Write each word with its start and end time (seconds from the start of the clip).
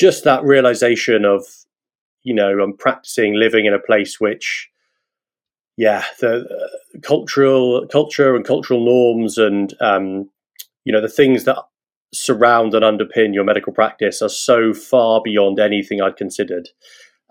just 0.00 0.24
that 0.24 0.42
realization 0.42 1.26
of, 1.26 1.44
you 2.22 2.32
know, 2.32 2.58
I'm 2.58 2.74
practicing 2.74 3.34
living 3.34 3.66
in 3.66 3.74
a 3.74 3.78
place 3.78 4.18
which, 4.18 4.70
yeah, 5.76 6.04
the 6.20 6.40
uh, 6.40 6.98
cultural 7.02 7.86
culture 7.86 8.34
and 8.34 8.44
cultural 8.44 8.82
norms 8.82 9.36
and 9.36 9.74
um, 9.80 10.30
you 10.84 10.92
know 10.92 11.02
the 11.02 11.08
things 11.08 11.44
that 11.44 11.58
surround 12.14 12.74
and 12.74 12.82
underpin 12.82 13.34
your 13.34 13.44
medical 13.44 13.72
practice 13.72 14.22
are 14.22 14.30
so 14.30 14.72
far 14.72 15.20
beyond 15.22 15.60
anything 15.60 16.00
I'd 16.00 16.16
considered. 16.16 16.70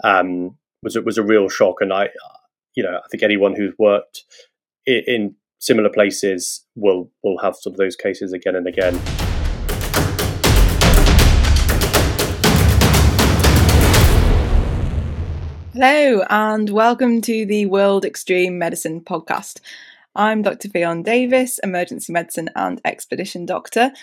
Um, 0.04 0.58
was 0.84 0.96
it 0.96 1.06
was 1.06 1.18
a 1.18 1.24
real 1.24 1.50
shock, 1.50 1.78
and 1.82 1.92
I, 1.92 2.10
you 2.76 2.84
know, 2.84 3.00
I 3.04 3.08
think 3.10 3.24
anyone 3.24 3.56
who's 3.56 3.74
worked 3.80 4.26
in, 4.86 5.04
in 5.08 5.36
similar 5.58 5.90
places 5.90 6.66
will 6.76 7.10
will 7.24 7.40
have 7.40 7.56
some 7.56 7.74
of 7.74 7.78
those 7.78 7.96
cases 7.96 8.32
again 8.32 8.56
and 8.56 8.68
again. 8.68 9.29
Hello, 15.82 16.26
and 16.30 16.70
welcome 16.72 17.22
to 17.22 17.46
the 17.46 17.66
World 17.68 18.04
Extreme 18.04 18.60
Medicine 18.60 19.00
podcast. 19.00 19.62
I'm 20.14 20.42
Dr. 20.42 20.68
Fionn 20.68 21.04
Davis, 21.04 21.58
emergency 21.64 22.12
medicine 22.12 22.50
and 22.54 22.82
expedition 22.84 23.46
doctor, 23.46 23.94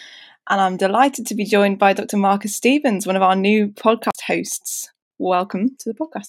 and 0.48 0.58
I'm 0.58 0.78
delighted 0.78 1.26
to 1.26 1.34
be 1.34 1.44
joined 1.44 1.78
by 1.78 1.92
Dr. 1.92 2.16
Marcus 2.16 2.56
Stevens, 2.56 3.06
one 3.06 3.14
of 3.14 3.20
our 3.20 3.36
new 3.36 3.68
podcast 3.68 4.22
hosts. 4.26 4.90
Welcome 5.18 5.76
to 5.80 5.92
the 5.92 5.94
podcast. 5.94 6.28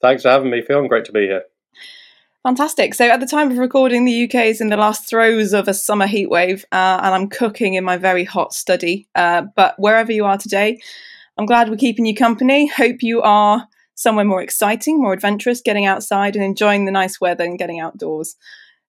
Thanks 0.00 0.22
for 0.22 0.30
having 0.30 0.50
me, 0.50 0.62
Phil. 0.62 0.88
Great 0.88 1.04
to 1.04 1.12
be 1.12 1.26
here. 1.26 1.42
Fantastic. 2.42 2.94
So, 2.94 3.04
at 3.04 3.20
the 3.20 3.26
time 3.26 3.50
of 3.50 3.58
recording, 3.58 4.06
the 4.06 4.24
UK 4.24 4.46
is 4.46 4.62
in 4.62 4.70
the 4.70 4.78
last 4.78 5.10
throes 5.10 5.52
of 5.52 5.68
a 5.68 5.74
summer 5.74 6.06
heatwave, 6.06 6.64
uh, 6.72 7.00
and 7.02 7.14
I'm 7.14 7.28
cooking 7.28 7.74
in 7.74 7.84
my 7.84 7.98
very 7.98 8.24
hot 8.24 8.54
study. 8.54 9.08
Uh, 9.14 9.42
but 9.54 9.74
wherever 9.78 10.10
you 10.10 10.24
are 10.24 10.38
today, 10.38 10.80
I'm 11.36 11.44
glad 11.44 11.68
we're 11.68 11.76
keeping 11.76 12.06
you 12.06 12.14
company. 12.14 12.66
Hope 12.66 13.02
you 13.02 13.20
are 13.20 13.68
somewhere 13.94 14.24
more 14.24 14.42
exciting, 14.42 15.00
more 15.00 15.12
adventurous, 15.12 15.60
getting 15.60 15.86
outside 15.86 16.36
and 16.36 16.44
enjoying 16.44 16.84
the 16.84 16.92
nice 16.92 17.20
weather 17.20 17.44
and 17.44 17.58
getting 17.58 17.80
outdoors. 17.80 18.36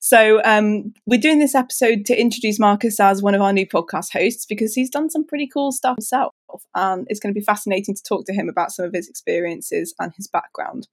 So, 0.03 0.41
um, 0.43 0.93
we're 1.05 1.19
doing 1.19 1.37
this 1.37 1.53
episode 1.53 2.05
to 2.05 2.19
introduce 2.19 2.59
Marcus 2.59 2.99
as 2.99 3.21
one 3.21 3.35
of 3.35 3.41
our 3.41 3.53
new 3.53 3.67
podcast 3.67 4.11
hosts 4.11 4.47
because 4.47 4.73
he's 4.73 4.89
done 4.89 5.11
some 5.11 5.27
pretty 5.27 5.47
cool 5.47 5.71
stuff 5.71 5.97
himself. 5.97 6.33
And 6.73 7.05
it's 7.07 7.19
going 7.19 7.31
to 7.31 7.39
be 7.39 7.45
fascinating 7.45 7.93
to 7.93 8.01
talk 8.01 8.25
to 8.25 8.33
him 8.33 8.49
about 8.49 8.71
some 8.71 8.85
of 8.85 8.93
his 8.93 9.07
experiences 9.07 9.93
and 9.99 10.11
his 10.17 10.27
background. 10.27 10.87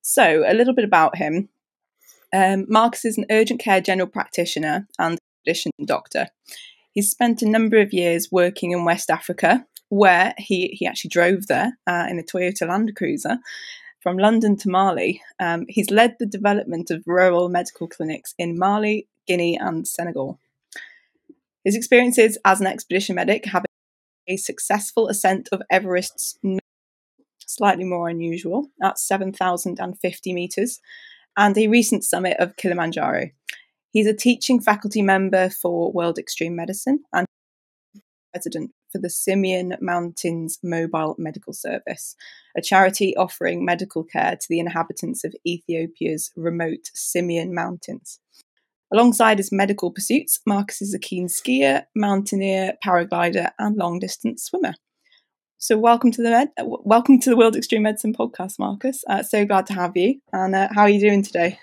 So, 0.00 0.44
a 0.46 0.54
little 0.54 0.74
bit 0.74 0.84
about 0.84 1.16
him. 1.16 1.48
Um, 2.32 2.66
Marcus 2.68 3.04
is 3.04 3.18
an 3.18 3.26
urgent 3.32 3.60
care 3.60 3.80
general 3.80 4.06
practitioner 4.06 4.86
and 4.96 5.18
physician 5.44 5.72
doctor. 5.84 6.28
He's 6.92 7.10
spent 7.10 7.42
a 7.42 7.48
number 7.48 7.80
of 7.80 7.92
years 7.92 8.28
working 8.30 8.70
in 8.70 8.84
West 8.84 9.10
Africa, 9.10 9.66
where 9.90 10.34
he, 10.38 10.68
he 10.68 10.86
actually 10.86 11.10
drove 11.10 11.46
there 11.46 11.78
uh, 11.86 12.06
in 12.08 12.18
a 12.18 12.22
Toyota 12.22 12.66
Land 12.66 12.96
Cruiser 12.96 13.38
from 14.02 14.16
London 14.16 14.56
to 14.56 14.70
Mali. 14.70 15.20
Um, 15.38 15.66
he's 15.68 15.90
led 15.90 16.16
the 16.18 16.26
development 16.26 16.90
of 16.90 17.02
rural 17.06 17.48
medical 17.48 17.86
clinics 17.86 18.34
in 18.38 18.58
Mali, 18.58 19.06
Guinea, 19.26 19.58
and 19.60 19.86
Senegal. 19.86 20.40
His 21.64 21.76
experiences 21.76 22.38
as 22.44 22.60
an 22.60 22.66
expedition 22.66 23.16
medic 23.16 23.44
have 23.46 23.64
a 24.26 24.36
successful 24.36 25.08
ascent 25.08 25.48
of 25.52 25.60
Everest's 25.70 26.38
slightly 27.46 27.84
more 27.84 28.08
unusual 28.08 28.70
at 28.82 28.98
7,050 28.98 30.32
metres, 30.32 30.80
and 31.36 31.56
a 31.58 31.68
recent 31.68 32.04
summit 32.04 32.36
of 32.38 32.56
Kilimanjaro. 32.56 33.30
He's 33.92 34.06
a 34.06 34.14
teaching 34.14 34.60
faculty 34.60 35.02
member 35.02 35.50
for 35.50 35.92
World 35.92 36.18
Extreme 36.18 36.54
Medicine 36.54 37.00
and 37.12 37.26
president 38.32 38.70
for 38.90 38.98
the 38.98 39.08
Simien 39.08 39.80
Mountains 39.80 40.58
Mobile 40.62 41.14
Medical 41.18 41.52
Service, 41.52 42.16
a 42.56 42.62
charity 42.62 43.16
offering 43.16 43.64
medical 43.64 44.04
care 44.04 44.36
to 44.36 44.46
the 44.48 44.58
inhabitants 44.58 45.24
of 45.24 45.34
Ethiopia's 45.46 46.30
remote 46.36 46.90
Simien 46.96 47.50
Mountains. 47.52 48.18
Alongside 48.92 49.38
his 49.38 49.52
medical 49.52 49.92
pursuits, 49.92 50.40
Marcus 50.46 50.82
is 50.82 50.94
a 50.94 50.98
keen 50.98 51.28
skier, 51.28 51.84
mountaineer, 51.94 52.74
paraglider, 52.84 53.50
and 53.58 53.76
long 53.76 54.00
distance 54.00 54.44
swimmer. 54.44 54.74
So, 55.58 55.78
welcome 55.78 56.10
to 56.12 56.22
the 56.22 56.30
med- 56.30 56.52
welcome 56.58 57.20
to 57.20 57.30
the 57.30 57.36
World 57.36 57.54
Extreme 57.54 57.82
Medicine 57.82 58.14
podcast, 58.14 58.58
Marcus. 58.58 59.04
Uh, 59.08 59.22
so 59.22 59.44
glad 59.44 59.66
to 59.66 59.74
have 59.74 59.96
you. 59.96 60.20
And 60.32 60.54
uh, 60.56 60.68
how 60.74 60.82
are 60.82 60.88
you 60.88 61.00
doing 61.00 61.22
today? 61.22 61.58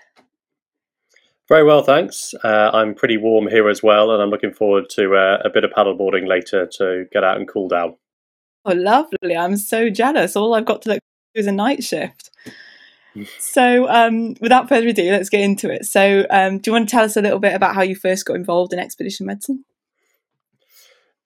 Very 1.47 1.63
well, 1.63 1.81
thanks. 1.81 2.33
Uh, 2.43 2.71
I'm 2.73 2.93
pretty 2.93 3.15
warm 3.15 3.47
here 3.47 3.69
as 3.69 3.81
well, 3.81 4.11
and 4.11 4.21
I'm 4.21 4.29
looking 4.29 4.53
forward 4.53 4.89
to 4.91 5.15
uh, 5.15 5.41
a 5.45 5.49
bit 5.49 5.63
of 5.63 5.71
paddleboarding 5.71 6.27
later 6.27 6.67
to 6.73 7.05
get 7.11 7.23
out 7.23 7.37
and 7.37 7.47
cool 7.47 7.69
down. 7.69 7.95
Oh, 8.65 8.73
lovely. 8.73 9.35
I'm 9.37 9.55
so 9.55 9.89
jealous. 9.89 10.35
All 10.35 10.53
I've 10.53 10.65
got 10.65 10.81
to 10.81 10.89
look 10.89 10.99
is 11.33 11.47
a 11.47 11.53
night 11.53 11.83
shift. 11.83 12.31
so, 13.39 13.87
um, 13.87 14.35
without 14.41 14.67
further 14.67 14.89
ado, 14.89 15.09
let's 15.11 15.29
get 15.29 15.41
into 15.41 15.71
it. 15.71 15.85
So, 15.85 16.25
um, 16.29 16.57
do 16.57 16.69
you 16.69 16.73
want 16.73 16.89
to 16.89 16.91
tell 16.91 17.05
us 17.05 17.15
a 17.15 17.21
little 17.21 17.39
bit 17.39 17.53
about 17.53 17.75
how 17.75 17.81
you 17.81 17.95
first 17.95 18.25
got 18.25 18.35
involved 18.35 18.73
in 18.73 18.79
expedition 18.79 19.25
medicine? 19.25 19.63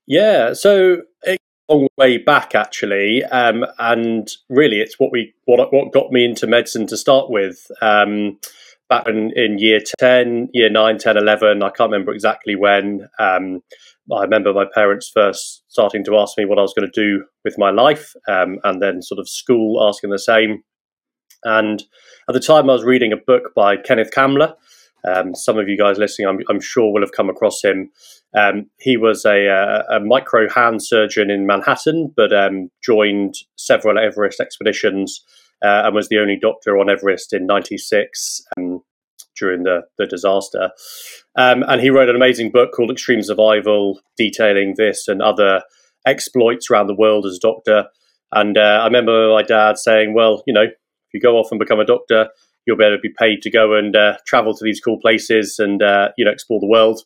Yeah, 0.06 0.54
so 0.54 1.02
it 1.24 1.40
long 1.72 1.88
way 1.98 2.18
back 2.18 2.54
actually, 2.54 3.24
um, 3.26 3.66
and 3.80 4.30
really, 4.50 4.82
it's 4.82 5.00
what 5.00 5.12
we 5.12 5.34
what 5.46 5.74
what 5.74 5.92
got 5.92 6.12
me 6.12 6.26
into 6.26 6.48
medicine 6.48 6.86
to 6.88 6.98
start 6.98 7.30
with. 7.30 7.72
Um, 7.82 8.38
back 8.92 9.08
in, 9.08 9.32
in 9.38 9.58
year 9.58 9.80
10, 10.00 10.50
year 10.54 10.70
9, 10.70 10.98
10, 10.98 11.16
11. 11.16 11.64
I 11.64 11.70
can't 11.70 11.90
remember 11.90 12.12
exactly 12.12 12.58
when. 12.58 13.08
Um, 13.18 13.62
I 14.14 14.24
remember 14.24 14.54
my 14.54 14.66
parents 14.76 15.10
first 15.14 15.64
starting 15.70 16.04
to 16.04 16.18
ask 16.18 16.38
me 16.38 16.44
what 16.44 16.60
I 16.60 16.62
was 16.62 16.74
going 16.78 16.92
to 16.92 17.02
do 17.02 17.24
with 17.46 17.56
my 17.58 17.70
life, 17.70 18.14
um, 18.28 18.58
and 18.66 18.82
then 18.82 19.02
sort 19.02 19.20
of 19.20 19.30
school 19.30 19.82
asking 19.88 20.10
the 20.10 20.20
same. 20.20 20.64
And 21.46 21.82
at 22.28 22.34
the 22.34 22.42
time, 22.42 22.70
I 22.70 22.74
was 22.74 22.84
reading 22.84 23.14
a 23.14 23.18
book 23.18 23.54
by 23.56 23.78
Kenneth 23.78 24.12
Kamler. 24.14 24.56
Um, 25.08 25.34
some 25.36 25.58
of 25.58 25.70
you 25.70 25.78
guys 25.78 25.98
listening, 25.98 26.28
I'm, 26.28 26.40
I'm, 26.50 26.60
sure, 26.60 26.92
will 26.92 27.02
have 27.02 27.14
come 27.16 27.30
across 27.30 27.64
him. 27.64 27.92
Um, 28.38 28.70
he 28.78 28.98
was 28.98 29.24
a, 29.24 29.48
a, 29.48 29.98
a, 29.98 30.00
micro 30.02 30.50
hand 30.50 30.84
surgeon 30.84 31.32
in 31.32 31.48
Manhattan, 31.48 32.14
but 32.16 32.34
um, 32.34 32.70
joined 32.84 33.36
several 33.56 33.98
Everest 33.98 34.42
expeditions 34.42 35.24
uh, 35.64 35.84
and 35.86 35.96
was 35.96 36.10
the 36.10 36.20
only 36.20 36.38
doctor 36.40 36.78
on 36.78 36.90
Everest 36.90 37.34
in 37.34 37.46
'96 37.46 38.42
um, 38.58 38.82
during 39.38 39.64
the 39.64 39.82
the 39.98 40.06
disaster. 40.06 40.72
Um, 41.38 41.64
and 41.68 41.82
he 41.82 41.90
wrote 41.90 42.10
an 42.10 42.16
amazing 42.16 42.52
book 42.52 42.72
called 42.76 42.92
Extreme 42.92 43.24
Survival, 43.24 44.00
detailing 44.18 44.76
this 44.78 45.08
and 45.08 45.22
other 45.22 45.62
exploits 46.06 46.70
around 46.70 46.88
the 46.88 46.96
world 46.96 47.26
as 47.26 47.36
a 47.36 47.40
doctor. 47.40 47.86
And 48.32 48.58
uh, 48.58 48.80
I 48.82 48.86
remember 48.86 49.34
my 49.34 49.44
dad 49.44 49.78
saying, 49.78 50.14
"Well, 50.14 50.44
you 50.48 50.54
know, 50.54 50.64
if 50.64 51.14
you 51.14 51.22
go 51.22 51.38
off 51.38 51.52
and 51.52 51.60
become 51.60 51.80
a 51.80 51.86
doctor." 51.86 52.30
You'll 52.68 52.78
be 52.78 52.84
able 52.84 52.98
to 52.98 53.02
be 53.02 53.10
paid 53.18 53.42
to 53.42 53.50
go 53.50 53.74
and 53.74 53.96
uh, 53.96 54.18
travel 54.28 54.54
to 54.54 54.64
these 54.64 54.80
cool 54.80 55.00
places 55.00 55.58
and 55.58 55.82
uh, 55.82 56.10
you 56.16 56.24
know 56.24 56.30
explore 56.30 56.60
the 56.60 56.68
world. 56.68 57.02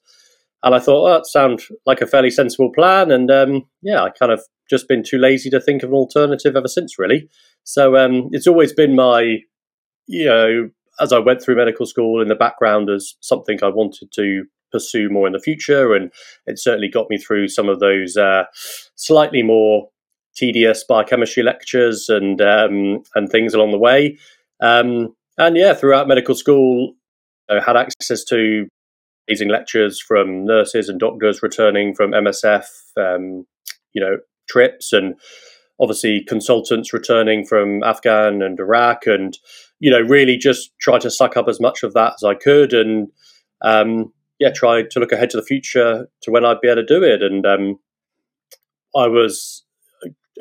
And 0.66 0.74
I 0.74 0.80
thought, 0.80 1.08
oh, 1.08 1.14
that 1.14 1.28
sounds 1.28 1.72
like 1.86 2.02
a 2.02 2.08
fairly 2.08 2.32
sensible 2.32 2.74
plan. 2.74 3.12
And 3.12 3.30
um, 3.30 3.68
yeah, 3.84 4.02
I 4.02 4.10
kind 4.10 4.32
of 4.32 4.42
just 4.70 4.88
been 4.88 5.03
too 5.03 5.18
lazy 5.18 5.50
to 5.50 5.62
think 5.62 5.84
of 5.84 5.90
an 5.90 5.96
alternative 5.96 6.56
ever 6.56 6.68
since, 6.68 6.98
really. 6.98 7.30
So 7.64 7.98
um, 7.98 8.30
it's 8.31 8.48
always 8.48 8.74
been 8.74 8.96
my, 8.96 9.40
you 10.08 10.26
know, 10.26 10.70
as 11.00 11.12
I 11.12 11.20
went 11.20 11.42
through 11.42 11.58
medical 11.58 11.86
school 11.86 12.22
in 12.22 12.28
the 12.28 12.36
background 12.36 12.90
as 12.90 13.16
something 13.20 13.59
I 13.62 13.70
wanted 13.70 14.12
to 14.14 14.46
pursue 14.72 15.09
more 15.09 15.28
in 15.28 15.34
the 15.34 15.40
future, 15.40 15.94
and 15.94 16.12
it 16.46 16.59
certainly 16.59 16.90
got 16.90 17.09
me 17.09 17.18
through 17.18 17.48
some 17.48 17.70
of 17.70 17.80
those 17.80 18.18
uh, 18.18 18.44
slightly 18.96 19.44
more 19.44 19.90
tedious 20.36 20.84
biochemistry 20.84 21.44
lectures 21.44 22.09
and 22.09 22.42
um, 22.42 23.04
and 23.16 23.30
things 23.30 23.54
along 23.54 23.72
the 23.72 23.78
way. 23.78 24.18
Um, 24.62 25.16
and 25.38 25.58
yeah, 25.58 25.74
throughout 25.74 26.08
medical 26.08 26.36
school, 26.36 26.94
I 27.50 27.59
had 27.59 27.78
access 27.78 28.24
to 28.25 28.68
amazing 29.28 29.50
lectures 29.50 30.02
from 30.02 30.46
nurses 30.46 30.90
and 30.90 31.00
doctors 31.00 31.42
returning 31.42 31.94
from 31.94 32.12
MSF, 32.12 32.66
um, 32.98 33.46
you 33.94 34.02
know, 34.02 34.18
trips 34.47 34.94
and 34.94 35.16
obviously 35.80 36.24
consultants 36.24 36.94
returning 36.94 37.45
from 37.45 37.83
Afghan 37.83 38.42
and 38.42 38.59
Iraq, 38.59 39.06
and 39.07 39.38
you 39.80 39.92
know, 39.92 40.01
really 40.01 40.38
just 40.38 40.71
try 40.80 41.00
to 41.00 41.12
suck 41.12 41.36
up 41.38 41.47
as 41.47 41.59
much 41.59 41.83
of 41.83 41.94
that 41.94 42.13
as 42.15 42.24
I 42.24 42.33
could, 42.33 42.74
and 42.74 43.09
um, 43.62 44.13
yeah, 44.39 44.51
try 44.53 44.83
to 44.83 45.00
look 45.00 45.12
ahead 45.12 45.30
to 45.31 45.38
the 45.38 45.44
future 45.44 46.07
to 46.21 46.31
when 46.31 46.45
I'd 46.45 46.62
be 46.62 46.69
able 46.69 46.81
to 46.81 46.86
do 46.86 47.03
it. 47.03 47.21
And 47.21 47.45
um, 47.45 47.80
I 48.95 49.07
was 49.07 49.63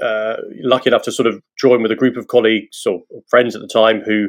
uh, 0.03 0.37
lucky 0.63 0.91
enough 0.91 1.03
to 1.03 1.13
sort 1.13 1.27
of 1.27 1.41
join 1.59 1.83
with 1.83 1.93
a 1.93 1.97
group 1.97 2.17
of 2.17 2.29
colleagues 2.29 2.85
or 2.87 3.01
friends 3.29 3.55
at 3.55 3.63
the 3.63 3.69
time 3.69 4.01
who 4.01 4.29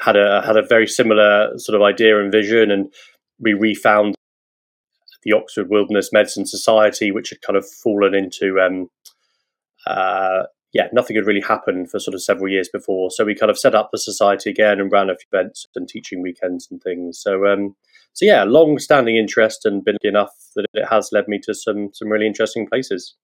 had 0.00 0.16
a 0.16 0.42
had 0.44 0.56
a 0.56 0.66
very 0.66 0.86
similar 0.86 1.50
sort 1.56 1.76
of 1.76 1.82
idea 1.82 2.20
and 2.20 2.32
vision, 2.32 2.70
and 2.70 2.92
we 3.38 3.54
refound 3.54 4.14
the 5.24 5.32
Oxford 5.32 5.70
Wilderness 5.70 6.12
Medicine 6.12 6.46
Society, 6.46 7.10
which 7.10 7.30
had 7.30 7.42
kind 7.42 7.56
of 7.56 7.68
fallen 7.68 8.14
into 8.14 8.60
um, 8.60 8.90
uh, 9.86 10.44
yeah, 10.74 10.88
nothing 10.92 11.14
had 11.14 11.26
really 11.26 11.40
happened 11.40 11.90
for 11.90 12.00
sort 12.00 12.14
of 12.14 12.22
several 12.22 12.48
years 12.48 12.68
before. 12.68 13.10
So 13.10 13.24
we 13.24 13.36
kind 13.36 13.48
of 13.48 13.58
set 13.58 13.76
up 13.76 13.90
the 13.92 13.98
society 13.98 14.50
again 14.50 14.80
and 14.80 14.90
ran 14.90 15.08
a 15.08 15.14
few 15.16 15.26
events 15.32 15.66
and 15.76 15.88
teaching 15.88 16.20
weekends 16.20 16.68
and 16.68 16.82
things. 16.82 17.20
So, 17.20 17.46
um, 17.46 17.76
so 18.12 18.24
yeah, 18.26 18.42
long-standing 18.42 19.16
interest 19.16 19.64
and 19.64 19.84
been 19.84 19.96
enough 20.02 20.32
that 20.56 20.66
it 20.74 20.86
has 20.90 21.10
led 21.12 21.28
me 21.28 21.38
to 21.44 21.54
some 21.54 21.90
some 21.92 22.08
really 22.08 22.26
interesting 22.26 22.66
places. 22.66 23.14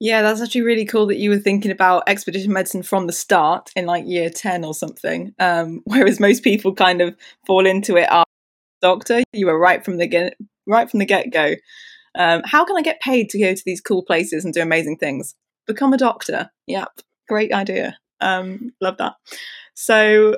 Yeah, 0.00 0.22
that's 0.22 0.40
actually 0.40 0.62
really 0.62 0.84
cool 0.84 1.06
that 1.06 1.18
you 1.18 1.30
were 1.30 1.38
thinking 1.38 1.70
about 1.70 2.02
expedition 2.08 2.52
medicine 2.52 2.82
from 2.82 3.06
the 3.06 3.12
start 3.12 3.70
in 3.76 3.86
like 3.86 4.04
year 4.04 4.30
10 4.30 4.64
or 4.64 4.74
something. 4.74 5.34
Um, 5.38 5.82
whereas 5.84 6.18
most 6.18 6.42
people 6.42 6.74
kind 6.74 7.02
of 7.02 7.14
fall 7.46 7.66
into 7.66 7.96
it 7.96 8.10
doctor. 8.82 9.22
You 9.32 9.46
were 9.46 9.58
right 9.58 9.84
from 9.84 9.96
the 9.96 10.06
get, 10.06 10.34
right 10.66 10.90
from 10.90 10.98
the 10.98 11.06
get 11.06 11.32
go. 11.32 11.54
Um, 12.14 12.42
how 12.44 12.64
can 12.64 12.76
I 12.76 12.82
get 12.82 13.00
paid 13.00 13.30
to 13.30 13.38
go 13.38 13.54
to 13.54 13.62
these 13.64 13.80
cool 13.80 14.02
places 14.02 14.44
and 14.44 14.52
do 14.52 14.60
amazing 14.60 14.98
things? 14.98 15.34
Become 15.66 15.92
a 15.92 15.98
doctor. 15.98 16.50
Yep, 16.66 17.00
great 17.28 17.52
idea. 17.52 17.96
Um, 18.20 18.72
love 18.80 18.98
that. 18.98 19.14
So 19.74 20.36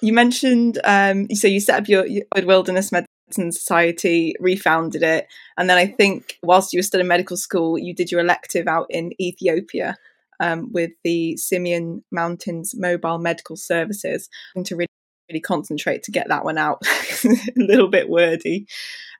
you 0.00 0.12
mentioned 0.12 0.78
um, 0.84 1.28
so 1.34 1.48
you 1.48 1.60
set 1.60 1.82
up 1.82 1.88
your, 1.88 2.06
your 2.06 2.24
Wilderness 2.34 2.90
Medicine 2.92 3.52
Society, 3.52 4.34
refounded 4.40 5.02
it, 5.02 5.26
and 5.58 5.68
then 5.68 5.76
I 5.76 5.86
think 5.86 6.38
whilst 6.42 6.72
you 6.72 6.78
were 6.78 6.82
still 6.82 7.00
in 7.00 7.08
medical 7.08 7.36
school, 7.36 7.78
you 7.78 7.94
did 7.94 8.10
your 8.10 8.20
elective 8.20 8.66
out 8.66 8.86
in 8.90 9.12
Ethiopia 9.20 9.96
um, 10.40 10.72
with 10.72 10.90
the 11.04 11.38
Simien 11.40 12.02
Mountains 12.10 12.74
Mobile 12.76 13.18
Medical 13.18 13.56
Services. 13.56 14.28
to 14.64 14.76
really, 14.76 14.88
really 15.34 15.40
concentrate 15.40 16.02
to 16.04 16.12
get 16.12 16.28
that 16.28 16.44
one 16.44 16.58
out. 16.58 16.82
a 17.24 17.28
little 17.56 17.88
bit 17.88 18.08
wordy. 18.08 18.66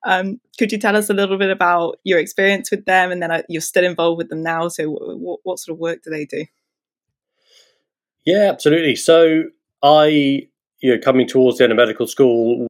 Um, 0.07 0.41
could 0.59 0.71
you 0.71 0.79
tell 0.79 0.97
us 0.97 1.11
a 1.11 1.15
little 1.15 1.39
bit 1.39 1.51
about 1.51 1.99
your 2.05 2.19
experience 2.19 2.71
with 2.71 2.85
them, 2.85 3.11
and 3.11 3.23
then 3.23 3.31
uh, 3.31 3.43
you're 3.49 3.61
still 3.61 3.85
involved 3.85 4.19
with 4.19 4.29
them 4.29 4.43
now? 4.43 4.69
So, 4.69 4.91
what, 4.91 5.41
what 5.43 5.59
sort 5.59 5.75
of 5.75 5.81
work 5.81 6.03
do 6.03 6.11
they 6.11 6.27
do? 6.27 6.45
Yeah, 8.25 8.51
absolutely. 8.51 8.97
So, 8.97 9.45
I, 9.83 10.49
you 10.81 10.95
know, 10.95 10.99
coming 10.99 11.27
towards 11.27 11.59
the 11.59 11.65
end 11.65 11.73
of 11.73 11.77
medical 11.77 12.07
school, 12.07 12.67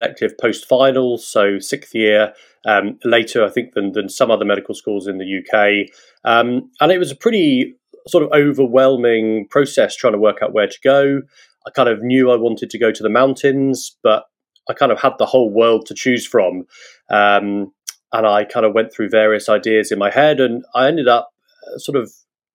elective 0.00 0.36
post 0.38 0.66
finals, 0.66 1.26
so 1.26 1.58
sixth 1.58 1.94
year, 1.94 2.32
um, 2.64 2.98
later, 3.04 3.44
I 3.44 3.50
think, 3.50 3.74
than, 3.74 3.92
than 3.92 4.08
some 4.08 4.30
other 4.30 4.44
medical 4.44 4.74
schools 4.74 5.06
in 5.06 5.18
the 5.18 5.38
UK. 5.38 5.90
Um, 6.24 6.70
and 6.80 6.90
it 6.90 6.98
was 6.98 7.10
a 7.10 7.16
pretty 7.16 7.76
sort 8.08 8.24
of 8.24 8.30
overwhelming 8.32 9.46
process 9.48 9.94
trying 9.94 10.14
to 10.14 10.18
work 10.18 10.38
out 10.42 10.54
where 10.54 10.66
to 10.66 10.78
go. 10.82 11.20
I 11.66 11.70
kind 11.70 11.88
of 11.88 12.02
knew 12.02 12.30
I 12.30 12.36
wanted 12.36 12.70
to 12.70 12.78
go 12.78 12.90
to 12.90 13.02
the 13.02 13.08
mountains, 13.08 13.96
but 14.02 14.24
I 14.68 14.74
kind 14.74 14.92
of 14.92 15.00
had 15.00 15.14
the 15.18 15.26
whole 15.26 15.50
world 15.50 15.86
to 15.86 15.94
choose 15.94 16.26
from. 16.26 16.64
Um, 17.10 17.72
and 18.12 18.26
I 18.26 18.44
kind 18.44 18.66
of 18.66 18.74
went 18.74 18.92
through 18.92 19.10
various 19.10 19.48
ideas 19.48 19.92
in 19.92 19.98
my 19.98 20.10
head, 20.10 20.40
and 20.40 20.64
I 20.74 20.88
ended 20.88 21.08
up 21.08 21.30
uh, 21.66 21.78
sort 21.78 21.96
of 21.96 22.12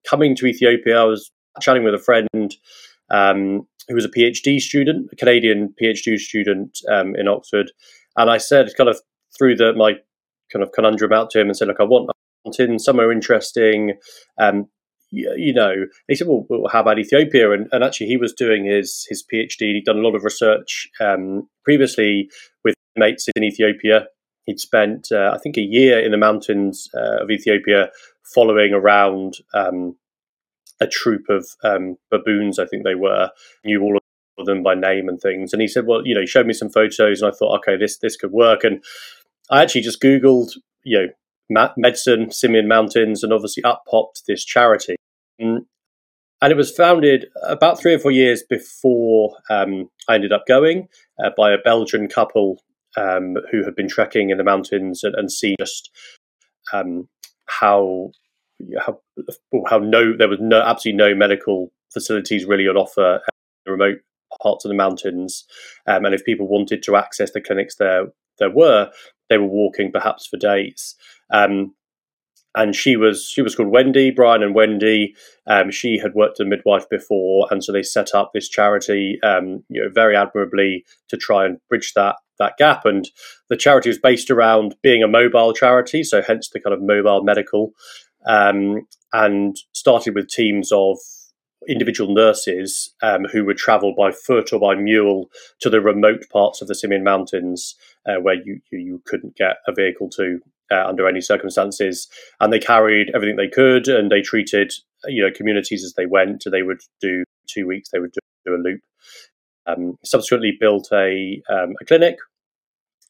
coming 0.08 0.36
to 0.36 0.46
Ethiopia. 0.46 1.00
I 1.00 1.06
was 1.06 1.32
chatting 1.62 1.84
with 1.84 1.94
a 1.94 2.00
friend 2.00 2.56
um, 3.10 3.68
who 3.88 3.96
was 3.96 4.06
a 4.06 4.10
PhD 4.10 4.60
student, 4.60 5.10
a 5.12 5.16
Canadian 5.16 5.74
PhD 5.82 6.18
student 6.18 6.80
um, 6.90 7.16
in 7.16 7.28
Oxford, 7.28 7.72
and 8.18 8.30
I 8.30 8.38
said, 8.38 8.70
kind 8.78 8.90
of 8.90 9.00
through 9.38 9.56
the 9.56 9.74
my 9.74 9.94
kind 10.52 10.64
of 10.64 10.72
conundrum 10.74 11.14
out 11.14 11.30
to 11.32 11.40
him, 11.40 11.48
and 11.48 11.56
said, 11.56 11.68
"Look, 11.68 11.80
I 11.80 11.84
want 11.84 12.10
in 12.60 12.80
somewhere 12.80 13.12
interesting. 13.12 13.94
Um, 14.40 14.68
you 15.16 15.54
know, 15.54 15.86
he 16.08 16.16
said, 16.16 16.28
well, 16.28 16.46
well, 16.50 16.70
how 16.72 16.82
about 16.82 17.00
Ethiopia? 17.00 17.52
And, 17.52 17.68
and, 17.72 17.84
actually, 17.84 18.08
he 18.08 18.18
was 18.18 18.34
doing 18.34 18.66
his 18.66 19.06
his 19.10 19.24
PhD. 19.24 19.74
He'd 19.74 19.86
done 19.86 19.98
a 19.98 20.02
lot 20.02 20.16
of 20.16 20.24
research 20.24 20.88
um, 21.00 21.48
previously 21.64 22.30
with 22.64 22.76
mates 22.96 23.28
in 23.36 23.44
Ethiopia. 23.44 24.08
He'd 24.46 24.60
spent, 24.60 25.08
uh, 25.12 25.32
I 25.34 25.40
think, 25.40 25.58
a 25.58 25.62
year 25.62 26.00
in 26.00 26.12
the 26.12 26.18
mountains 26.18 26.88
uh, 26.94 27.24
of 27.24 27.32
Ethiopia, 27.32 27.90
following 28.34 28.74
around 28.74 29.38
um, 29.54 29.96
a 30.80 30.88
troop 30.88 31.24
of 31.30 31.48
um, 31.64 31.98
baboons. 32.12 32.60
I 32.60 32.66
think 32.66 32.84
they 32.84 32.96
were 32.96 33.30
knew 33.64 33.82
all 33.82 33.98
of 34.38 34.46
them 34.46 34.64
by 34.64 34.76
name 34.76 35.08
and 35.08 35.20
things. 35.20 35.54
And 35.54 35.62
he 35.62 35.68
said, 35.68 35.86
well, 35.88 36.06
you 36.06 36.14
know, 36.14 36.22
he 36.22 36.28
showed 36.28 36.46
me 36.46 36.54
some 36.54 36.70
photos, 36.70 37.22
and 37.22 37.32
I 37.32 37.36
thought, 37.36 37.58
okay, 37.60 37.78
this 37.78 37.98
this 37.98 38.18
could 38.18 38.32
work. 38.32 38.64
And 38.64 38.84
I 39.50 39.62
actually 39.62 39.82
just 39.82 40.02
googled, 40.02 40.52
you 40.84 41.08
know, 41.50 41.72
medicine, 41.78 42.28
Simien 42.28 42.68
Mountains, 42.68 43.24
and 43.24 43.32
obviously 43.32 43.64
up 43.64 43.84
popped 43.90 44.24
this 44.28 44.44
charity. 44.44 44.96
Um, 45.42 45.68
and 46.42 46.52
it 46.52 46.58
was 46.58 46.72
founded 46.72 47.28
about 47.44 47.80
three 47.80 47.94
or 47.94 48.00
four 48.00 48.12
years 48.12 48.44
before 48.48 49.38
um, 49.50 49.90
I 50.08 50.16
ended 50.16 50.32
up 50.32 50.44
going 50.48 50.88
uh, 51.24 51.32
by 51.36 51.52
a 51.52 51.58
Belgian 51.58 52.08
couple 52.08 52.62
um, 52.98 53.36
who 53.52 53.64
had 53.64 53.76
been 53.76 53.88
trekking 53.88 54.30
in 54.30 54.38
the 54.38 54.44
mountains 54.44 55.04
and, 55.04 55.16
and 55.16 55.32
seen 55.32 55.56
just 55.60 55.92
um, 56.74 57.08
how 57.48 58.12
how 58.80 59.00
how 59.68 59.80
no 59.80 60.16
there 60.16 60.30
was 60.30 60.40
no 60.42 60.62
absolutely 60.62 60.98
no 60.98 61.16
medical 61.16 61.72
facilities 61.92 62.46
really 62.46 62.68
on 62.68 62.78
offer 62.78 63.22
in 63.66 63.72
remote 63.72 63.98
parts 64.42 64.66
of 64.66 64.70
the 64.70 64.76
mountains, 64.76 65.46
um, 65.88 66.06
and 66.06 66.14
if 66.14 66.26
people 66.26 66.48
wanted 66.48 66.84
to 66.84 66.96
access 66.96 67.32
the 67.32 67.42
clinics 67.42 67.76
there 67.76 68.08
there 68.40 68.52
were, 68.52 68.92
they 69.30 69.38
were 69.38 69.48
walking 69.48 69.92
perhaps 69.92 70.28
for 70.28 70.38
days. 70.38 70.96
Um, 71.32 71.74
and 72.56 72.76
she 72.76 72.96
was 72.96 73.26
she 73.26 73.42
was 73.42 73.56
called 73.56 73.70
Wendy 73.70 74.12
Brian 74.12 74.42
and 74.42 74.56
Wendy. 74.56 75.16
Um, 75.48 75.70
she 75.70 76.00
had 76.00 76.14
worked 76.14 76.40
as 76.40 76.46
a 76.46 76.50
midwife 76.50 76.90
before, 76.90 77.48
and 77.52 77.64
so 77.64 77.72
they 77.72 77.84
set 77.84 78.16
up 78.16 78.32
this 78.34 78.50
charity, 78.50 79.20
um, 79.22 79.64
you 79.70 79.84
know, 79.84 79.90
very 79.94 80.16
admirably 80.16 80.86
to 81.10 81.18
try 81.18 81.46
and 81.46 81.60
bridge 81.70 81.94
that 81.96 82.16
that 82.40 82.58
gap. 82.58 82.86
And 82.86 83.08
the 83.50 83.58
charity 83.58 83.90
was 83.90 84.00
based 84.00 84.32
around 84.32 84.76
being 84.82 85.04
a 85.04 85.08
mobile 85.08 85.54
charity, 85.54 86.04
so 86.04 86.22
hence 86.22 86.50
the 86.50 86.60
kind 86.60 86.74
of 86.74 86.82
mobile 86.82 87.24
medical, 87.24 87.74
um, 88.26 88.88
and 89.14 89.58
started 89.74 90.16
with 90.16 90.30
teams 90.30 90.72
of 90.72 90.98
individual 91.68 92.14
nurses 92.14 92.94
um, 93.02 93.26
who 93.26 93.44
would 93.46 93.58
travel 93.58 93.94
by 93.98 94.12
foot 94.12 94.54
or 94.54 94.60
by 94.60 94.76
mule 94.76 95.30
to 95.60 95.70
the 95.70 95.82
remote 95.82 96.24
parts 96.32 96.62
of 96.62 96.68
the 96.68 96.76
Simien 96.76 97.04
Mountains 97.04 97.76
uh, 98.06 98.16
where 98.22 98.36
you, 98.36 98.62
you, 98.72 98.80
you 98.80 99.02
couldn't 99.06 99.36
get 99.36 99.58
a 99.68 99.74
vehicle 99.74 100.10
to 100.12 100.40
uh, 100.72 100.86
under 100.88 101.08
any 101.08 101.22
circumstances. 101.22 102.08
And 102.40 102.52
they 102.52 102.60
carried 102.60 103.12
everything 103.14 103.36
they 103.36 103.48
could, 103.48 103.88
and 103.88 104.12
they 104.12 104.22
treated 104.22 104.72
you 105.08 105.24
know 105.24 105.32
communities 105.36 105.84
as 105.84 105.94
they 105.94 106.06
went. 106.06 106.44
They 106.50 106.64
would 106.64 106.82
do 107.02 107.24
two 107.48 107.68
weeks. 107.68 107.90
They 107.90 108.00
would 108.00 108.14
do, 108.14 108.56
a 108.56 108.58
loop. 108.58 108.82
Um, 109.68 109.98
subsequently, 110.04 110.56
built 110.60 110.90
a 110.92 111.42
um, 111.50 111.74
a 111.82 111.86
clinic, 111.86 112.18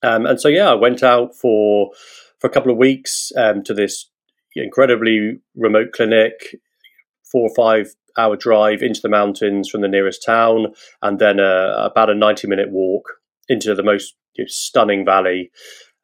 um, 0.02 0.25
and 0.25 0.40
so 0.40 0.48
yeah, 0.48 0.69
I 0.69 0.75
went 0.75 1.04
out 1.04 1.36
for 1.36 1.92
for 2.40 2.48
a 2.48 2.50
couple 2.50 2.72
of 2.72 2.78
weeks 2.78 3.31
um, 3.38 3.63
to 3.63 3.74
this 3.74 4.10
incredibly 4.56 5.40
remote 5.56 5.92
clinic, 5.94 6.56
four 7.30 7.50
or 7.50 7.56
five 7.56 7.94
hour 8.18 8.38
drive 8.38 8.81
into 8.81 9.01
the 9.01 9.10
mountains 9.10 9.69
from 9.69 9.81
the 9.81 9.90
nearest 9.90 10.24
town, 10.25 10.68
and 11.01 11.19
then 11.19 11.40
a, 11.40 11.75
about 11.78 12.10
a 12.10 12.16
ninety 12.16 12.48
minute 12.48 12.72
walk 12.72 13.04
into 13.50 13.75
the 13.75 13.84
most 13.84 14.16
you 14.36 14.44
know, 14.46 14.48
stunning 14.48 15.04
valley. 15.04 15.51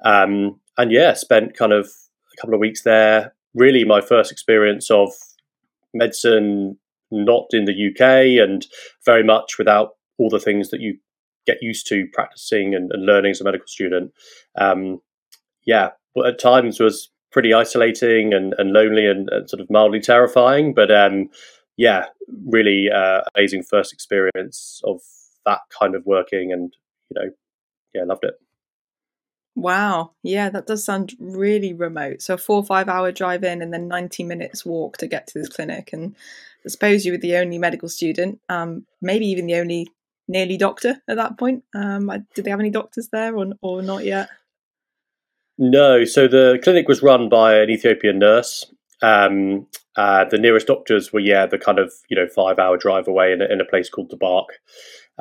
Um, 0.03 0.59
and 0.81 0.91
yeah, 0.91 1.13
spent 1.13 1.55
kind 1.55 1.73
of 1.73 1.85
a 1.85 2.41
couple 2.41 2.53
of 2.53 2.59
weeks 2.59 2.83
there. 2.83 3.33
Really, 3.53 3.83
my 3.83 4.01
first 4.01 4.31
experience 4.31 4.89
of 4.89 5.11
medicine 5.93 6.77
not 7.11 7.47
in 7.51 7.65
the 7.65 7.89
UK 7.89 8.41
and 8.41 8.65
very 9.05 9.23
much 9.23 9.57
without 9.57 9.95
all 10.17 10.29
the 10.29 10.39
things 10.39 10.69
that 10.69 10.79
you 10.79 10.97
get 11.45 11.57
used 11.61 11.87
to 11.87 12.07
practicing 12.13 12.73
and, 12.73 12.91
and 12.93 13.05
learning 13.05 13.31
as 13.31 13.41
a 13.41 13.43
medical 13.43 13.67
student. 13.67 14.13
Um, 14.57 15.01
yeah, 15.65 15.89
but 16.15 16.27
at 16.27 16.39
times 16.39 16.79
was 16.79 17.09
pretty 17.31 17.53
isolating 17.53 18.33
and, 18.33 18.53
and 18.57 18.71
lonely 18.71 19.07
and, 19.07 19.29
and, 19.29 19.49
sort 19.49 19.61
of 19.61 19.69
mildly 19.69 19.99
terrifying. 19.99 20.73
But 20.73 20.91
um, 20.91 21.29
yeah, 21.77 22.05
really 22.45 22.89
uh, 22.89 23.21
amazing 23.35 23.63
first 23.63 23.93
experience 23.93 24.81
of 24.85 25.01
that 25.45 25.59
kind 25.77 25.95
of 25.95 26.05
working, 26.05 26.51
and 26.51 26.73
you 27.09 27.21
know, 27.21 27.31
yeah, 27.93 28.03
loved 28.05 28.23
it. 28.23 28.35
Wow. 29.55 30.11
Yeah, 30.23 30.49
that 30.49 30.67
does 30.67 30.85
sound 30.85 31.13
really 31.19 31.73
remote. 31.73 32.21
So 32.21 32.35
a 32.35 32.37
four 32.37 32.57
or 32.57 32.65
five 32.65 32.87
hour 32.87 33.11
drive 33.11 33.43
in 33.43 33.61
and 33.61 33.73
then 33.73 33.87
90 33.87 34.23
minutes 34.23 34.65
walk 34.65 34.97
to 34.97 35.07
get 35.07 35.27
to 35.27 35.39
this 35.39 35.49
clinic. 35.49 35.91
And 35.91 36.15
I 36.65 36.69
suppose 36.69 37.05
you 37.05 37.11
were 37.11 37.17
the 37.17 37.37
only 37.37 37.57
medical 37.57 37.89
student, 37.89 38.39
um, 38.49 38.85
maybe 39.01 39.25
even 39.27 39.47
the 39.47 39.55
only 39.55 39.87
nearly 40.27 40.57
doctor 40.57 41.01
at 41.07 41.17
that 41.17 41.37
point. 41.37 41.63
Um, 41.75 42.09
did 42.33 42.45
they 42.45 42.51
have 42.51 42.59
any 42.59 42.69
doctors 42.69 43.09
there 43.11 43.35
or, 43.35 43.47
or 43.61 43.81
not 43.81 44.05
yet? 44.05 44.29
No. 45.57 46.05
So 46.05 46.27
the 46.27 46.59
clinic 46.63 46.87
was 46.87 47.03
run 47.03 47.27
by 47.27 47.55
an 47.55 47.69
Ethiopian 47.69 48.19
nurse. 48.19 48.71
Um, 49.01 49.67
uh, 49.97 50.25
the 50.25 50.37
nearest 50.37 50.67
doctors 50.67 51.11
were, 51.11 51.19
yeah, 51.19 51.45
the 51.45 51.57
kind 51.57 51.77
of, 51.77 51.91
you 52.09 52.15
know, 52.15 52.27
five 52.27 52.57
hour 52.57 52.77
drive 52.77 53.07
away 53.07 53.33
in 53.33 53.41
a, 53.41 53.45
in 53.45 53.59
a 53.59 53.65
place 53.65 53.89
called 53.89 54.09
Debark. 54.09 54.45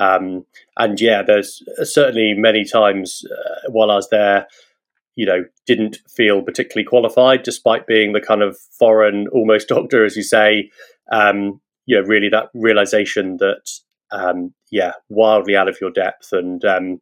Um, 0.00 0.46
and 0.78 1.00
yeah, 1.00 1.22
there's 1.22 1.62
certainly 1.82 2.34
many 2.34 2.64
times 2.64 3.22
uh, 3.30 3.70
while 3.70 3.90
I 3.90 3.96
was 3.96 4.08
there, 4.08 4.46
you 5.14 5.26
know, 5.26 5.44
didn't 5.66 5.98
feel 6.08 6.42
particularly 6.42 6.86
qualified, 6.86 7.42
despite 7.42 7.86
being 7.86 8.12
the 8.12 8.20
kind 8.20 8.42
of 8.42 8.58
foreign, 8.78 9.28
almost 9.28 9.68
doctor, 9.68 10.04
as 10.04 10.16
you 10.16 10.22
say. 10.22 10.70
Um, 11.12 11.60
you 11.86 12.00
know, 12.00 12.06
really 12.06 12.28
that 12.30 12.48
realization 12.54 13.36
that, 13.38 13.68
um, 14.10 14.54
yeah, 14.70 14.92
wildly 15.08 15.56
out 15.56 15.68
of 15.68 15.78
your 15.80 15.90
depth 15.90 16.32
and 16.32 16.64
um, 16.64 17.00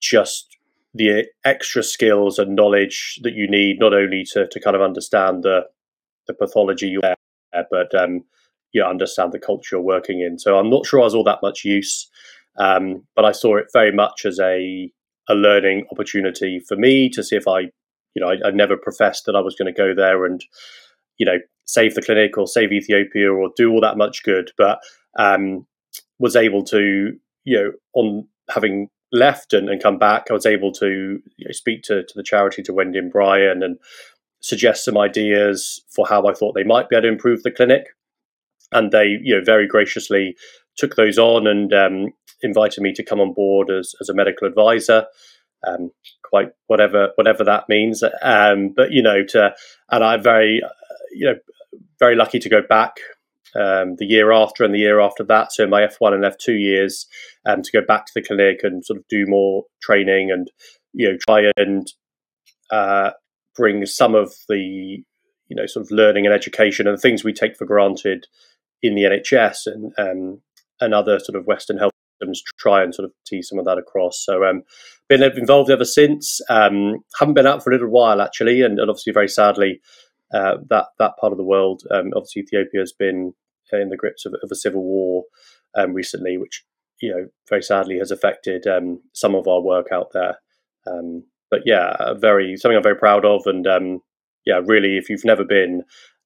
just 0.00 0.56
the 0.94 1.26
extra 1.44 1.82
skills 1.82 2.38
and 2.38 2.54
knowledge 2.56 3.20
that 3.22 3.34
you 3.34 3.48
need, 3.48 3.78
not 3.78 3.94
only 3.94 4.24
to, 4.32 4.46
to 4.46 4.60
kind 4.60 4.76
of 4.76 4.82
understand 4.82 5.42
the 5.42 5.66
the 6.28 6.34
pathology 6.34 6.86
you're 6.86 7.02
there, 7.02 7.66
but 7.70 7.92
um, 7.94 8.24
you 8.72 8.82
understand 8.82 9.32
the 9.32 9.38
culture 9.38 9.76
you're 9.76 9.82
working 9.82 10.20
in. 10.20 10.38
So 10.38 10.58
I'm 10.58 10.70
not 10.70 10.86
sure 10.86 11.00
I 11.00 11.04
was 11.04 11.14
all 11.14 11.24
that 11.24 11.42
much 11.42 11.64
use, 11.64 12.08
um, 12.58 13.04
but 13.14 13.24
I 13.24 13.32
saw 13.32 13.56
it 13.56 13.66
very 13.72 13.92
much 13.92 14.24
as 14.24 14.38
a 14.40 14.90
a 15.28 15.34
learning 15.34 15.86
opportunity 15.92 16.60
for 16.66 16.76
me 16.76 17.08
to 17.08 17.22
see 17.22 17.36
if 17.36 17.46
I, 17.46 17.60
you 17.60 18.20
know, 18.20 18.28
I, 18.28 18.48
I 18.48 18.50
never 18.50 18.76
professed 18.76 19.24
that 19.26 19.36
I 19.36 19.40
was 19.40 19.54
going 19.54 19.72
to 19.72 19.78
go 19.78 19.94
there 19.94 20.24
and, 20.24 20.44
you 21.18 21.26
know, 21.26 21.38
save 21.64 21.94
the 21.94 22.02
clinic 22.02 22.36
or 22.36 22.46
save 22.46 22.72
Ethiopia 22.72 23.32
or 23.32 23.50
do 23.56 23.70
all 23.70 23.80
that 23.80 23.96
much 23.96 24.24
good, 24.24 24.50
but 24.58 24.80
um, 25.18 25.66
was 26.18 26.34
able 26.34 26.64
to, 26.64 27.12
you 27.44 27.56
know, 27.56 27.72
on 27.94 28.26
having 28.50 28.88
left 29.12 29.52
and, 29.52 29.68
and 29.68 29.82
come 29.82 29.98
back, 29.98 30.26
I 30.28 30.32
was 30.32 30.46
able 30.46 30.72
to 30.72 31.20
you 31.36 31.44
know, 31.44 31.52
speak 31.52 31.82
to, 31.84 32.02
to 32.02 32.12
the 32.14 32.22
charity, 32.22 32.62
to 32.62 32.72
Wendy 32.72 32.98
and 32.98 33.12
Brian, 33.12 33.62
and 33.62 33.76
suggest 34.40 34.84
some 34.84 34.98
ideas 34.98 35.84
for 35.88 36.06
how 36.06 36.26
I 36.26 36.34
thought 36.34 36.54
they 36.54 36.64
might 36.64 36.88
be 36.88 36.96
able 36.96 37.02
to 37.02 37.08
improve 37.08 37.42
the 37.42 37.50
clinic. 37.50 37.86
And 38.72 38.90
they, 38.90 39.18
you 39.22 39.36
know, 39.36 39.44
very 39.44 39.66
graciously 39.66 40.34
took 40.76 40.96
those 40.96 41.18
on 41.18 41.46
and 41.46 41.72
um, 41.72 42.12
invited 42.42 42.82
me 42.82 42.92
to 42.94 43.04
come 43.04 43.20
on 43.20 43.32
board 43.34 43.70
as, 43.70 43.94
as 44.00 44.08
a 44.08 44.14
medical 44.14 44.48
advisor. 44.48 45.06
Um, 45.66 45.90
quite 46.24 46.48
whatever 46.66 47.10
whatever 47.16 47.44
that 47.44 47.68
means. 47.68 48.02
Um, 48.22 48.72
but 48.74 48.90
you 48.90 49.02
know, 49.02 49.24
to 49.28 49.54
and 49.90 50.02
I'm 50.04 50.22
very 50.22 50.60
you 51.12 51.26
know 51.26 51.34
very 52.00 52.16
lucky 52.16 52.38
to 52.40 52.48
go 52.48 52.62
back 52.68 52.96
um, 53.54 53.96
the 53.98 54.06
year 54.06 54.32
after 54.32 54.64
and 54.64 54.74
the 54.74 54.78
year 54.78 55.00
after 55.00 55.24
that. 55.24 55.52
So 55.52 55.66
my 55.66 55.82
F1 55.82 56.14
and 56.14 56.24
F2 56.24 56.58
years 56.58 57.06
um, 57.46 57.62
to 57.62 57.70
go 57.72 57.86
back 57.86 58.06
to 58.06 58.12
the 58.14 58.22
clinic 58.22 58.60
and 58.62 58.84
sort 58.84 58.98
of 58.98 59.04
do 59.08 59.26
more 59.26 59.64
training 59.82 60.30
and 60.30 60.50
you 60.92 61.10
know 61.10 61.18
try 61.28 61.50
and 61.56 61.86
uh, 62.70 63.10
bring 63.54 63.84
some 63.86 64.14
of 64.14 64.32
the 64.48 64.58
you 65.48 65.56
know 65.56 65.66
sort 65.66 65.84
of 65.86 65.90
learning 65.90 66.26
and 66.26 66.34
education 66.34 66.86
and 66.86 66.98
things 66.98 67.24
we 67.24 67.32
take 67.32 67.56
for 67.56 67.66
granted 67.66 68.26
in 68.82 68.94
the 68.94 69.02
NHS 69.02 69.66
and 69.66 69.92
um, 69.98 70.40
and 70.80 70.94
other 70.94 71.18
sort 71.18 71.36
of 71.36 71.46
Western 71.46 71.78
health 71.78 71.92
systems 72.20 72.42
try 72.58 72.82
and 72.82 72.94
sort 72.94 73.06
of 73.06 73.12
tease 73.26 73.48
some 73.48 73.58
of 73.58 73.64
that 73.64 73.78
across. 73.78 74.24
So 74.24 74.44
um, 74.44 74.62
been 75.08 75.22
involved 75.22 75.70
ever 75.70 75.84
since. 75.84 76.40
Um, 76.48 77.04
haven't 77.18 77.34
been 77.34 77.46
out 77.46 77.62
for 77.62 77.70
a 77.70 77.74
little 77.74 77.90
while 77.90 78.20
actually, 78.20 78.62
and, 78.62 78.78
and 78.78 78.90
obviously 78.90 79.12
very 79.12 79.28
sadly. 79.28 79.80
Uh, 80.34 80.56
that 80.70 80.86
that 80.98 81.12
part 81.20 81.32
of 81.32 81.36
the 81.36 81.44
world, 81.44 81.82
um, 81.90 82.10
obviously 82.16 82.42
Ethiopia 82.42 82.80
has 82.80 82.92
been 82.92 83.34
in 83.72 83.88
the 83.88 83.96
grips 83.96 84.26
of, 84.26 84.34
of 84.42 84.50
a 84.50 84.54
civil 84.54 84.82
war 84.82 85.24
um, 85.74 85.92
recently, 85.92 86.36
which 86.38 86.64
you 87.00 87.10
know 87.10 87.26
very 87.48 87.62
sadly 87.62 87.98
has 87.98 88.10
affected 88.10 88.66
um, 88.66 89.00
some 89.12 89.34
of 89.34 89.46
our 89.46 89.60
work 89.60 89.88
out 89.92 90.08
there. 90.12 90.36
Um, 90.86 91.24
but 91.50 91.60
yeah, 91.66 92.14
very 92.14 92.56
something 92.56 92.76
I'm 92.76 92.82
very 92.82 92.96
proud 92.96 93.26
of, 93.26 93.42
and 93.46 93.66
yeah, 94.46 94.60
really, 94.64 94.96
if 94.96 95.08
you've 95.08 95.24
never 95.24 95.44
been, 95.44 95.84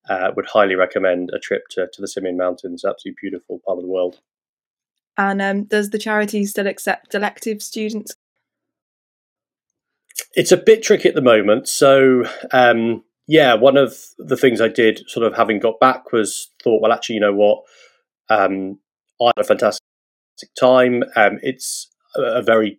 uh, 0.09 0.31
would 0.37 0.47
highly 0.47 0.75
recommend 0.75 1.31
a 1.33 1.39
trip 1.39 1.69
to, 1.71 1.89
to 1.93 2.01
the 2.01 2.07
Simien 2.07 2.37
Mountains. 2.37 2.85
Absolutely 2.85 3.17
beautiful 3.21 3.61
part 3.65 3.79
of 3.79 3.83
the 3.83 3.91
world. 3.91 4.21
And 5.19 5.41
um, 5.41 5.65
does 5.65 5.91
the 5.91 5.99
charity 5.99 6.45
still 6.45 6.67
accept 6.67 7.15
elective 7.15 7.63
students? 7.63 8.15
It's 10.35 10.53
a 10.53 10.57
bit 10.57 10.83
tricky 10.83 11.09
at 11.09 11.15
the 11.15 11.23
moment. 11.23 11.69
So, 11.69 12.25
um, 12.53 13.03
yeah, 13.27 13.55
one 13.55 13.77
of 13.77 13.97
the 14.19 14.37
things 14.37 14.61
I 14.61 14.69
did, 14.69 15.03
sort 15.09 15.27
of 15.27 15.35
having 15.35 15.59
got 15.59 15.81
back, 15.81 16.13
was 16.13 16.51
thought, 16.63 16.83
well, 16.83 16.93
actually, 16.93 17.17
you 17.17 17.21
know 17.23 17.35
what? 17.35 17.63
Um, 18.29 18.79
I 19.21 19.33
had 19.37 19.45
a 19.45 19.45
fantastic 19.45 19.83
time. 20.59 21.03
Um, 21.17 21.39
it's 21.43 21.91
a, 22.15 22.23
a, 22.23 22.43
very, 22.43 22.79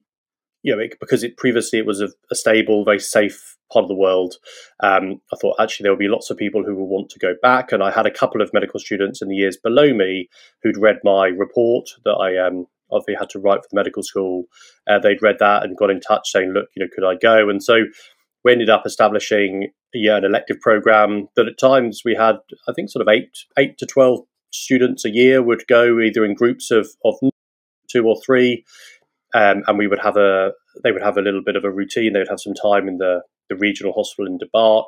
you 0.68 0.76
know, 0.76 0.82
it, 0.82 1.00
because 1.00 1.24
it 1.24 1.38
previously 1.38 1.80
it 1.80 1.86
was 1.86 2.02
a, 2.02 2.10
a, 2.30 2.36
stable, 2.36 2.84
very 2.84 3.00
safe 3.00 3.56
part 3.72 3.84
of 3.84 3.88
the 3.88 3.96
world. 3.96 4.36
Um, 4.84 5.22
I 5.32 5.38
thought 5.38 5.56
actually 5.62 5.86
there 5.86 5.94
would 5.94 6.00
be 6.00 6.10
lots 6.10 6.30
of 6.30 6.36
people 6.36 6.62
who 6.62 6.76
will 6.76 6.90
want 6.90 7.10
to 7.12 7.20
go 7.20 7.36
back, 7.42 7.72
and 7.72 7.82
I 7.82 7.90
had 7.90 8.06
a 8.06 8.12
couple 8.12 8.42
of 8.42 8.54
medical 8.54 8.78
students 8.78 9.22
in 9.22 9.30
the 9.30 9.36
years 9.38 9.56
below 9.56 9.94
me 9.94 10.28
who'd 10.62 10.76
read 10.78 10.98
my 11.06 11.28
report 11.28 11.92
that 12.04 12.16
I 12.16 12.36
um, 12.46 12.68
obviously 12.92 13.16
had 13.18 13.30
to 13.30 13.40
write 13.40 13.62
for 13.62 13.70
the 13.72 13.78
medical 13.78 14.04
school. 14.04 14.44
Uh, 14.90 15.00
they'd 15.00 15.22
read 15.22 15.38
that 15.40 15.64
and 15.64 15.78
got 15.78 15.90
in 15.90 16.02
touch 16.02 16.30
saying, 16.30 16.52
"Look, 16.52 16.68
you 16.76 16.84
know, 16.84 16.90
could 16.94 17.08
I 17.08 17.16
go?" 17.16 17.50
And 17.50 17.64
so 17.64 17.86
we 18.44 18.52
ended 18.52 18.70
up 18.70 18.86
establishing 18.86 19.72
yeah, 19.94 20.18
an 20.18 20.26
elective 20.26 20.60
program 20.60 21.30
that 21.38 21.48
at 21.48 21.58
times 21.58 22.02
we 22.04 22.14
had, 22.14 22.40
I 22.68 22.74
think, 22.74 22.90
sort 22.90 23.08
of 23.08 23.14
eight 23.14 23.30
eight 23.58 23.78
to 23.78 23.86
twelve 23.86 24.26
students 24.52 25.06
a 25.06 25.12
year 25.12 25.42
would 25.42 25.66
go 25.68 25.98
either 26.02 26.26
in 26.26 26.34
groups 26.34 26.72
of 26.72 26.90
of 27.06 27.16
two 27.88 28.06
or 28.06 28.20
three, 28.26 28.66
um, 29.34 29.64
and 29.68 29.78
we 29.78 29.88
would 29.88 30.00
have 30.00 30.18
a 30.18 30.52
they 30.84 30.92
would 30.92 31.02
have 31.02 31.18
a 31.18 31.22
little 31.22 31.44
bit 31.44 31.56
of 31.56 31.64
a 31.64 31.72
routine. 31.72 32.14
They 32.14 32.20
would 32.20 32.30
have 32.30 32.40
some 32.40 32.54
time 32.54 32.88
in 32.88 32.98
the 32.98 33.22
the 33.50 33.56
regional 33.56 33.94
hospital 33.94 34.28
in 34.28 34.38
Debark 34.38 34.86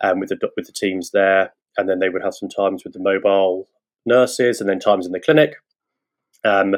um, 0.00 0.20
with 0.20 0.30
the 0.30 0.50
with 0.56 0.66
the 0.66 0.72
teams 0.72 1.10
there, 1.10 1.52
and 1.76 1.88
then 1.88 1.98
they 1.98 2.08
would 2.08 2.22
have 2.22 2.34
some 2.34 2.48
times 2.48 2.84
with 2.84 2.92
the 2.92 3.00
mobile 3.00 3.68
nurses, 4.06 4.60
and 4.60 4.68
then 4.68 4.80
times 4.80 5.06
in 5.06 5.12
the 5.12 5.20
clinic. 5.20 5.54
Um, 6.44 6.76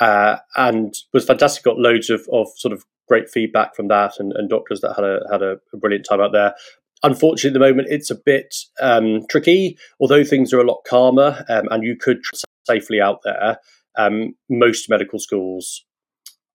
uh, 0.00 0.36
and 0.56 0.94
was 1.12 1.24
fantastic. 1.24 1.64
Got 1.64 1.78
loads 1.78 2.08
of, 2.10 2.28
of 2.32 2.48
sort 2.56 2.72
of 2.72 2.84
great 3.08 3.28
feedback 3.28 3.74
from 3.74 3.88
that, 3.88 4.14
and, 4.18 4.32
and 4.32 4.48
doctors 4.48 4.80
that 4.80 4.94
had 4.94 5.04
a 5.04 5.20
had 5.30 5.42
a, 5.42 5.56
brilliant 5.76 6.06
time 6.08 6.20
out 6.20 6.32
there. 6.32 6.54
Unfortunately, 7.02 7.50
at 7.50 7.54
the 7.54 7.70
moment, 7.70 7.88
it's 7.90 8.10
a 8.10 8.16
bit 8.16 8.54
um, 8.80 9.26
tricky. 9.28 9.78
Although 10.00 10.24
things 10.24 10.52
are 10.52 10.60
a 10.60 10.66
lot 10.66 10.82
calmer, 10.86 11.44
um, 11.48 11.68
and 11.70 11.82
you 11.82 11.96
could 11.96 12.18
safely 12.66 13.00
out 13.00 13.20
there. 13.24 13.58
Um, 13.96 14.36
most 14.48 14.88
medical 14.88 15.18
schools 15.18 15.84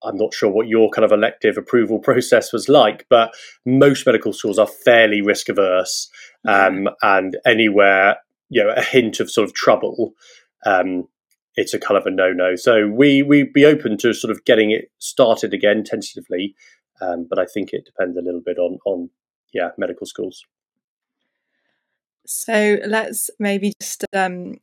I'm 0.03 0.17
not 0.17 0.33
sure 0.33 0.49
what 0.49 0.67
your 0.67 0.89
kind 0.89 1.05
of 1.05 1.11
elective 1.11 1.57
approval 1.57 1.99
process 2.09 2.51
was 2.51 2.69
like, 2.69 3.05
but 3.09 3.33
most 3.65 4.05
medical 4.05 4.33
schools 4.33 4.59
are 4.59 4.67
fairly 4.67 5.21
risk 5.21 5.49
averse, 5.49 6.09
um, 6.45 6.89
and 7.01 7.37
anywhere 7.45 8.17
you 8.49 8.63
know 8.63 8.73
a 8.75 8.81
hint 8.81 9.19
of 9.19 9.31
sort 9.31 9.47
of 9.47 9.53
trouble, 9.53 10.13
um, 10.65 11.07
it's 11.55 11.73
a 11.73 11.79
kind 11.79 11.97
of 11.97 12.05
a 12.05 12.11
no 12.11 12.31
no. 12.31 12.55
So 12.55 12.87
we 12.87 13.23
we'd 13.23 13.53
be 13.53 13.65
open 13.65 13.97
to 13.99 14.13
sort 14.13 14.31
of 14.31 14.45
getting 14.45 14.71
it 14.71 14.91
started 14.99 15.53
again 15.53 15.83
tentatively, 15.83 16.55
um, 17.01 17.27
but 17.29 17.39
I 17.39 17.45
think 17.45 17.73
it 17.73 17.85
depends 17.85 18.17
a 18.17 18.21
little 18.21 18.41
bit 18.41 18.57
on 18.57 18.79
on 18.85 19.09
yeah 19.53 19.69
medical 19.77 20.05
schools. 20.05 20.45
So 22.25 22.79
let's 22.85 23.29
maybe 23.37 23.73
just 23.81 24.05
um, 24.13 24.55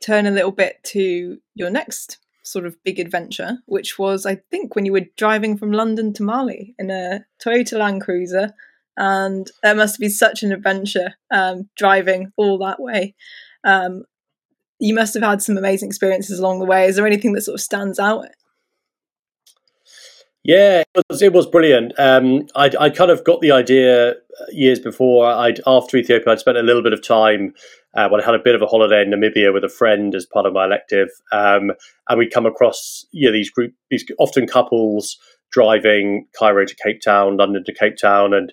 turn 0.00 0.26
a 0.26 0.30
little 0.30 0.52
bit 0.52 0.82
to 0.84 1.38
your 1.54 1.70
next 1.70 2.18
sort 2.50 2.66
of 2.66 2.82
big 2.84 2.98
adventure, 2.98 3.58
which 3.66 3.98
was, 3.98 4.26
I 4.26 4.36
think, 4.50 4.74
when 4.74 4.84
you 4.84 4.92
were 4.92 5.06
driving 5.16 5.56
from 5.56 5.72
London 5.72 6.12
to 6.14 6.22
Mali 6.22 6.74
in 6.78 6.90
a 6.90 7.24
Toyota 7.44 7.78
Land 7.78 8.02
Cruiser. 8.02 8.52
And 8.96 9.48
that 9.62 9.76
must 9.76 10.00
be 10.00 10.08
such 10.08 10.42
an 10.42 10.50
adventure 10.50 11.14
um, 11.30 11.68
driving 11.76 12.32
all 12.36 12.58
that 12.58 12.80
way. 12.80 13.14
Um, 13.64 14.04
you 14.80 14.94
must 14.94 15.14
have 15.14 15.22
had 15.22 15.42
some 15.42 15.56
amazing 15.56 15.88
experiences 15.88 16.38
along 16.38 16.58
the 16.58 16.64
way. 16.64 16.86
Is 16.86 16.96
there 16.96 17.06
anything 17.06 17.32
that 17.34 17.42
sort 17.42 17.54
of 17.54 17.60
stands 17.60 17.98
out? 17.98 18.26
Yeah, 20.44 20.82
it 20.94 21.04
was, 21.10 21.20
it 21.20 21.32
was 21.32 21.46
brilliant. 21.46 21.92
Um, 21.98 22.46
I 22.54 22.70
I 22.78 22.90
kind 22.90 23.10
of 23.10 23.24
got 23.24 23.40
the 23.40 23.50
idea 23.50 24.14
years 24.50 24.78
before. 24.78 25.26
I'd 25.26 25.60
after 25.66 25.96
Ethiopia, 25.96 26.32
I'd 26.32 26.38
spent 26.40 26.56
a 26.56 26.62
little 26.62 26.82
bit 26.82 26.92
of 26.92 27.06
time 27.06 27.52
uh, 27.94 28.08
when 28.08 28.20
I 28.20 28.24
had 28.24 28.34
a 28.34 28.38
bit 28.42 28.54
of 28.54 28.62
a 28.62 28.66
holiday 28.66 29.02
in 29.02 29.10
Namibia 29.10 29.52
with 29.52 29.64
a 29.64 29.68
friend 29.68 30.14
as 30.14 30.26
part 30.26 30.46
of 30.46 30.52
my 30.52 30.64
elective, 30.64 31.08
um, 31.32 31.72
and 32.08 32.18
we'd 32.18 32.32
come 32.32 32.46
across 32.46 33.04
you 33.10 33.28
know 33.28 33.32
these 33.32 33.50
group 33.50 33.72
these 33.90 34.04
often 34.18 34.46
couples 34.46 35.18
driving 35.50 36.26
Cairo 36.38 36.64
to 36.64 36.76
Cape 36.82 37.00
Town, 37.04 37.36
London 37.36 37.64
to 37.64 37.74
Cape 37.74 37.96
Town, 38.00 38.32
and 38.32 38.52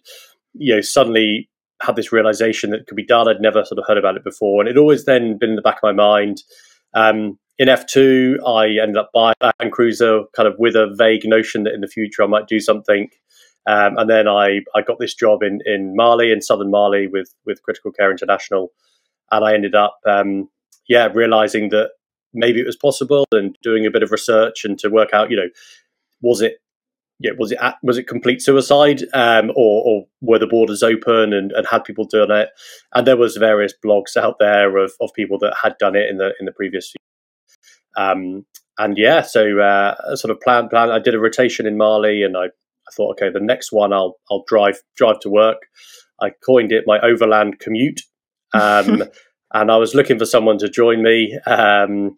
you 0.53 0.75
know 0.75 0.81
suddenly 0.81 1.49
had 1.81 1.95
this 1.95 2.11
realization 2.11 2.71
that 2.71 2.81
it 2.81 2.87
could 2.87 2.97
be 2.97 3.05
done. 3.05 3.27
I'd 3.29 3.41
never 3.41 3.63
sort 3.63 3.77
of 3.79 3.85
heard 3.87 3.97
about 3.97 4.17
it 4.17 4.23
before, 4.23 4.59
and 4.59 4.69
it 4.69 4.77
always 4.77 5.05
then 5.05 5.37
been 5.37 5.51
in 5.51 5.55
the 5.55 5.61
back 5.61 5.77
of 5.77 5.83
my 5.83 5.93
mind. 5.93 6.41
Um, 6.95 7.37
in 7.57 7.67
F2, 7.67 8.37
I 8.45 8.81
ended 8.81 8.97
up 8.97 9.11
buying 9.13 9.35
a 9.41 9.51
Land 9.59 9.71
Cruiser 9.71 10.23
kind 10.35 10.47
of 10.47 10.55
with 10.59 10.75
a 10.75 10.93
vague 10.97 11.25
notion 11.25 11.63
that 11.63 11.73
in 11.73 11.81
the 11.81 11.87
future 11.87 12.23
I 12.23 12.27
might 12.27 12.47
do 12.47 12.59
something. 12.59 13.09
Um, 13.67 13.97
and 13.97 14.09
then 14.09 14.27
I, 14.27 14.61
I 14.75 14.81
got 14.85 14.99
this 14.99 15.15
job 15.15 15.41
in, 15.41 15.59
in 15.65 15.95
Mali, 15.95 16.31
in 16.31 16.41
southern 16.41 16.69
Mali, 16.69 17.07
with, 17.07 17.33
with 17.45 17.63
Critical 17.63 17.91
Care 17.91 18.11
International. 18.11 18.71
And 19.31 19.43
I 19.43 19.53
ended 19.53 19.73
up, 19.73 19.97
um, 20.05 20.49
yeah, 20.87 21.07
realizing 21.13 21.69
that 21.69 21.91
maybe 22.33 22.59
it 22.59 22.65
was 22.65 22.75
possible 22.75 23.25
and 23.31 23.57
doing 23.63 23.85
a 23.85 23.91
bit 23.91 24.03
of 24.03 24.11
research 24.11 24.65
and 24.65 24.77
to 24.79 24.89
work 24.89 25.13
out, 25.13 25.31
you 25.31 25.37
know, 25.37 25.49
was 26.21 26.41
it 26.41 26.57
yeah, 27.19 27.31
was 27.37 27.53
it 27.53 27.59
was 27.81 27.97
it 27.97 28.07
complete 28.07 28.41
suicide, 28.41 29.03
um, 29.13 29.49
or, 29.55 29.83
or, 29.85 30.05
were 30.19 30.37
the 30.37 30.47
borders 30.47 30.83
open 30.83 31.31
and, 31.31 31.53
and 31.53 31.65
had 31.65 31.85
people 31.85 32.03
done 32.03 32.29
it? 32.29 32.49
And 32.93 33.07
there 33.07 33.15
was 33.15 33.37
various 33.37 33.73
blogs 33.85 34.17
out 34.17 34.35
there 34.37 34.75
of, 34.75 34.91
of 34.99 35.13
people 35.13 35.39
that 35.39 35.55
had 35.63 35.77
done 35.79 35.95
it 35.95 36.09
in 36.09 36.17
the 36.17 36.33
in 36.41 36.45
the 36.45 36.51
previous 36.51 36.93
um, 37.95 38.45
and 38.77 38.97
yeah, 38.97 39.21
so 39.21 39.59
uh, 39.59 40.15
sort 40.15 40.31
of 40.31 40.41
plan 40.41 40.67
plan. 40.69 40.91
I 40.91 40.99
did 40.99 41.15
a 41.15 41.19
rotation 41.19 41.65
in 41.65 41.77
Mali, 41.77 42.23
and 42.23 42.35
I, 42.35 42.45
I 42.45 42.91
thought, 42.93 43.11
okay, 43.11 43.29
the 43.31 43.39
next 43.39 43.71
one 43.71 43.93
I'll 43.93 44.17
I'll 44.29 44.43
drive 44.47 44.81
drive 44.95 45.19
to 45.21 45.29
work. 45.29 45.63
I 46.21 46.31
coined 46.45 46.71
it 46.71 46.85
my 46.87 46.99
overland 46.99 47.59
commute, 47.59 48.01
um, 48.53 49.03
and 49.53 49.71
I 49.71 49.77
was 49.77 49.95
looking 49.95 50.19
for 50.19 50.25
someone 50.25 50.57
to 50.59 50.69
join 50.69 51.03
me. 51.03 51.37
Um, 51.45 52.17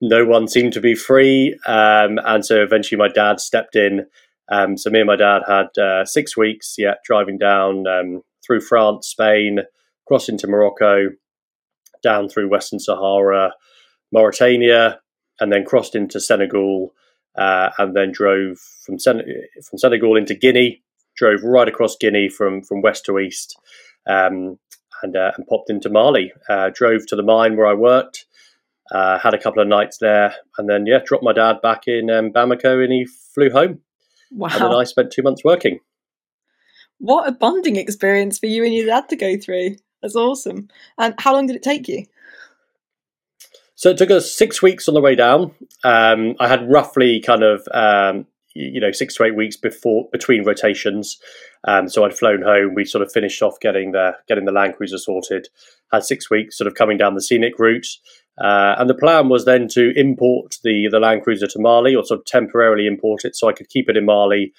no 0.00 0.24
one 0.24 0.48
seemed 0.48 0.72
to 0.74 0.80
be 0.80 0.94
free, 0.94 1.58
um, 1.66 2.18
and 2.24 2.44
so 2.44 2.62
eventually 2.62 2.98
my 2.98 3.08
dad 3.08 3.40
stepped 3.40 3.76
in. 3.76 4.06
Um, 4.50 4.76
so 4.76 4.90
me 4.90 5.00
and 5.00 5.06
my 5.06 5.16
dad 5.16 5.42
had 5.48 5.78
uh, 5.82 6.04
six 6.04 6.36
weeks, 6.36 6.74
yeah, 6.76 6.94
driving 7.04 7.38
down 7.38 7.86
um, 7.86 8.22
through 8.46 8.60
France, 8.60 9.08
Spain, 9.08 9.60
cross 10.06 10.28
into 10.28 10.46
Morocco, 10.46 11.08
down 12.02 12.28
through 12.28 12.50
Western 12.50 12.78
Sahara, 12.78 13.52
Mauritania, 14.12 15.00
and 15.40 15.52
then 15.52 15.64
crossed 15.64 15.94
into 15.94 16.20
Senegal, 16.20 16.94
uh, 17.36 17.70
and 17.78 17.96
then 17.96 18.12
drove 18.12 18.58
from, 18.58 18.98
Sen- 18.98 19.22
from 19.68 19.78
Senegal 19.78 20.16
into 20.16 20.34
Guinea. 20.34 20.82
Drove 21.16 21.44
right 21.44 21.68
across 21.68 21.96
Guinea 21.96 22.28
from 22.28 22.62
from 22.62 22.82
west 22.82 23.04
to 23.04 23.20
east, 23.20 23.56
um, 24.08 24.58
and, 25.02 25.16
uh, 25.16 25.30
and 25.36 25.46
popped 25.46 25.70
into 25.70 25.88
Mali. 25.88 26.32
Uh, 26.48 26.70
drove 26.74 27.06
to 27.06 27.16
the 27.16 27.22
mine 27.22 27.56
where 27.56 27.68
I 27.68 27.74
worked, 27.74 28.26
uh, 28.90 29.18
had 29.18 29.32
a 29.32 29.38
couple 29.38 29.62
of 29.62 29.68
nights 29.68 29.98
there, 29.98 30.34
and 30.58 30.68
then 30.68 30.86
yeah, 30.86 30.98
dropped 31.04 31.22
my 31.22 31.32
dad 31.32 31.62
back 31.62 31.86
in 31.86 32.10
um, 32.10 32.32
Bamako, 32.32 32.82
and 32.82 32.92
he 32.92 33.06
flew 33.32 33.50
home. 33.50 33.80
Wow. 34.32 34.48
And 34.52 34.60
then 34.62 34.74
I 34.74 34.84
spent 34.84 35.12
two 35.12 35.22
months 35.22 35.44
working. 35.44 35.78
What 36.98 37.28
a 37.28 37.32
bonding 37.32 37.76
experience 37.76 38.38
for 38.38 38.46
you 38.46 38.64
and 38.64 38.74
your 38.74 38.86
dad 38.86 39.08
to 39.10 39.16
go 39.16 39.36
through. 39.36 39.76
That's 40.02 40.16
awesome. 40.16 40.68
And 40.98 41.14
how 41.18 41.32
long 41.34 41.46
did 41.46 41.56
it 41.56 41.62
take 41.62 41.86
you? 41.86 42.06
So 43.76 43.90
it 43.90 43.98
took 43.98 44.10
us 44.10 44.32
six 44.32 44.62
weeks 44.62 44.88
on 44.88 44.94
the 44.94 45.00
way 45.00 45.14
down. 45.14 45.52
Um, 45.82 46.36
I 46.38 46.48
had 46.48 46.70
roughly 46.70 47.20
kind 47.20 47.42
of 47.42 47.66
um, 47.72 48.26
you 48.54 48.80
know 48.80 48.92
six 48.92 49.16
to 49.16 49.24
eight 49.24 49.36
weeks 49.36 49.56
before 49.56 50.08
between 50.12 50.44
rotations. 50.44 51.18
Um, 51.66 51.88
so 51.88 52.04
I'd 52.04 52.16
flown 52.16 52.42
home. 52.42 52.74
We 52.74 52.84
sort 52.84 53.02
of 53.02 53.12
finished 53.12 53.42
off 53.42 53.58
getting 53.60 53.92
the 53.92 54.12
getting 54.28 54.44
the 54.44 54.52
Land 54.52 54.76
Cruiser 54.76 54.98
sorted. 54.98 55.48
Had 55.92 56.04
six 56.04 56.30
weeks 56.30 56.56
sort 56.56 56.68
of 56.68 56.74
coming 56.74 56.96
down 56.96 57.14
the 57.14 57.22
scenic 57.22 57.58
route. 57.58 57.86
Uh, 58.36 58.74
and 58.78 58.90
the 58.90 58.94
plan 58.94 59.28
was 59.28 59.44
then 59.44 59.68
to 59.68 59.92
import 59.96 60.56
the 60.64 60.88
the 60.90 61.00
Land 61.00 61.22
Cruiser 61.22 61.46
to 61.46 61.58
Mali, 61.58 61.94
or 61.94 62.04
sort 62.04 62.20
of 62.20 62.26
temporarily 62.26 62.86
import 62.86 63.24
it, 63.24 63.36
so 63.36 63.48
I 63.48 63.52
could 63.52 63.68
keep 63.68 63.88
it 63.88 63.96
in 63.96 64.04
Mali. 64.04 64.52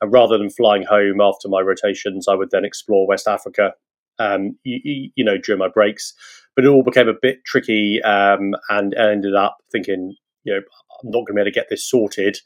And 0.00 0.12
rather 0.12 0.38
than 0.38 0.50
flying 0.50 0.82
home 0.82 1.20
after 1.20 1.48
my 1.48 1.60
rotations, 1.60 2.26
I 2.26 2.34
would 2.34 2.50
then 2.50 2.64
explore 2.64 3.06
West 3.06 3.28
Africa, 3.28 3.74
um, 4.18 4.56
you, 4.64 5.10
you, 5.14 5.24
know, 5.24 5.36
during 5.36 5.58
my 5.58 5.68
breaks. 5.68 6.14
But 6.60 6.66
it 6.66 6.72
all 6.72 6.82
became 6.82 7.08
a 7.08 7.14
bit 7.14 7.42
tricky, 7.46 8.02
um, 8.02 8.54
and 8.68 8.92
ended 8.92 9.34
up 9.34 9.56
thinking, 9.72 10.14
you 10.44 10.52
know, 10.52 10.58
I'm 10.58 11.10
not 11.10 11.20
going 11.20 11.28
to 11.28 11.32
be 11.32 11.40
able 11.40 11.44
to 11.46 11.54
get 11.54 11.70
this 11.70 11.88
sorted, 11.88 12.36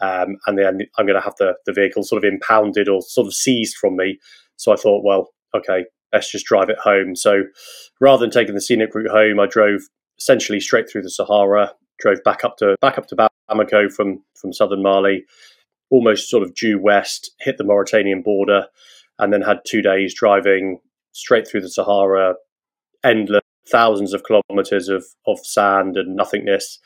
um, 0.00 0.38
and 0.48 0.58
then 0.58 0.80
I'm 0.98 1.06
going 1.06 1.14
to 1.14 1.24
have 1.24 1.36
the 1.38 1.54
the 1.66 1.72
vehicle 1.72 2.02
sort 2.02 2.24
of 2.24 2.28
impounded 2.28 2.88
or 2.88 3.00
sort 3.00 3.28
of 3.28 3.32
seized 3.32 3.76
from 3.76 3.94
me. 3.94 4.18
So 4.56 4.72
I 4.72 4.76
thought, 4.76 5.04
well, 5.04 5.28
okay, 5.54 5.84
let's 6.12 6.32
just 6.32 6.46
drive 6.46 6.68
it 6.68 6.80
home. 6.80 7.14
So 7.14 7.44
rather 8.00 8.22
than 8.22 8.32
taking 8.32 8.56
the 8.56 8.60
scenic 8.60 8.92
route 8.92 9.08
home, 9.08 9.38
I 9.38 9.46
drove 9.46 9.82
essentially 10.18 10.58
straight 10.58 10.90
through 10.90 11.02
the 11.02 11.08
Sahara, 11.08 11.72
drove 12.00 12.24
back 12.24 12.44
up 12.44 12.56
to 12.56 12.76
back 12.80 12.98
up 12.98 13.06
to 13.06 13.28
Bamako 13.48 13.92
from 13.92 14.24
from 14.34 14.52
southern 14.52 14.82
Mali, 14.82 15.26
almost 15.90 16.28
sort 16.28 16.42
of 16.42 16.56
due 16.56 16.80
west, 16.80 17.30
hit 17.38 17.56
the 17.56 17.62
Mauritanian 17.62 18.22
border, 18.22 18.66
and 19.20 19.32
then 19.32 19.42
had 19.42 19.58
two 19.64 19.80
days 19.80 20.12
driving 20.12 20.80
straight 21.12 21.46
through 21.46 21.60
the 21.60 21.70
Sahara, 21.70 22.34
endless 23.04 23.42
thousands 23.68 24.14
of 24.14 24.22
kilometers 24.24 24.88
of, 24.88 25.04
of 25.26 25.38
sand 25.44 25.96
and 25.96 26.16
nothingness, 26.16 26.78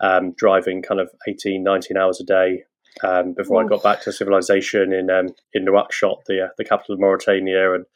um, 0.00 0.32
driving 0.36 0.82
kind 0.82 1.00
of 1.00 1.10
18, 1.28 1.62
19 1.62 1.96
hours 1.96 2.20
a 2.20 2.24
day 2.24 2.64
um, 3.02 3.32
before 3.34 3.62
I 3.62 3.66
got 3.66 3.82
back 3.82 4.02
to 4.02 4.12
civilization 4.12 4.92
in 4.92 5.10
um, 5.10 5.28
in 5.54 5.64
Nouakchott, 5.64 6.24
the 6.26 6.42
uh, 6.44 6.48
the 6.58 6.64
capital 6.64 6.94
of 6.94 7.00
Mauritania, 7.00 7.74
and 7.74 7.86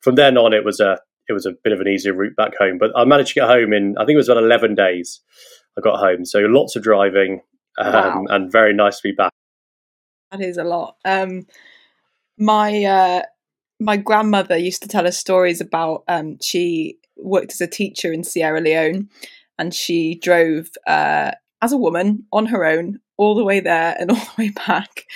from 0.00 0.14
then 0.16 0.36
on 0.36 0.52
it 0.52 0.64
was 0.64 0.78
a 0.80 0.98
it 1.28 1.32
was 1.32 1.46
a 1.46 1.52
bit 1.64 1.72
of 1.72 1.80
an 1.80 1.88
easier 1.88 2.12
route 2.12 2.36
back 2.36 2.56
home. 2.58 2.78
But 2.78 2.90
I 2.94 3.04
managed 3.04 3.28
to 3.28 3.40
get 3.40 3.48
home 3.48 3.72
in 3.72 3.96
I 3.96 4.04
think 4.04 4.14
it 4.14 4.18
was 4.18 4.28
about 4.28 4.42
eleven 4.42 4.74
days. 4.74 5.20
I 5.78 5.80
got 5.80 5.98
home, 5.98 6.24
so 6.24 6.40
lots 6.40 6.76
of 6.76 6.82
driving 6.82 7.40
um, 7.78 7.92
wow. 7.92 8.24
and 8.28 8.52
very 8.52 8.74
nice 8.74 8.96
to 8.98 9.08
be 9.08 9.12
back. 9.12 9.32
That 10.30 10.42
is 10.42 10.58
a 10.58 10.64
lot. 10.64 10.96
Um, 11.04 11.46
my 12.38 12.84
uh, 12.84 13.22
my 13.80 13.96
grandmother 13.96 14.56
used 14.56 14.82
to 14.82 14.88
tell 14.88 15.06
us 15.06 15.18
stories 15.18 15.60
about 15.60 16.04
um, 16.08 16.36
she 16.42 16.98
worked 17.22 17.52
as 17.52 17.60
a 17.60 17.66
teacher 17.66 18.12
in 18.12 18.24
Sierra 18.24 18.60
Leone, 18.60 19.08
and 19.58 19.74
she 19.74 20.16
drove 20.16 20.68
uh, 20.86 21.32
as 21.62 21.72
a 21.72 21.78
woman 21.78 22.26
on 22.32 22.46
her 22.46 22.64
own 22.64 23.00
all 23.16 23.34
the 23.34 23.44
way 23.44 23.60
there 23.60 23.96
and 23.98 24.10
all 24.10 24.16
the 24.16 24.42
way 24.42 24.50
back. 24.50 25.06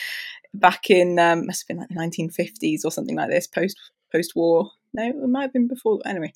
Back 0.54 0.88
in 0.88 1.18
um, 1.18 1.46
must 1.46 1.62
have 1.62 1.68
been 1.68 1.78
like 1.78 1.88
the 1.88 1.94
1950s 1.94 2.84
or 2.84 2.90
something 2.90 3.16
like 3.16 3.28
this, 3.28 3.46
post 3.46 3.76
post 4.10 4.34
war. 4.34 4.70
No, 4.94 5.06
it 5.06 5.28
might 5.28 5.42
have 5.42 5.52
been 5.52 5.68
before. 5.68 6.00
Anyway, 6.06 6.32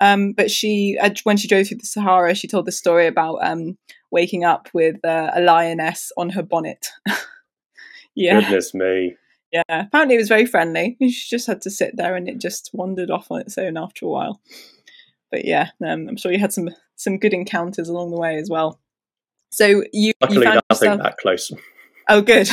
um, 0.00 0.32
but 0.32 0.50
she 0.50 0.98
uh, 1.00 1.10
when 1.22 1.36
she 1.36 1.46
drove 1.46 1.68
through 1.68 1.78
the 1.78 1.86
Sahara, 1.86 2.34
she 2.34 2.48
told 2.48 2.66
the 2.66 2.72
story 2.72 3.06
about 3.06 3.36
um, 3.46 3.78
waking 4.10 4.42
up 4.42 4.68
with 4.74 5.04
uh, 5.04 5.30
a 5.34 5.40
lioness 5.40 6.10
on 6.16 6.30
her 6.30 6.42
bonnet. 6.42 6.88
yeah, 8.16 8.40
goodness 8.40 8.74
me. 8.74 9.16
Yeah, 9.52 9.62
apparently 9.68 10.16
it 10.16 10.18
was 10.18 10.28
very 10.28 10.46
friendly. 10.46 10.96
She 11.00 11.28
just 11.28 11.46
had 11.46 11.60
to 11.60 11.70
sit 11.70 11.96
there, 11.96 12.16
and 12.16 12.28
it 12.28 12.40
just 12.40 12.70
wandered 12.72 13.10
off 13.10 13.30
on 13.30 13.42
its 13.42 13.56
own 13.56 13.76
after 13.76 14.06
a 14.06 14.08
while. 14.08 14.40
But 15.34 15.44
yeah, 15.44 15.70
um, 15.84 16.06
I'm 16.08 16.16
sure 16.16 16.30
you 16.30 16.38
had 16.38 16.52
some 16.52 16.70
some 16.94 17.18
good 17.18 17.34
encounters 17.34 17.88
along 17.88 18.12
the 18.12 18.16
way 18.16 18.36
as 18.36 18.48
well. 18.48 18.78
So 19.50 19.82
you 19.92 20.12
luckily 20.20 20.38
you 20.38 20.44
found 20.44 20.60
nothing 20.70 20.90
yourself... 20.90 21.02
that 21.02 21.16
close. 21.18 21.50
Oh, 22.08 22.22
good. 22.22 22.48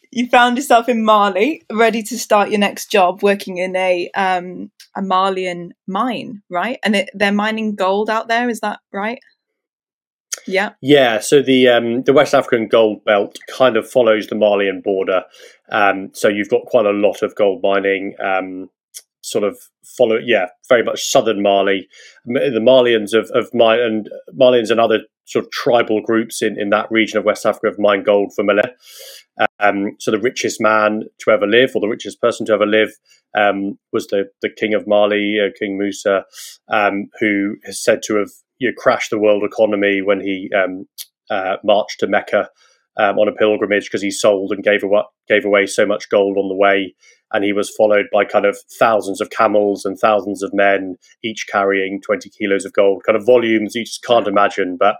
you 0.10 0.28
found 0.28 0.56
yourself 0.56 0.88
in 0.88 1.04
Mali, 1.04 1.62
ready 1.70 2.02
to 2.04 2.18
start 2.18 2.48
your 2.48 2.58
next 2.58 2.90
job, 2.90 3.22
working 3.22 3.58
in 3.58 3.76
a 3.76 4.10
um, 4.14 4.70
a 4.96 5.02
Malian 5.02 5.74
mine, 5.86 6.42
right? 6.48 6.78
And 6.82 6.96
it, 6.96 7.10
they're 7.12 7.32
mining 7.32 7.74
gold 7.74 8.08
out 8.08 8.28
there. 8.28 8.48
Is 8.48 8.60
that 8.60 8.80
right? 8.90 9.20
Yeah. 10.46 10.70
Yeah. 10.80 11.20
So 11.20 11.42
the 11.42 11.68
um, 11.68 12.02
the 12.04 12.14
West 12.14 12.32
African 12.32 12.66
gold 12.66 13.04
belt 13.04 13.38
kind 13.54 13.76
of 13.76 13.86
follows 13.86 14.28
the 14.28 14.36
Malian 14.36 14.80
border. 14.80 15.24
Um, 15.70 16.12
so 16.14 16.28
you've 16.28 16.48
got 16.48 16.64
quite 16.64 16.86
a 16.86 16.92
lot 16.92 17.20
of 17.20 17.34
gold 17.34 17.62
mining. 17.62 18.14
Um, 18.18 18.70
sort 19.30 19.44
of 19.44 19.58
follow, 19.84 20.16
yeah, 20.16 20.46
very 20.68 20.82
much 20.82 21.04
southern 21.04 21.42
Mali. 21.42 21.88
The 22.24 22.60
Malians 22.60 23.14
of 23.14 23.30
of 23.30 23.52
mine 23.54 23.80
and 23.80 24.08
Malians 24.38 24.70
and 24.70 24.80
other 24.80 25.00
sort 25.26 25.44
of 25.44 25.50
tribal 25.52 26.02
groups 26.02 26.42
in, 26.42 26.60
in 26.60 26.70
that 26.70 26.90
region 26.90 27.18
of 27.18 27.24
West 27.24 27.46
Africa 27.46 27.68
have 27.68 27.78
mined 27.78 28.04
gold 28.04 28.32
for 28.34 28.42
millet. 28.42 28.74
Um, 29.60 29.92
so 30.00 30.10
the 30.10 30.18
richest 30.18 30.60
man 30.60 31.04
to 31.20 31.30
ever 31.30 31.46
live, 31.46 31.72
or 31.74 31.80
the 31.80 31.88
richest 31.88 32.20
person 32.20 32.44
to 32.46 32.52
ever 32.52 32.66
live, 32.66 32.90
um, 33.36 33.78
was 33.92 34.08
the 34.08 34.24
the 34.42 34.50
king 34.50 34.74
of 34.74 34.86
Mali, 34.86 35.38
uh, 35.40 35.50
King 35.58 35.78
Musa, 35.78 36.24
um, 36.68 37.08
who 37.20 37.56
is 37.64 37.82
said 37.82 38.02
to 38.04 38.16
have 38.16 38.30
you 38.58 38.68
know, 38.68 38.74
crashed 38.76 39.10
the 39.10 39.18
world 39.18 39.44
economy 39.44 40.02
when 40.02 40.20
he 40.20 40.50
um, 40.54 40.86
uh, 41.30 41.56
marched 41.64 42.00
to 42.00 42.06
Mecca 42.06 42.50
um, 42.98 43.18
on 43.18 43.28
a 43.28 43.32
pilgrimage 43.32 43.84
because 43.84 44.02
he 44.02 44.10
sold 44.10 44.52
and 44.52 44.64
gave 44.64 44.82
away, 44.82 45.02
gave 45.28 45.44
away 45.44 45.66
so 45.66 45.86
much 45.86 46.08
gold 46.10 46.36
on 46.36 46.48
the 46.48 46.54
way. 46.54 46.94
And 47.32 47.44
he 47.44 47.52
was 47.52 47.70
followed 47.70 48.06
by 48.12 48.24
kind 48.24 48.44
of 48.44 48.58
thousands 48.78 49.20
of 49.20 49.30
camels 49.30 49.84
and 49.84 49.96
thousands 49.96 50.42
of 50.42 50.52
men, 50.52 50.96
each 51.22 51.46
carrying 51.50 52.00
20 52.02 52.28
kilos 52.30 52.64
of 52.64 52.72
gold, 52.72 53.02
kind 53.06 53.16
of 53.16 53.24
volumes 53.24 53.74
you 53.74 53.84
just 53.84 54.02
can't 54.02 54.26
imagine. 54.26 54.76
But 54.76 54.96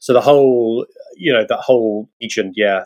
so 0.00 0.12
the 0.12 0.20
whole, 0.20 0.86
you 1.16 1.32
know, 1.32 1.44
that 1.48 1.60
whole 1.60 2.08
region, 2.20 2.52
yeah, 2.56 2.84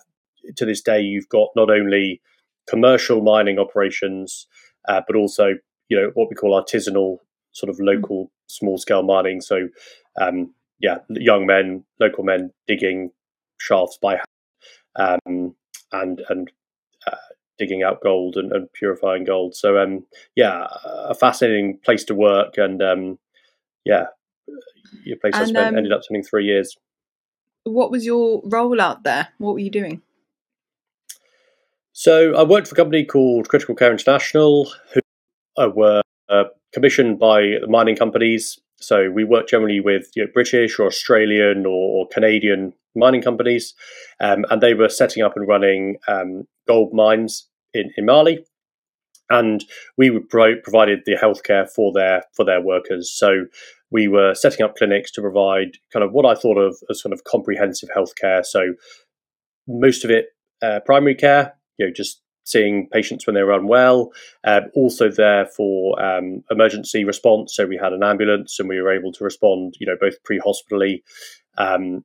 to 0.57 0.67
this 0.67 0.83
day, 0.83 1.01
you've 1.01 1.29
got 1.29 1.49
not 1.57 1.71
only 1.71 2.21
commercial 2.69 3.23
mining 3.23 3.59
operations, 3.59 4.47
uh, 4.88 5.01
but 5.07 5.17
also, 5.17 5.55
you 5.88 5.97
know, 5.97 6.11
what 6.15 6.29
we 6.29 6.37
call 6.37 6.61
artisanal, 6.61 7.19
sort 7.53 7.71
of 7.71 7.79
local 7.81 8.31
small 8.47 8.77
scale 8.77 9.03
mining. 9.03 9.41
So, 9.41 9.69
um, 10.21 10.55
yeah, 10.81 10.99
young 11.09 11.47
men, 11.47 11.85
local 12.01 12.25
men 12.25 12.51
digging 12.67 13.11
shafts 13.59 13.99
by 14.01 14.19
um, 14.96 15.55
and 15.92 16.22
and 16.28 16.50
uh, 17.07 17.16
digging 17.59 17.83
out 17.83 18.02
gold 18.02 18.37
and, 18.37 18.52
and, 18.52 18.72
purifying 18.72 19.24
gold. 19.24 19.55
So 19.55 19.78
um, 19.78 20.05
yeah, 20.35 20.66
a 20.85 21.14
fascinating 21.14 21.78
place 21.85 22.05
to 22.05 22.14
work, 22.14 22.59
and 22.59 22.83
um, 22.83 23.18
yeah, 23.85 24.07
your 25.05 25.16
place 25.18 25.35
and, 25.35 25.44
I 25.44 25.46
spent 25.46 25.68
um, 25.68 25.76
ended 25.76 25.92
up 25.92 26.05
spending 26.05 26.24
three 26.24 26.44
years. 26.44 26.76
What 27.64 27.90
was 27.90 28.05
your 28.05 28.42
role 28.44 28.81
out 28.81 29.05
there? 29.05 29.28
What 29.38 29.52
were 29.52 29.61
you 29.61 29.70
doing? 29.70 30.02
So 31.92 32.35
I 32.35 32.42
worked 32.42 32.68
for 32.68 32.74
a 32.74 32.76
company 32.76 33.05
called 33.05 33.48
Critical 33.48 33.74
Care 33.74 33.92
International, 33.92 34.72
who 34.94 35.00
uh, 35.57 35.68
were 35.74 36.02
uh, 36.28 36.44
commissioned 36.72 37.18
by 37.18 37.42
the 37.61 37.68
mining 37.68 37.96
companies. 37.96 38.59
So 38.83 39.11
we 39.11 39.25
work 39.25 39.49
generally 39.49 39.81
with 39.81 40.11
you 40.14 40.25
know, 40.25 40.31
British 40.33 40.79
or 40.79 40.87
Australian 40.87 41.66
or, 41.66 42.01
or 42.05 42.09
Canadian 42.09 42.73
mining 42.95 43.23
companies, 43.23 43.75
um, 44.21 44.45
and 44.51 44.61
they 44.61 44.75
were 44.75 44.88
setting 44.88 45.23
up 45.23 45.37
and 45.37 45.49
running 45.49 45.97
um, 46.09 46.47
gold 46.66 46.92
mines 46.92 47.49
in, 47.73 47.90
in 47.97 48.07
Mali. 48.07 48.45
And 49.31 49.64
we 49.97 50.18
pro- 50.18 50.61
provided 50.61 51.01
the 51.07 51.16
healthcare 51.16 51.68
for 51.68 51.92
their 51.92 52.25
for 52.35 52.45
their 52.45 52.61
workers. 52.61 53.11
So 53.11 53.47
we 53.90 54.09
were 54.09 54.35
setting 54.35 54.64
up 54.64 54.77
clinics 54.77 55.11
to 55.12 55.21
provide 55.21 55.77
kind 55.92 56.05
of 56.05 56.12
what 56.12 56.27
I 56.27 56.35
thought 56.35 56.59
of 56.59 56.77
as 56.90 57.01
sort 57.01 57.12
of 57.12 57.25
comprehensive 57.25 57.88
healthcare. 57.97 58.45
So 58.45 58.75
most 59.68 60.05
of 60.05 60.11
it 60.11 60.27
uh, 60.62 60.81
primary 60.85 61.14
care, 61.14 61.55
you 61.79 61.87
know, 61.87 61.92
just 61.92 62.21
seeing 62.44 62.88
patients 62.92 63.26
when 63.26 63.35
they 63.35 63.42
were 63.42 63.52
unwell. 63.52 64.12
Also 64.74 65.11
there 65.11 65.46
for 65.46 66.02
um, 66.02 66.42
emergency 66.50 67.05
response. 67.05 67.55
So 67.55 67.66
we 67.66 67.76
had 67.76 67.92
an 67.92 68.02
ambulance 68.02 68.59
and 68.59 68.68
we 68.68 68.81
were 68.81 68.92
able 68.92 69.12
to 69.12 69.24
respond, 69.24 69.74
you 69.78 69.87
know, 69.87 69.96
both 70.00 70.22
pre-hospitally 70.24 71.05
um, 71.59 72.05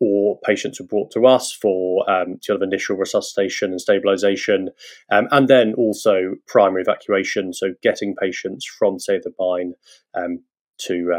or 0.00 0.38
patients 0.44 0.80
were 0.80 0.86
brought 0.86 1.10
to 1.10 1.26
us 1.26 1.52
for 1.52 2.08
um, 2.08 2.38
sort 2.40 2.56
of 2.56 2.62
initial 2.62 2.96
resuscitation 2.96 3.72
and 3.72 3.80
stabilization, 3.80 4.70
um, 5.10 5.26
and 5.32 5.48
then 5.48 5.74
also 5.74 6.34
primary 6.46 6.82
evacuation, 6.82 7.52
so 7.52 7.74
getting 7.82 8.14
patients 8.14 8.64
from, 8.64 8.98
say, 8.98 9.18
the 9.18 9.32
mine 9.38 9.74
um, 10.14 10.44
to 10.78 11.12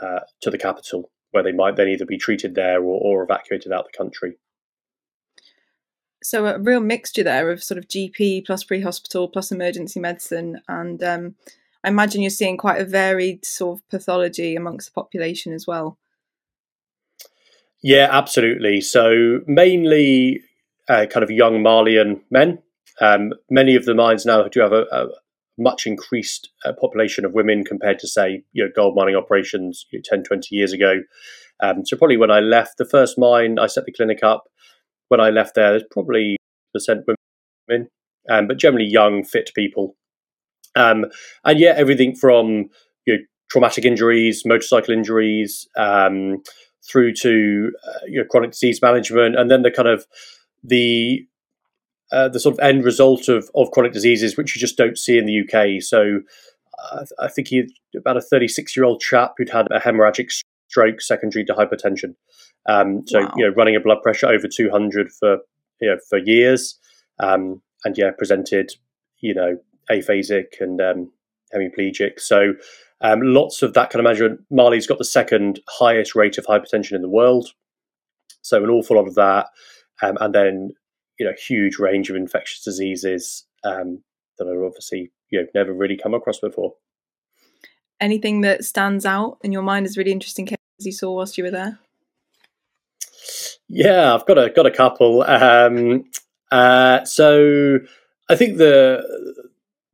uh, 0.00 0.20
to 0.40 0.50
the 0.50 0.58
capital, 0.58 1.10
where 1.32 1.42
they 1.42 1.52
might 1.52 1.76
then 1.76 1.88
either 1.88 2.06
be 2.06 2.16
treated 2.16 2.54
there 2.54 2.82
or, 2.82 2.98
or 3.00 3.22
evacuated 3.22 3.72
out 3.72 3.84
the 3.84 3.96
country. 3.96 4.38
So 6.22 6.46
a 6.46 6.58
real 6.58 6.80
mixture 6.80 7.22
there 7.22 7.50
of 7.50 7.62
sort 7.62 7.78
of 7.78 7.88
GP 7.88 8.46
plus 8.46 8.64
pre-hospital 8.64 9.28
plus 9.28 9.50
emergency 9.50 10.00
medicine, 10.00 10.60
and 10.68 11.02
um, 11.02 11.34
I 11.84 11.88
imagine 11.88 12.22
you're 12.22 12.30
seeing 12.30 12.56
quite 12.56 12.80
a 12.80 12.84
varied 12.84 13.44
sort 13.44 13.78
of 13.78 13.88
pathology 13.88 14.54
amongst 14.54 14.88
the 14.88 14.92
population 14.92 15.52
as 15.52 15.66
well. 15.66 15.98
Yeah, 17.82 18.08
absolutely. 18.10 18.80
So 18.80 19.40
mainly 19.46 20.42
uh, 20.88 21.06
kind 21.06 21.24
of 21.24 21.30
young 21.30 21.62
Malian 21.62 22.22
men. 22.30 22.58
Um, 23.00 23.32
many 23.50 23.74
of 23.74 23.84
the 23.84 23.94
mines 23.94 24.24
now 24.24 24.46
do 24.46 24.60
have 24.60 24.72
a, 24.72 24.84
a 24.92 25.08
much 25.58 25.86
increased 25.86 26.50
uh, 26.64 26.72
population 26.80 27.24
of 27.24 27.34
women 27.34 27.64
compared 27.64 27.98
to, 27.98 28.08
say, 28.08 28.44
you 28.52 28.64
know, 28.64 28.70
gold 28.74 28.94
mining 28.94 29.16
operations 29.16 29.86
you 29.90 29.98
know, 29.98 30.02
10, 30.04 30.24
20 30.24 30.54
years 30.54 30.72
ago. 30.72 31.00
Um, 31.60 31.84
so 31.84 31.96
probably 31.96 32.16
when 32.16 32.30
I 32.30 32.40
left 32.40 32.78
the 32.78 32.84
first 32.84 33.18
mine, 33.18 33.58
I 33.58 33.66
set 33.66 33.84
the 33.84 33.92
clinic 33.92 34.22
up. 34.22 34.44
When 35.12 35.20
I 35.20 35.28
left 35.28 35.54
there, 35.54 35.72
there's 35.72 35.84
probably 35.90 36.38
percent 36.72 37.04
women, 37.68 37.88
um, 38.30 38.46
but 38.46 38.56
generally 38.56 38.86
young, 38.86 39.24
fit 39.24 39.50
people. 39.54 39.94
Um, 40.74 41.04
and 41.44 41.60
yeah, 41.60 41.74
everything 41.76 42.16
from 42.16 42.70
you 43.04 43.14
know, 43.14 43.18
traumatic 43.50 43.84
injuries, 43.84 44.46
motorcycle 44.46 44.94
injuries, 44.94 45.68
um, 45.76 46.42
through 46.90 47.12
to 47.16 47.72
uh, 47.86 48.06
you 48.06 48.20
know, 48.20 48.26
chronic 48.30 48.52
disease 48.52 48.80
management, 48.80 49.38
and 49.38 49.50
then 49.50 49.60
the 49.60 49.70
kind 49.70 49.86
of 49.86 50.06
the 50.64 51.26
uh, 52.10 52.30
the 52.30 52.40
sort 52.40 52.54
of 52.54 52.60
end 52.60 52.82
result 52.82 53.28
of, 53.28 53.50
of 53.54 53.70
chronic 53.72 53.92
diseases, 53.92 54.38
which 54.38 54.56
you 54.56 54.60
just 54.60 54.78
don't 54.78 54.96
see 54.96 55.18
in 55.18 55.26
the 55.26 55.42
UK. 55.42 55.82
So 55.82 56.20
uh, 56.90 57.04
I 57.20 57.28
think 57.28 57.48
he 57.48 57.64
about 57.94 58.16
a 58.16 58.22
36 58.22 58.74
year 58.74 58.86
old 58.86 59.02
chap 59.02 59.34
who'd 59.36 59.50
had 59.50 59.66
a 59.70 59.78
hemorrhagic 59.78 60.30
stroke 60.72 61.02
secondary 61.02 61.44
to 61.44 61.52
hypertension. 61.52 62.14
Um, 62.68 63.02
so 63.06 63.20
wow. 63.20 63.32
you 63.36 63.46
know, 63.46 63.54
running 63.54 63.76
a 63.76 63.80
blood 63.80 64.02
pressure 64.02 64.26
over 64.26 64.48
200 64.48 65.12
for 65.12 65.38
you 65.80 65.90
know 65.90 65.98
for 66.08 66.18
years, 66.18 66.78
um, 67.20 67.60
and 67.84 67.96
yeah, 67.98 68.10
presented 68.16 68.72
you 69.20 69.34
know 69.34 69.58
aphasic 69.90 70.60
and 70.60 70.80
um, 70.80 71.12
hemiplegic. 71.54 72.18
So 72.18 72.54
um, 73.02 73.20
lots 73.22 73.62
of 73.62 73.74
that 73.74 73.90
kind 73.90 74.00
of 74.00 74.10
measurement. 74.10 74.40
Mali's 74.50 74.86
got 74.86 74.98
the 74.98 75.04
second 75.04 75.60
highest 75.68 76.14
rate 76.14 76.38
of 76.38 76.46
hypertension 76.46 76.92
in 76.92 77.02
the 77.02 77.08
world. 77.08 77.50
So 78.40 78.62
an 78.62 78.70
awful 78.70 78.96
lot 78.96 79.08
of 79.08 79.14
that, 79.16 79.48
um, 80.02 80.16
and 80.20 80.34
then 80.34 80.70
you 81.18 81.26
know 81.26 81.32
huge 81.46 81.78
range 81.78 82.08
of 82.08 82.16
infectious 82.16 82.64
diseases 82.64 83.44
um, 83.64 84.02
that 84.38 84.48
I've 84.48 84.64
obviously 84.64 85.12
you 85.30 85.40
know 85.40 85.46
never 85.54 85.74
really 85.74 85.98
come 86.02 86.14
across 86.14 86.38
before. 86.38 86.74
Anything 88.00 88.40
that 88.40 88.64
stands 88.64 89.06
out 89.06 89.38
in 89.44 89.52
your 89.52 89.62
mind 89.62 89.86
is 89.86 89.96
really 89.96 90.10
interesting 90.10 90.46
cases 90.46 90.61
you 90.78 90.92
saw 90.92 91.12
whilst 91.12 91.38
you 91.38 91.44
were 91.44 91.50
there? 91.50 91.78
Yeah, 93.68 94.14
I've 94.14 94.26
got 94.26 94.38
a 94.38 94.50
got 94.50 94.66
a 94.66 94.70
couple. 94.70 95.22
Um, 95.22 96.04
uh, 96.50 97.04
so 97.04 97.78
I 98.28 98.36
think 98.36 98.58
the 98.58 99.02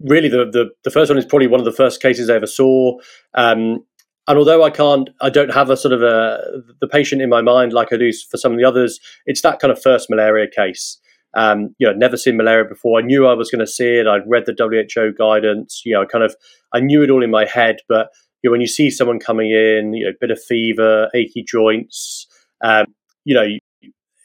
really 0.00 0.28
the, 0.28 0.44
the, 0.46 0.70
the 0.84 0.90
first 0.90 1.10
one 1.10 1.18
is 1.18 1.24
probably 1.24 1.46
one 1.46 1.60
of 1.60 1.66
the 1.66 1.72
first 1.72 2.00
cases 2.00 2.30
I 2.30 2.34
ever 2.34 2.46
saw. 2.46 2.98
Um, 3.34 3.84
and 4.26 4.36
although 4.36 4.62
I 4.62 4.70
can't, 4.70 5.08
I 5.20 5.30
don't 5.30 5.52
have 5.52 5.70
a 5.70 5.76
sort 5.76 5.94
of 5.94 6.02
a 6.02 6.62
the 6.80 6.86
patient 6.86 7.22
in 7.22 7.30
my 7.30 7.40
mind 7.40 7.72
like 7.72 7.92
I 7.92 7.96
do 7.96 8.12
for 8.30 8.36
some 8.36 8.52
of 8.52 8.58
the 8.58 8.64
others. 8.64 9.00
It's 9.26 9.40
that 9.42 9.58
kind 9.58 9.72
of 9.72 9.80
first 9.80 10.10
malaria 10.10 10.48
case. 10.48 10.98
Um, 11.34 11.74
you 11.78 11.86
know, 11.86 11.92
never 11.92 12.16
seen 12.16 12.36
malaria 12.36 12.64
before. 12.64 12.98
I 12.98 13.02
knew 13.02 13.26
I 13.26 13.34
was 13.34 13.50
going 13.50 13.60
to 13.60 13.66
see 13.66 13.98
it. 13.98 14.06
I'd 14.06 14.28
read 14.28 14.44
the 14.46 14.56
WHO 14.58 15.12
guidance. 15.12 15.82
You 15.84 15.94
know, 15.94 16.06
kind 16.06 16.24
of, 16.24 16.34
I 16.72 16.80
knew 16.80 17.02
it 17.02 17.10
all 17.10 17.22
in 17.22 17.30
my 17.30 17.46
head. 17.46 17.76
But 17.88 18.08
you 18.42 18.48
know, 18.48 18.52
when 18.52 18.60
you 18.60 18.66
see 18.66 18.90
someone 18.90 19.18
coming 19.18 19.50
in, 19.50 19.92
you 19.94 20.06
know, 20.06 20.12
bit 20.20 20.30
of 20.30 20.42
fever, 20.42 21.08
achy 21.14 21.42
joints, 21.42 22.26
um, 22.62 22.86
you 23.24 23.34
know, 23.34 23.46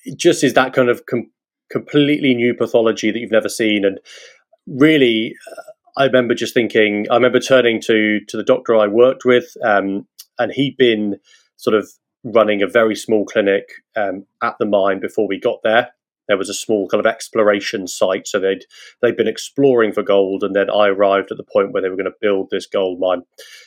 it 0.06 0.18
just 0.18 0.44
is 0.44 0.54
that 0.54 0.74
kind 0.74 0.90
of 0.90 1.06
com- 1.06 1.32
completely 1.72 2.34
new 2.34 2.54
pathology 2.54 3.12
that 3.12 3.20
you've 3.20 3.32
never 3.32 3.50
seen. 3.50 3.86
And 3.86 4.00
really, 4.68 5.36
uh, 5.52 5.62
I 5.98 6.06
remember 6.06 6.34
just 6.34 6.54
thinking. 6.54 7.06
I 7.12 7.16
remember 7.16 7.40
turning 7.40 7.82
to 7.82 8.20
to 8.28 8.38
the 8.38 8.44
doctor 8.44 8.76
I 8.76 8.88
worked 8.88 9.26
with, 9.26 9.56
um, 9.64 10.08
and 10.40 10.52
he'd 10.52 10.78
been 10.78 11.20
sort 11.58 11.76
of 11.76 11.90
running 12.24 12.62
a 12.62 12.68
very 12.68 12.96
small 12.96 13.26
clinic 13.26 13.66
um, 13.96 14.26
at 14.42 14.56
the 14.60 14.66
mine 14.66 15.00
before 15.00 15.28
we 15.28 15.40
got 15.40 15.60
there. 15.64 15.92
There 16.28 16.38
was 16.38 16.50
a 16.50 16.54
small 16.54 16.88
kind 16.88 17.00
of 17.00 17.12
exploration 17.12 17.88
site, 17.88 18.28
so 18.28 18.40
they'd 18.40 18.66
they'd 19.02 19.18
been 19.18 19.28
exploring 19.28 19.92
for 19.94 20.04
gold, 20.04 20.44
and 20.44 20.56
then 20.56 20.70
I 20.70 20.88
arrived 20.88 21.32
at 21.32 21.38
the 21.38 21.44
point 21.44 21.72
where 21.72 21.82
they 21.82 21.90
were 21.90 21.98
going 21.98 22.06
to 22.06 22.18
build 22.22 22.50
this 22.50 22.66
gold 22.66 23.00
mine. 23.00 23.24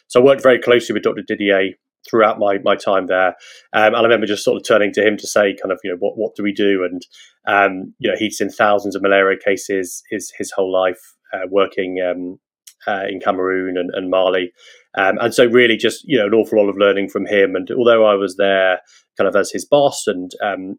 So 0.09 0.21
I 0.21 0.25
worked 0.25 0.43
very 0.43 0.59
closely 0.59 0.95
with 0.95 1.03
Dr. 1.03 1.23
Didier 1.23 1.73
throughout 2.09 2.39
my 2.39 2.59
my 2.59 2.77
time 2.77 3.07
there. 3.07 3.37
Um, 3.73 3.95
and 3.95 3.97
I 3.97 4.03
remember 4.03 4.27
just 4.27 4.45
sort 4.45 4.57
of 4.57 4.67
turning 4.67 4.93
to 4.93 5.07
him 5.07 5.17
to 5.17 5.27
say, 5.27 5.57
kind 5.61 5.73
of, 5.73 5.81
you 5.85 5.91
know, 5.91 5.97
what 5.99 6.17
what 6.17 6.35
do 6.35 6.43
we 6.43 6.53
do? 6.53 6.85
And 6.85 7.03
um, 7.47 7.95
you 7.99 8.11
know, 8.11 8.17
he'd 8.19 8.33
seen 8.33 8.51
thousands 8.51 8.97
of 8.97 9.03
malaria 9.03 9.39
cases 9.45 10.03
his 10.11 10.33
his 10.37 10.51
whole 10.53 10.73
life, 10.73 11.15
uh, 11.33 11.47
working 11.51 11.99
um, 12.01 12.39
uh, 12.87 13.05
in 13.09 13.21
Cameroon 13.21 13.77
and, 13.77 13.91
and 13.95 14.11
Mali. 14.11 14.53
Um, 14.97 15.19
and 15.21 15.35
so, 15.35 15.47
really, 15.47 15.77
just 15.77 16.05
you 16.05 16.19
know, 16.19 16.27
an 16.27 16.35
awful 16.35 16.59
lot 16.59 16.71
of 16.71 16.79
learning 16.79 17.09
from 17.09 17.27
him. 17.27 17.55
And 17.55 17.71
although 17.71 18.07
I 18.07 18.15
was 18.15 18.37
there, 18.37 18.81
kind 19.17 19.29
of 19.29 19.37
as 19.37 19.51
his 19.51 19.65
boss, 19.65 20.07
and 20.07 20.31
um, 20.43 20.79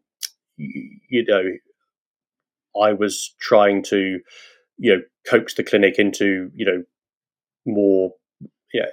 you 0.56 1.24
know, 1.26 1.42
I 2.80 2.92
was 2.92 3.34
trying 3.40 3.82
to, 3.84 4.20
you 4.78 4.96
know, 4.96 5.02
coax 5.26 5.54
the 5.54 5.64
clinic 5.64 5.98
into 5.98 6.50
you 6.54 6.64
know 6.64 6.82
more 7.66 8.14
yeah 8.72 8.86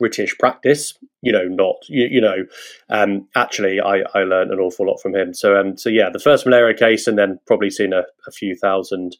British 0.00 0.36
practice. 0.38 0.98
You 1.22 1.32
know, 1.32 1.44
not 1.44 1.76
you, 1.88 2.06
you 2.06 2.20
know. 2.20 2.46
Um, 2.88 3.28
actually, 3.36 3.80
I, 3.80 4.02
I 4.14 4.24
learned 4.24 4.50
an 4.50 4.58
awful 4.58 4.86
lot 4.86 5.00
from 5.00 5.14
him. 5.14 5.34
So, 5.34 5.56
um, 5.56 5.76
so 5.76 5.88
yeah, 5.90 6.08
the 6.10 6.18
first 6.18 6.46
malaria 6.46 6.76
case, 6.76 7.06
and 7.06 7.18
then 7.18 7.38
probably 7.46 7.70
seen 7.70 7.92
a, 7.92 8.04
a 8.26 8.32
few 8.32 8.56
thousand 8.56 9.18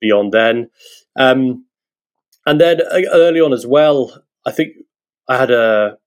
beyond 0.00 0.32
then. 0.32 0.70
Um, 1.16 1.66
and 2.46 2.60
then 2.60 2.80
uh, 2.80 3.02
early 3.12 3.40
on 3.40 3.52
as 3.52 3.66
well, 3.66 4.22
I 4.46 4.52
think 4.52 4.74
I 5.28 5.36
had 5.36 5.50
a. 5.50 5.98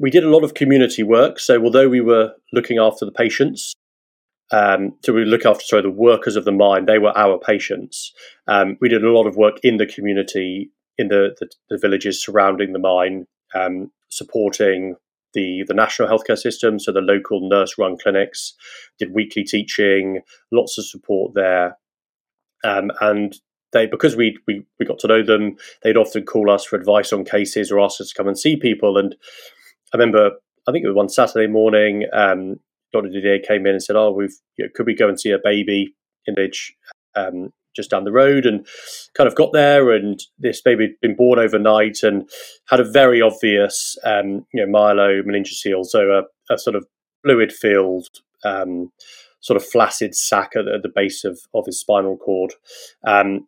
We 0.00 0.10
did 0.10 0.22
a 0.22 0.30
lot 0.30 0.44
of 0.44 0.54
community 0.54 1.02
work. 1.02 1.40
So 1.40 1.60
although 1.64 1.88
we 1.88 2.00
were 2.00 2.34
looking 2.52 2.78
after 2.78 3.04
the 3.04 3.10
patients, 3.10 3.74
um, 4.50 4.96
look 5.06 5.44
after 5.44 5.64
sorry 5.64 5.82
the 5.82 5.90
workers 5.90 6.36
of 6.36 6.44
the 6.44 6.52
mine. 6.52 6.86
They 6.86 6.98
were 6.98 7.16
our 7.16 7.38
patients. 7.38 8.12
Um, 8.46 8.76
we 8.80 8.88
did 8.88 9.04
a 9.04 9.10
lot 9.10 9.26
of 9.26 9.36
work 9.36 9.58
in 9.62 9.76
the 9.76 9.86
community, 9.86 10.70
in 10.96 11.08
the, 11.08 11.36
the, 11.38 11.48
the 11.70 11.78
villages 11.78 12.22
surrounding 12.24 12.72
the 12.72 12.78
mine, 12.78 13.26
um, 13.54 13.90
supporting 14.08 14.96
the, 15.34 15.64
the 15.66 15.74
national 15.74 16.08
healthcare 16.08 16.38
system, 16.38 16.78
so 16.78 16.92
the 16.92 17.00
local 17.00 17.48
nurse 17.48 17.76
run 17.78 17.96
clinics, 18.02 18.54
did 18.98 19.14
weekly 19.14 19.44
teaching, 19.44 20.20
lots 20.50 20.78
of 20.78 20.86
support 20.86 21.34
there. 21.34 21.76
Um, 22.64 22.90
and 23.00 23.36
they 23.72 23.86
because 23.86 24.16
we, 24.16 24.38
we 24.46 24.64
we 24.78 24.86
got 24.86 24.98
to 25.00 25.08
know 25.08 25.22
them, 25.22 25.56
they'd 25.82 25.96
often 25.96 26.24
call 26.24 26.50
us 26.50 26.64
for 26.64 26.76
advice 26.76 27.12
on 27.12 27.24
cases 27.24 27.70
or 27.70 27.80
ask 27.80 28.00
us 28.00 28.08
to 28.08 28.14
come 28.14 28.28
and 28.28 28.38
see 28.38 28.56
people. 28.56 28.96
And 28.96 29.14
I 29.92 29.98
remember, 29.98 30.30
I 30.66 30.72
think 30.72 30.84
it 30.84 30.88
was 30.88 30.96
one 30.96 31.08
Saturday 31.08 31.46
morning, 31.46 32.04
Dr. 32.92 33.08
Didier 33.08 33.38
came 33.38 33.66
in 33.66 33.72
and 33.72 33.82
said, 33.82 33.96
"Oh, 33.96 34.10
we've 34.10 34.34
you 34.56 34.64
know, 34.64 34.70
could 34.74 34.86
we 34.86 34.94
go 34.94 35.08
and 35.08 35.20
see 35.20 35.30
a 35.30 35.38
baby 35.42 35.94
image 36.26 36.74
um, 37.14 37.52
just 37.78 37.90
down 37.90 38.04
the 38.04 38.12
road 38.12 38.44
and 38.44 38.66
kind 39.14 39.28
of 39.28 39.36
got 39.36 39.52
there 39.52 39.92
and 39.92 40.20
this 40.38 40.60
baby 40.60 40.84
had 40.84 41.00
been 41.00 41.14
born 41.14 41.38
overnight 41.38 42.02
and 42.02 42.28
had 42.68 42.80
a 42.80 42.90
very 42.90 43.22
obvious 43.22 43.96
um, 44.04 44.44
you 44.52 44.64
know 44.64 44.66
myelomeningocele 44.66 45.84
so 45.84 46.10
a, 46.50 46.52
a, 46.52 46.58
sort 46.58 46.74
of 46.74 46.86
fluid 47.22 47.52
filled 47.52 48.08
um, 48.44 48.90
sort 49.40 49.56
of 49.56 49.64
flaccid 49.64 50.14
sac 50.14 50.52
at, 50.56 50.66
at, 50.66 50.82
the 50.82 50.92
base 50.92 51.24
of, 51.24 51.38
of 51.54 51.66
his 51.66 51.78
spinal 51.78 52.16
cord 52.16 52.54
um, 53.06 53.46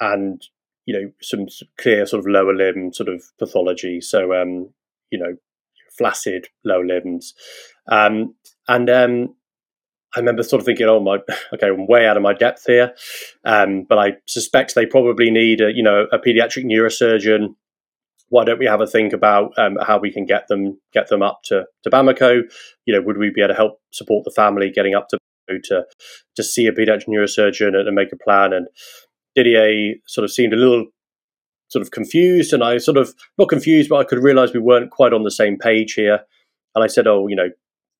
and 0.00 0.46
you 0.86 0.94
know 0.94 1.10
some 1.20 1.46
clear 1.76 2.06
sort 2.06 2.20
of 2.20 2.26
lower 2.26 2.54
limb 2.54 2.94
sort 2.94 3.10
of 3.10 3.22
pathology 3.38 4.00
so 4.00 4.32
um, 4.34 4.70
you 5.10 5.18
know 5.18 5.36
flaccid 5.98 6.48
lower 6.64 6.86
limbs 6.86 7.34
um, 7.92 8.34
and 8.70 8.88
um, 8.88 9.34
I 10.14 10.20
remember 10.20 10.42
sort 10.42 10.60
of 10.60 10.66
thinking, 10.66 10.86
"Oh 10.86 11.00
my, 11.00 11.18
okay, 11.54 11.68
I'm 11.68 11.86
way 11.86 12.06
out 12.06 12.16
of 12.16 12.22
my 12.22 12.32
depth 12.32 12.64
here," 12.66 12.94
um, 13.44 13.84
but 13.88 13.98
I 13.98 14.12
suspect 14.26 14.74
they 14.74 14.86
probably 14.86 15.30
need 15.30 15.60
a 15.60 15.74
you 15.74 15.82
know 15.82 16.06
a 16.12 16.18
pediatric 16.18 16.64
neurosurgeon. 16.64 17.54
Why 18.28 18.44
don't 18.44 18.60
we 18.60 18.66
have 18.66 18.80
a 18.80 18.86
think 18.86 19.12
about 19.12 19.52
um, 19.58 19.76
how 19.84 19.98
we 19.98 20.12
can 20.12 20.24
get 20.24 20.46
them 20.46 20.80
get 20.92 21.08
them 21.08 21.20
up 21.22 21.40
to 21.44 21.64
to 21.82 21.90
Bamako? 21.90 22.42
You 22.86 22.94
know, 22.94 23.02
would 23.02 23.18
we 23.18 23.30
be 23.30 23.40
able 23.40 23.48
to 23.48 23.54
help 23.54 23.80
support 23.90 24.24
the 24.24 24.30
family 24.30 24.70
getting 24.70 24.94
up 24.94 25.08
to 25.08 25.18
to 25.64 25.84
to 26.36 26.42
see 26.42 26.66
a 26.68 26.72
pediatric 26.72 27.08
neurosurgeon 27.08 27.74
and, 27.74 27.88
and 27.88 27.94
make 27.94 28.12
a 28.12 28.16
plan? 28.16 28.52
And 28.52 28.68
Didier 29.34 29.94
sort 30.06 30.24
of 30.24 30.30
seemed 30.30 30.52
a 30.52 30.56
little 30.56 30.86
sort 31.70 31.82
of 31.82 31.90
confused, 31.90 32.52
and 32.52 32.62
I 32.62 32.78
sort 32.78 32.96
of 32.98 33.14
not 33.36 33.48
confused, 33.48 33.88
but 33.88 33.96
I 33.96 34.04
could 34.04 34.22
realise 34.22 34.52
we 34.52 34.60
weren't 34.60 34.92
quite 34.92 35.12
on 35.12 35.24
the 35.24 35.30
same 35.30 35.58
page 35.58 35.94
here. 35.94 36.20
And 36.76 36.84
I 36.84 36.86
said, 36.86 37.08
"Oh, 37.08 37.26
you 37.26 37.34
know, 37.34 37.48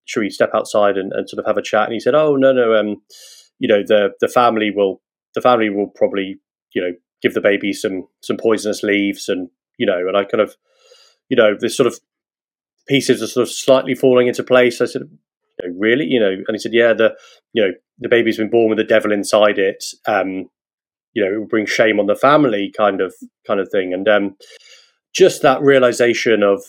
should 0.05 0.21
we 0.21 0.31
step 0.31 0.51
outside 0.55 0.97
and, 0.97 1.13
and 1.13 1.29
sort 1.29 1.41
of 1.41 1.47
have 1.47 1.59
a 1.59 1.63
chat? 1.63 1.85
And 1.85 1.95
he 1.95 2.01
said, 2.01 2.15
oh 2.15 2.37
no 2.37 2.53
no 2.53 2.75
um 2.75 3.03
you 3.59 3.69
know 3.69 3.83
the 3.87 4.11
the 4.21 4.29
family 4.29 4.71
will 4.75 5.01
the 5.35 5.41
family 5.41 5.71
will 5.71 5.89
probably 5.95 6.39
you 6.75 6.83
know 6.83 6.93
give 7.23 7.35
the 7.35 7.41
baby 7.41 7.73
some 7.73 8.09
some 8.23 8.37
poisonous 8.37 8.83
leaves 8.83 9.29
and 9.29 9.49
you 9.79 9.87
know 9.87 9.99
and 10.09 10.17
I 10.17 10.25
kind 10.25 10.41
of 10.41 10.57
you 11.29 11.37
know 11.37 11.55
this 11.59 11.77
sort 11.77 11.87
of 11.87 11.99
pieces 12.91 13.23
are 13.23 13.27
sort 13.27 13.43
of 13.43 13.53
slightly 13.53 13.95
falling 13.95 14.27
into 14.27 14.43
place. 14.43 14.81
I 14.81 14.87
said, 14.87 15.03
you 15.03 15.69
know, 15.69 15.79
really, 15.79 16.07
you 16.07 16.19
know, 16.19 16.31
and 16.31 16.53
he 16.53 16.59
said, 16.59 16.73
yeah, 16.75 16.93
the 16.93 17.15
you 17.53 17.63
know 17.63 17.73
the 17.99 18.09
baby's 18.09 18.39
been 18.39 18.51
born 18.51 18.69
with 18.69 18.79
the 18.79 18.85
devil 18.85 19.13
inside 19.13 19.59
it. 19.59 19.85
Um, 20.07 20.49
you 21.13 21.25
know, 21.25 21.33
it 21.33 21.39
will 21.39 21.47
bring 21.47 21.67
shame 21.67 22.01
on 22.01 22.07
the 22.07 22.17
family, 22.17 22.73
kind 22.77 23.01
of 23.01 23.15
kind 23.47 23.61
of 23.61 23.69
thing. 23.71 23.93
And 23.93 24.09
um, 24.09 24.37
just 25.15 25.43
that 25.43 25.63
realization 25.63 26.43
of 26.43 26.63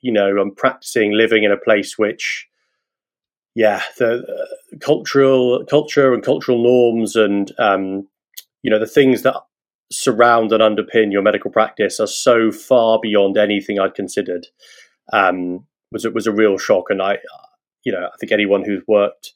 you 0.00 0.12
know 0.12 0.38
I'm 0.38 0.54
practicing 0.54 1.12
living 1.12 1.44
in 1.44 1.52
a 1.52 1.56
place 1.56 1.98
which 1.98 2.46
yeah 3.60 3.82
the 3.98 4.20
uh, 4.20 4.76
cultural 4.80 5.66
culture 5.66 6.14
and 6.14 6.22
cultural 6.22 6.62
norms 6.62 7.14
and 7.14 7.52
um, 7.58 8.08
you 8.62 8.70
know 8.70 8.78
the 8.78 8.86
things 8.86 9.20
that 9.20 9.36
surround 9.92 10.50
and 10.50 10.62
underpin 10.62 11.12
your 11.12 11.20
medical 11.20 11.50
practice 11.50 12.00
are 12.00 12.06
so 12.06 12.50
far 12.50 12.98
beyond 13.02 13.36
anything 13.36 13.78
I'd 13.78 13.94
considered. 13.94 14.46
Um, 15.12 15.66
was 15.92 16.06
it 16.06 16.14
was 16.14 16.26
a 16.26 16.32
real 16.32 16.56
shock, 16.56 16.84
and 16.88 17.02
I, 17.02 17.18
you 17.84 17.92
know, 17.92 18.06
I 18.06 18.16
think 18.18 18.32
anyone 18.32 18.64
who's 18.64 18.82
worked 18.88 19.32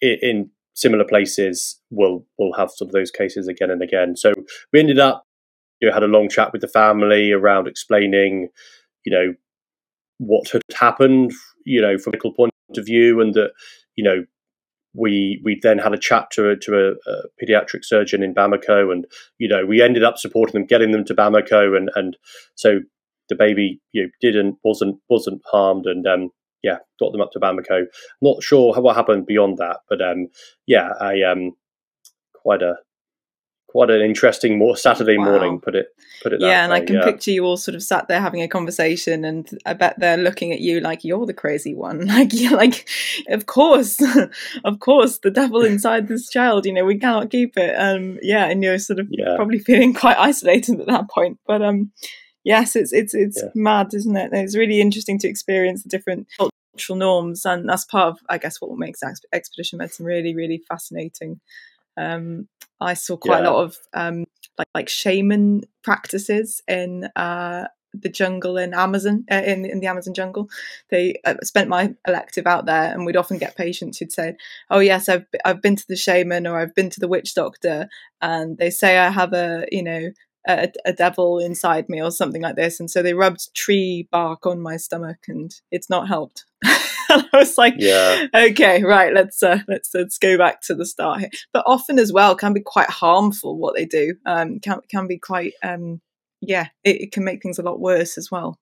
in, 0.00 0.18
in 0.22 0.50
similar 0.74 1.04
places 1.04 1.80
will 1.90 2.24
will 2.38 2.52
have 2.52 2.70
some 2.70 2.86
of 2.86 2.92
those 2.92 3.10
cases 3.10 3.48
again 3.48 3.70
and 3.70 3.82
again. 3.82 4.16
So 4.16 4.32
we 4.72 4.78
ended 4.78 5.00
up, 5.00 5.24
you 5.80 5.88
know, 5.88 5.94
had 5.94 6.04
a 6.04 6.08
long 6.08 6.28
chat 6.28 6.52
with 6.52 6.60
the 6.60 6.68
family 6.68 7.32
around 7.32 7.66
explaining, 7.66 8.48
you 9.04 9.12
know, 9.12 9.34
what 10.18 10.50
had 10.50 10.62
happened, 10.78 11.32
you 11.64 11.80
know, 11.80 11.98
from 11.98 12.10
a 12.10 12.12
medical 12.12 12.32
point 12.32 12.52
of 12.76 12.86
view, 12.86 13.20
and 13.20 13.34
that, 13.34 13.52
you 13.94 14.04
know, 14.04 14.24
we 14.94 15.40
we 15.44 15.58
then 15.62 15.78
had 15.78 15.92
a 15.92 15.98
chat 15.98 16.30
to 16.32 16.50
a, 16.50 16.56
to 16.56 16.74
a, 16.74 17.10
a, 17.10 17.22
pediatric 17.42 17.84
surgeon 17.84 18.22
in 18.22 18.34
Bamako, 18.34 18.90
and 18.90 19.06
you 19.38 19.48
know 19.48 19.64
we 19.66 19.82
ended 19.82 20.02
up 20.02 20.18
supporting 20.18 20.54
them, 20.54 20.66
getting 20.66 20.90
them 20.90 21.04
to 21.04 21.14
Bamako, 21.14 21.76
and 21.76 21.90
and 21.94 22.16
so 22.54 22.80
the 23.28 23.34
baby 23.34 23.80
you 23.92 24.04
know, 24.04 24.08
didn't 24.20 24.56
wasn't 24.64 24.98
wasn't 25.08 25.42
harmed, 25.50 25.86
and 25.86 26.06
um, 26.06 26.30
yeah, 26.62 26.78
got 26.98 27.12
them 27.12 27.20
up 27.20 27.30
to 27.32 27.40
Bamako. 27.40 27.84
Not 28.22 28.42
sure 28.42 28.74
what 28.80 28.96
happened 28.96 29.26
beyond 29.26 29.58
that, 29.58 29.78
but 29.88 30.00
um, 30.00 30.28
yeah, 30.66 30.90
I 31.00 31.22
um, 31.22 31.52
quite 32.34 32.62
a 32.62 32.76
quite 33.76 33.90
an 33.90 34.00
interesting 34.00 34.56
more 34.56 34.74
Saturday 34.74 35.18
wow. 35.18 35.24
morning. 35.24 35.60
Put 35.60 35.74
it 35.74 35.94
put 36.22 36.32
it. 36.32 36.40
Yeah, 36.40 36.64
and 36.64 36.72
way, 36.72 36.78
I 36.78 36.84
can 36.84 36.96
yeah. 36.96 37.04
picture 37.04 37.30
you 37.30 37.44
all 37.44 37.58
sort 37.58 37.74
of 37.74 37.82
sat 37.82 38.08
there 38.08 38.20
having 38.20 38.40
a 38.40 38.48
conversation, 38.48 39.24
and 39.24 39.46
I 39.66 39.74
bet 39.74 39.98
they're 39.98 40.16
looking 40.16 40.50
at 40.52 40.60
you 40.60 40.80
like 40.80 41.04
you're 41.04 41.26
the 41.26 41.34
crazy 41.34 41.74
one. 41.74 42.06
Like 42.16 42.32
you're 42.32 42.56
like, 42.56 42.88
of 43.28 43.44
course, 43.44 44.00
of 44.64 44.78
course, 44.80 45.18
the 45.18 45.30
devil 45.30 45.62
inside 45.72 46.08
this 46.08 46.30
child. 46.30 46.64
You 46.64 46.72
know, 46.72 46.84
we 46.86 46.98
cannot 46.98 47.30
keep 47.30 47.58
it. 47.58 47.74
Um, 47.78 48.18
yeah, 48.22 48.46
and 48.46 48.62
you're 48.62 48.78
sort 48.78 49.00
of 49.00 49.08
yeah. 49.10 49.36
probably 49.36 49.58
feeling 49.58 49.92
quite 49.92 50.16
isolated 50.16 50.80
at 50.80 50.86
that 50.86 51.10
point, 51.10 51.38
but 51.46 51.60
um 51.60 51.92
yes, 52.44 52.74
it's 52.76 52.92
it's 52.92 53.12
it's 53.12 53.42
yeah. 53.42 53.50
mad, 53.54 53.92
isn't 53.92 54.16
it? 54.16 54.30
it's 54.32 54.56
really 54.56 54.80
interesting 54.80 55.18
to 55.18 55.28
experience 55.28 55.82
the 55.82 55.90
different 55.90 56.26
cultural 56.38 56.96
norms, 56.96 57.44
and 57.44 57.68
that's 57.68 57.84
part 57.84 58.08
of, 58.08 58.18
I 58.28 58.38
guess, 58.38 58.60
what 58.60 58.78
makes 58.78 59.00
expedition 59.32 59.78
medicine 59.78 60.06
really, 60.06 60.34
really 60.34 60.62
fascinating. 60.68 61.40
Um, 61.96 62.48
I 62.80 62.94
saw 62.94 63.16
quite 63.16 63.42
yeah. 63.42 63.48
a 63.48 63.50
lot 63.50 63.64
of 63.64 63.76
um, 63.94 64.24
like 64.58 64.68
like 64.74 64.88
shaman 64.88 65.62
practices 65.82 66.62
in 66.68 67.04
uh, 67.16 67.66
the 67.94 68.08
jungle 68.08 68.56
in 68.58 68.74
Amazon 68.74 69.24
uh, 69.30 69.42
in 69.44 69.64
in 69.64 69.80
the 69.80 69.86
Amazon 69.86 70.14
jungle. 70.14 70.48
They 70.90 71.20
uh, 71.24 71.34
spent 71.42 71.68
my 71.68 71.94
elective 72.06 72.46
out 72.46 72.66
there, 72.66 72.92
and 72.92 73.06
we'd 73.06 73.16
often 73.16 73.38
get 73.38 73.56
patients 73.56 73.98
who'd 73.98 74.12
say, 74.12 74.36
"Oh 74.70 74.80
yes, 74.80 75.08
I've 75.08 75.26
I've 75.44 75.62
been 75.62 75.76
to 75.76 75.88
the 75.88 75.96
shaman 75.96 76.46
or 76.46 76.58
I've 76.58 76.74
been 76.74 76.90
to 76.90 77.00
the 77.00 77.08
witch 77.08 77.34
doctor," 77.34 77.88
and 78.20 78.58
they 78.58 78.70
say 78.70 78.98
I 78.98 79.10
have 79.10 79.32
a 79.32 79.66
you 79.70 79.82
know 79.82 80.10
a, 80.48 80.70
a, 80.84 80.92
devil 80.92 81.38
inside 81.40 81.88
me 81.88 82.00
or 82.00 82.10
something 82.10 82.42
like 82.42 82.54
this. 82.54 82.78
And 82.78 82.88
so 82.88 83.02
they 83.02 83.14
rubbed 83.14 83.52
tree 83.54 84.08
bark 84.12 84.46
on 84.46 84.60
my 84.60 84.76
stomach, 84.76 85.18
and 85.28 85.54
it's 85.70 85.90
not 85.90 86.08
helped. 86.08 86.44
and 87.16 87.28
I 87.32 87.38
was 87.38 87.58
like, 87.58 87.74
yeah. 87.78 88.26
okay, 88.34 88.82
right, 88.82 89.12
let's 89.12 89.42
uh, 89.42 89.60
let's 89.68 89.90
let's 89.94 90.18
go 90.18 90.36
back 90.38 90.60
to 90.62 90.74
the 90.74 90.86
start 90.86 91.20
here. 91.20 91.30
But 91.52 91.64
often 91.66 91.98
as 91.98 92.12
well 92.12 92.36
can 92.36 92.52
be 92.52 92.60
quite 92.60 92.90
harmful 92.90 93.58
what 93.58 93.74
they 93.74 93.84
do. 93.84 94.14
Um, 94.24 94.60
can 94.60 94.80
can 94.90 95.06
be 95.06 95.18
quite 95.18 95.52
um, 95.62 96.00
yeah, 96.40 96.68
it, 96.84 97.00
it 97.02 97.12
can 97.12 97.24
make 97.24 97.42
things 97.42 97.58
a 97.58 97.62
lot 97.62 97.80
worse 97.80 98.18
as 98.18 98.30
well. 98.30 98.58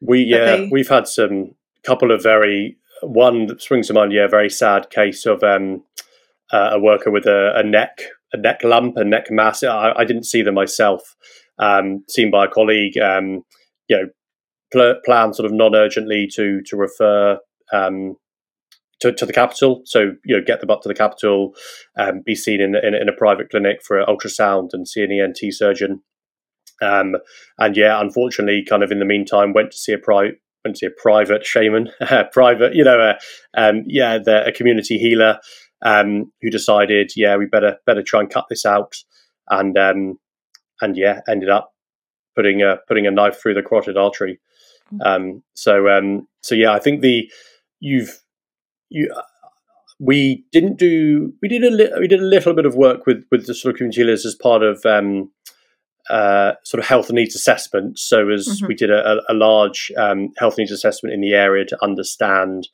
We 0.00 0.20
yeah, 0.22 0.56
they, 0.56 0.68
we've 0.70 0.88
had 0.88 1.08
some 1.08 1.54
couple 1.84 2.10
of 2.10 2.22
very 2.22 2.76
one 3.02 3.46
that 3.46 3.62
springs 3.62 3.88
to 3.88 3.94
mind. 3.94 4.12
Yeah, 4.12 4.26
very 4.26 4.50
sad 4.50 4.90
case 4.90 5.26
of 5.26 5.42
um, 5.42 5.84
uh, 6.52 6.70
a 6.72 6.80
worker 6.80 7.10
with 7.10 7.26
a, 7.26 7.52
a 7.56 7.62
neck 7.62 8.02
a 8.32 8.36
neck 8.36 8.62
lump, 8.62 8.96
a 8.96 9.04
neck 9.04 9.30
mass. 9.30 9.62
I, 9.62 9.92
I 9.96 10.04
didn't 10.04 10.24
see 10.24 10.42
them 10.42 10.54
myself. 10.54 11.16
Um, 11.58 12.04
seen 12.08 12.30
by 12.30 12.44
a 12.44 12.48
colleague. 12.48 12.96
Um, 12.98 13.44
you 13.88 13.96
know, 13.96 14.08
pl- 14.72 15.00
plan 15.04 15.32
sort 15.32 15.46
of 15.46 15.52
non-urgently 15.52 16.28
to 16.34 16.62
to 16.62 16.76
refer 16.76 17.38
um, 17.72 18.16
to, 19.00 19.12
to 19.12 19.26
the 19.26 19.32
capital. 19.32 19.82
So 19.84 20.12
you 20.24 20.36
know, 20.36 20.42
get 20.44 20.60
them 20.60 20.70
up 20.70 20.82
to 20.82 20.88
the 20.88 20.94
capital, 20.94 21.54
um, 21.96 22.22
be 22.24 22.34
seen 22.34 22.60
in, 22.60 22.74
in, 22.76 22.94
in 22.94 23.08
a 23.08 23.16
private 23.16 23.50
clinic 23.50 23.80
for 23.84 23.98
an 23.98 24.06
ultrasound 24.06 24.70
and 24.72 24.88
see 24.88 25.02
an 25.02 25.12
ENT 25.12 25.38
surgeon. 25.52 26.02
Um, 26.80 27.16
and 27.58 27.76
yeah, 27.76 28.00
unfortunately, 28.00 28.64
kind 28.68 28.82
of 28.82 28.92
in 28.92 28.98
the 28.98 29.04
meantime, 29.04 29.52
went 29.52 29.72
to 29.72 29.78
see 29.78 29.92
a 29.92 29.98
private 29.98 30.40
went 30.64 30.76
to 30.76 30.80
see 30.80 30.86
a 30.86 31.02
private 31.02 31.44
shaman, 31.44 31.90
private, 32.32 32.74
you 32.74 32.84
know, 32.84 33.00
uh, 33.00 33.14
um, 33.56 33.84
yeah, 33.86 34.18
the, 34.18 34.46
a 34.46 34.52
community 34.52 34.98
healer 34.98 35.38
um, 35.84 36.32
who 36.42 36.50
decided, 36.50 37.12
yeah, 37.16 37.36
we 37.36 37.46
better 37.46 37.76
better 37.86 38.02
try 38.02 38.20
and 38.20 38.30
cut 38.30 38.46
this 38.48 38.66
out, 38.66 38.94
and 39.48 39.78
um, 39.78 40.18
and 40.80 40.96
yeah, 40.96 41.20
ended 41.28 41.48
up 41.48 41.72
putting 42.34 42.62
a 42.62 42.78
putting 42.86 43.06
a 43.06 43.10
knife 43.10 43.40
through 43.40 43.54
the 43.54 43.62
carotid 43.62 43.96
artery. 43.96 44.40
Mm. 44.92 45.06
Um, 45.06 45.42
so 45.54 45.88
um, 45.88 46.28
so 46.42 46.54
yeah, 46.54 46.72
I 46.72 46.78
think 46.78 47.00
the 47.00 47.30
you've 47.80 48.22
you 48.90 49.12
uh, 49.14 49.22
we 50.00 50.44
didn't 50.52 50.78
do 50.78 51.32
we 51.42 51.48
did 51.48 51.64
a 51.64 51.70
li- 51.70 51.92
we 51.98 52.08
did 52.08 52.20
a 52.20 52.24
little 52.24 52.54
bit 52.54 52.66
of 52.66 52.74
work 52.74 53.06
with 53.06 53.24
with 53.30 53.46
the 53.46 53.54
sort 53.54 53.74
of 53.74 53.78
community 53.78 54.02
healers 54.02 54.24
as 54.24 54.34
part 54.34 54.62
of 54.62 54.84
um, 54.86 55.30
uh, 56.10 56.52
sort 56.64 56.82
of 56.82 56.88
health 56.88 57.10
needs 57.10 57.34
assessment. 57.34 57.98
So 57.98 58.30
as 58.30 58.46
mm-hmm. 58.46 58.66
we 58.66 58.74
did 58.74 58.90
a, 58.90 59.20
a 59.28 59.34
large 59.34 59.92
um, 59.96 60.32
health 60.38 60.56
needs 60.56 60.70
assessment 60.70 61.14
in 61.14 61.20
the 61.20 61.34
area 61.34 61.64
to 61.66 61.78
understand 61.82 62.68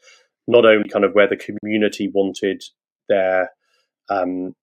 not 0.46 0.64
only 0.64 0.88
kind 0.88 1.04
of 1.04 1.14
where 1.14 1.28
the 1.28 1.36
community 1.36 2.10
wanted 2.12 2.62
their 3.08 3.50
um, 4.10 4.54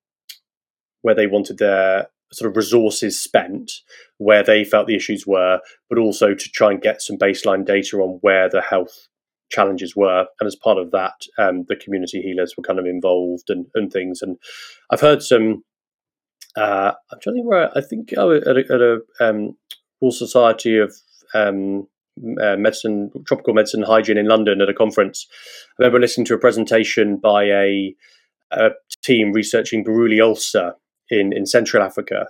where 1.02 1.16
they 1.16 1.28
wanted 1.28 1.58
their 1.58 2.08
sort 2.32 2.50
of 2.50 2.56
resources 2.56 3.22
spent, 3.22 3.72
where 4.18 4.44
they 4.44 4.64
felt 4.64 4.88
the 4.88 4.96
issues 4.96 5.28
were, 5.28 5.60
but 5.90 5.98
also 5.98 6.34
to 6.34 6.50
try 6.50 6.72
and 6.72 6.82
get 6.82 7.02
some 7.02 7.18
baseline 7.18 7.66
data 7.66 7.98
on 7.98 8.20
where 8.22 8.50
the 8.50 8.62
health 8.62 9.08
challenges 9.52 9.96
were. 9.96 10.26
And 10.40 10.48
as 10.48 10.56
part 10.56 10.78
of 10.78 10.92
that, 10.92 11.22
um, 11.38 11.66
the 11.68 11.76
community 11.76 12.22
healers 12.22 12.56
were 12.58 12.64
kind 12.64 12.80
of 12.80 12.86
involved 12.86 13.50
and, 13.50 13.68
and 13.76 13.92
things. 13.92 14.22
And 14.22 14.38
I've 14.90 15.02
heard 15.02 15.22
some. 15.22 15.64
Uh, 16.58 16.92
I'm 17.12 17.20
trying 17.22 17.36
to 17.36 17.40
think 17.40 17.50
where 17.50 17.78
I 17.78 17.82
think 17.82 18.14
oh, 18.18 18.32
at 18.32 18.46
a, 18.46 18.60
at 18.60 18.82
a 18.82 19.00
um, 19.22 19.56
Royal 20.02 20.12
Society 20.12 20.78
of 20.78 20.94
um, 21.34 21.88
uh, 22.42 22.58
medicine, 22.58 23.12
tropical 23.26 23.54
medicine 23.54 23.84
hygiene 23.84 24.18
in 24.18 24.28
London 24.28 24.62
at 24.62 24.70
a 24.70 24.74
conference. 24.74 25.28
I 25.80 25.84
remember 25.84 26.00
listening 26.00 26.26
to 26.26 26.34
a 26.34 26.40
presentation 26.40 27.18
by 27.18 27.44
a 27.46 27.96
a 28.52 28.72
team 29.02 29.32
researching 29.32 29.84
Buruli 29.84 30.22
ulcer 30.22 30.74
in, 31.10 31.34
in 31.34 31.46
Central 31.46 31.84
Africa. 31.84 32.28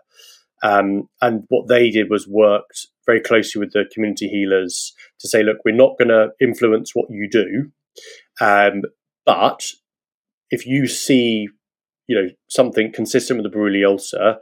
Um, 0.63 1.10
and 1.21 1.43
what 1.50 1.67
they 1.67 1.89
did 1.89 2.10
was 2.10 2.28
worked 2.28 2.88
very 3.06 3.19
closely 3.19 3.60
with 3.60 3.74
the 3.74 3.86
community 3.93 4.28
healers 4.28 4.93
to 5.19 5.28
say, 5.28 5.43
look, 5.43 5.58
we're 5.65 5.76
not 5.76 5.97
going 5.97 6.10
to 6.10 6.30
influence 6.39 6.91
what 6.93 7.10
you 7.10 7.28
do, 7.30 7.71
um, 8.39 8.84
but 9.26 9.71
if 10.50 10.65
you 10.65 10.88
see, 10.88 11.47
you 12.08 12.15
know, 12.15 12.30
something 12.50 12.91
consistent 12.91 13.41
with 13.41 13.52
the 13.52 13.58
Buruli 13.58 13.86
ulcer, 13.88 14.38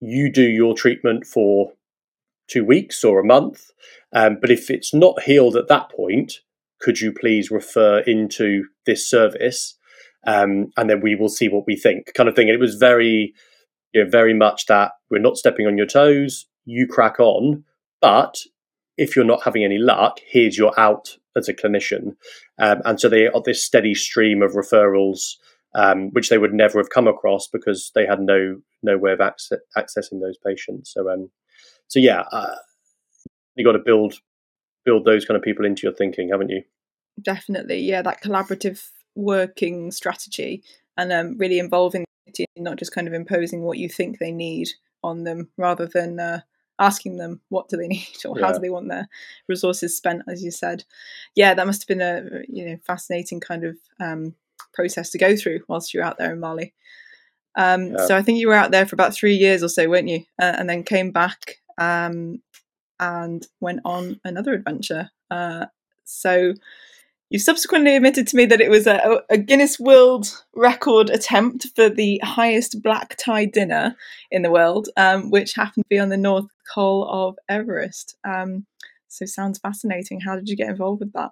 you 0.00 0.32
do 0.32 0.42
your 0.42 0.74
treatment 0.74 1.26
for 1.26 1.72
two 2.48 2.64
weeks 2.64 3.04
or 3.04 3.20
a 3.20 3.26
month. 3.26 3.70
Um, 4.12 4.38
but 4.40 4.50
if 4.50 4.70
it's 4.70 4.94
not 4.94 5.22
healed 5.22 5.56
at 5.56 5.68
that 5.68 5.90
point, 5.90 6.40
could 6.80 7.00
you 7.00 7.12
please 7.12 7.50
refer 7.50 7.98
into 8.00 8.64
this 8.86 9.08
service 9.08 9.76
um, 10.26 10.70
and 10.76 10.88
then 10.90 11.00
we 11.00 11.14
will 11.14 11.28
see 11.28 11.48
what 11.48 11.66
we 11.66 11.76
think, 11.76 12.12
kind 12.14 12.28
of 12.28 12.34
thing. 12.34 12.48
And 12.48 12.54
it 12.54 12.60
was 12.60 12.74
very, 12.74 13.34
you 13.92 14.04
know, 14.04 14.10
very 14.10 14.34
much 14.34 14.66
that 14.66 14.92
we're 15.10 15.18
not 15.18 15.36
stepping 15.36 15.66
on 15.66 15.76
your 15.78 15.86
toes. 15.86 16.46
You 16.64 16.86
crack 16.86 17.18
on, 17.18 17.64
but 18.00 18.38
if 18.96 19.14
you're 19.14 19.24
not 19.24 19.44
having 19.44 19.64
any 19.64 19.78
luck, 19.78 20.20
here's 20.26 20.58
your 20.58 20.78
out 20.78 21.16
as 21.36 21.48
a 21.48 21.54
clinician. 21.54 22.16
Um, 22.58 22.82
and 22.84 23.00
so 23.00 23.08
they 23.08 23.28
are 23.28 23.42
this 23.44 23.64
steady 23.64 23.94
stream 23.94 24.42
of 24.42 24.52
referrals, 24.52 25.34
um, 25.74 26.10
which 26.10 26.28
they 26.28 26.38
would 26.38 26.52
never 26.52 26.78
have 26.78 26.90
come 26.90 27.06
across 27.06 27.48
because 27.48 27.92
they 27.94 28.06
had 28.06 28.20
no 28.20 28.60
no 28.82 28.98
way 28.98 29.12
of 29.12 29.20
access, 29.20 29.58
accessing 29.76 30.20
those 30.20 30.38
patients. 30.44 30.92
So, 30.92 31.10
um, 31.10 31.30
so 31.88 31.98
yeah, 31.98 32.24
uh, 32.32 32.56
you 33.54 33.64
got 33.64 33.72
to 33.72 33.82
build 33.84 34.14
build 34.84 35.04
those 35.04 35.24
kind 35.24 35.36
of 35.36 35.42
people 35.42 35.64
into 35.64 35.82
your 35.84 35.94
thinking, 35.94 36.28
haven't 36.30 36.50
you? 36.50 36.62
Definitely, 37.20 37.80
yeah. 37.80 38.02
That 38.02 38.22
collaborative 38.22 38.82
working 39.14 39.90
strategy 39.90 40.62
and 40.96 41.12
um, 41.12 41.36
really 41.38 41.58
involving 41.58 42.04
not 42.56 42.76
just 42.76 42.94
kind 42.94 43.08
of 43.08 43.14
imposing 43.14 43.62
what 43.62 43.78
you 43.78 43.88
think 43.88 44.18
they 44.18 44.32
need 44.32 44.68
on 45.02 45.24
them 45.24 45.48
rather 45.56 45.86
than 45.86 46.18
uh, 46.18 46.40
asking 46.78 47.16
them 47.16 47.40
what 47.48 47.68
do 47.68 47.76
they 47.76 47.88
need 47.88 48.06
or 48.24 48.38
yeah. 48.38 48.46
how 48.46 48.52
do 48.52 48.58
they 48.58 48.70
want 48.70 48.88
their 48.88 49.08
resources 49.48 49.96
spent 49.96 50.22
as 50.28 50.42
you 50.42 50.50
said 50.50 50.84
yeah 51.34 51.54
that 51.54 51.66
must 51.66 51.82
have 51.82 51.88
been 51.88 52.00
a 52.00 52.42
you 52.48 52.66
know 52.66 52.76
fascinating 52.84 53.40
kind 53.40 53.64
of 53.64 53.76
um, 54.00 54.34
process 54.72 55.10
to 55.10 55.18
go 55.18 55.36
through 55.36 55.60
whilst 55.68 55.92
you're 55.94 56.04
out 56.04 56.18
there 56.18 56.32
in 56.32 56.40
mali 56.40 56.74
um, 57.56 57.88
yeah. 57.92 58.06
so 58.06 58.16
i 58.16 58.22
think 58.22 58.38
you 58.38 58.48
were 58.48 58.54
out 58.54 58.70
there 58.70 58.86
for 58.86 58.96
about 58.96 59.14
three 59.14 59.34
years 59.34 59.62
or 59.62 59.68
so 59.68 59.88
weren't 59.88 60.08
you 60.08 60.24
uh, 60.40 60.54
and 60.58 60.68
then 60.68 60.82
came 60.82 61.10
back 61.10 61.56
um, 61.78 62.42
and 63.00 63.46
went 63.60 63.80
on 63.84 64.20
another 64.24 64.52
adventure. 64.52 65.10
Uh, 65.30 65.66
so 66.04 66.54
you 67.30 67.38
subsequently 67.38 67.94
admitted 67.94 68.26
to 68.28 68.36
me 68.36 68.46
that 68.46 68.60
it 68.60 68.70
was 68.70 68.86
a, 68.86 69.22
a, 69.28 69.36
Guinness 69.36 69.78
World 69.78 70.44
Record 70.54 71.10
attempt 71.10 71.66
for 71.76 71.90
the 71.90 72.20
highest 72.24 72.82
black 72.82 73.16
tie 73.18 73.44
dinner 73.44 73.96
in 74.30 74.42
the 74.42 74.50
world, 74.50 74.88
um, 74.96 75.30
which 75.30 75.54
happened 75.54 75.84
to 75.84 75.88
be 75.90 75.98
on 75.98 76.08
the 76.08 76.16
North 76.16 76.46
Col 76.72 77.06
of 77.08 77.36
Everest. 77.48 78.16
Um, 78.24 78.66
so 79.08 79.26
sounds 79.26 79.58
fascinating. 79.58 80.20
How 80.20 80.36
did 80.36 80.48
you 80.48 80.56
get 80.56 80.70
involved 80.70 81.00
with 81.00 81.12
that? 81.12 81.30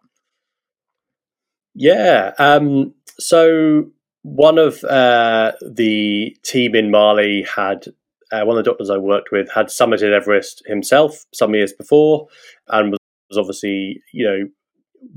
Yeah. 1.75 2.33
Um, 2.39 2.95
so 3.19 3.91
one 4.23 4.59
of 4.59 4.83
uh, 4.85 5.53
the 5.63 6.37
team 6.43 6.75
in 6.75 6.91
Mali 6.91 7.43
had 7.55 7.87
uh, 8.33 8.45
one 8.45 8.59
of 8.59 8.65
the 8.65 8.71
doctors 8.71 8.91
I 8.91 8.97
worked 8.99 9.31
with 9.31 9.51
had 9.53 9.67
summited 9.67 10.13
Everest 10.13 10.63
himself 10.67 11.25
some 11.33 11.55
years 11.55 11.73
before, 11.73 12.27
and 12.69 12.91
was, 12.91 12.99
was 13.31 13.39
obviously 13.39 14.03
you 14.13 14.27
know 14.27 14.49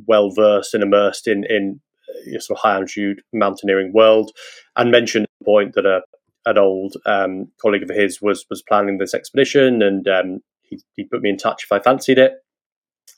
well 0.08 0.32
versed 0.32 0.74
and 0.74 0.84
immersed 0.84 1.28
in 1.28 1.44
in 1.46 1.80
uh, 2.10 2.40
sort 2.40 2.58
of 2.58 2.64
high 2.64 2.74
altitude 2.76 3.22
mountaineering 3.34 3.94
world, 3.94 4.32
and 4.76 4.92
mentioned 4.92 5.28
the 5.40 5.46
point 5.46 5.74
that 5.76 5.86
a 5.86 6.02
an 6.46 6.58
old 6.58 6.96
um, 7.06 7.52
colleague 7.62 7.84
of 7.84 7.90
his 7.90 8.22
was 8.22 8.46
was 8.50 8.62
planning 8.62 8.98
this 8.98 9.14
expedition, 9.14 9.82
and 9.82 10.08
um, 10.08 10.40
he, 10.64 10.80
he 10.96 11.04
put 11.04 11.22
me 11.22 11.30
in 11.30 11.38
touch 11.38 11.64
if 11.64 11.72
I 11.72 11.80
fancied 11.80 12.18
it, 12.18 12.34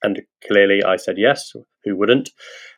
and 0.04 0.22
clearly 0.48 0.84
I 0.84 0.96
said 0.98 1.18
yes. 1.18 1.54
Who 1.84 1.96
wouldn't? 1.96 2.30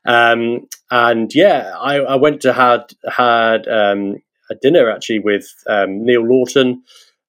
Um, 0.06 0.67
and 0.89 1.34
yeah, 1.36 1.73
I, 1.77 1.95
I, 1.97 2.15
went 2.15 2.41
to 2.41 2.53
had 2.53 2.93
had 3.06 3.67
um, 3.67 4.17
a 4.49 4.56
dinner 4.56 4.89
actually 4.89 5.19
with 5.19 5.45
um, 5.67 6.06
Neil 6.06 6.23
Laughton, 6.23 6.75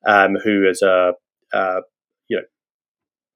um, 0.06 0.36
who 0.36 0.68
is 0.68 0.82
a, 0.82 1.14
a 1.52 1.80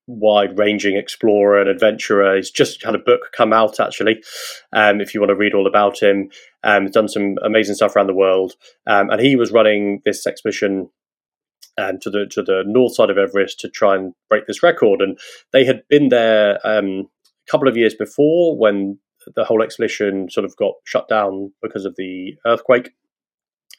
wide 0.09 0.59
ranging 0.59 0.97
explorer 0.97 1.61
and 1.61 1.69
adventurer. 1.69 2.35
He's 2.35 2.51
just 2.51 2.83
had 2.83 2.95
a 2.95 2.99
book 2.99 3.31
come 3.37 3.53
out 3.53 3.79
actually. 3.79 4.25
Um, 4.73 5.01
if 5.01 5.15
you 5.15 5.21
want 5.21 5.31
to 5.31 5.37
read 5.37 5.55
all 5.55 5.67
about 5.67 6.03
him, 6.03 6.31
um, 6.65 6.85
he's 6.85 6.93
done 6.93 7.09
some 7.09 7.37
amazing 7.45 7.77
stuff 7.77 7.95
around 7.95 8.09
the 8.09 8.15
world. 8.15 8.55
Um, 8.87 9.11
and 9.11 9.21
he 9.21 9.37
was 9.37 9.53
running 9.53 10.01
this 10.05 10.27
expedition 10.27 10.91
um, 11.77 11.99
to 12.01 12.11
the 12.11 12.27
to 12.31 12.43
the 12.43 12.65
north 12.67 12.95
side 12.95 13.11
of 13.11 13.19
Everest 13.19 13.61
to 13.61 13.69
try 13.69 13.95
and 13.95 14.15
break 14.29 14.47
this 14.47 14.63
record. 14.63 15.01
And 15.01 15.19
they 15.53 15.65
had 15.65 15.83
been 15.89 16.09
there 16.09 16.59
um, 16.67 17.09
a 17.47 17.51
couple 17.51 17.69
of 17.69 17.77
years 17.77 17.95
before 17.95 18.57
when 18.57 18.99
the 19.37 19.45
whole 19.45 19.63
expedition 19.63 20.31
sort 20.31 20.47
of 20.47 20.57
got 20.57 20.75
shut 20.85 21.07
down 21.09 21.53
because 21.63 21.85
of 21.85 21.95
the 21.97 22.35
earthquake. 22.47 22.93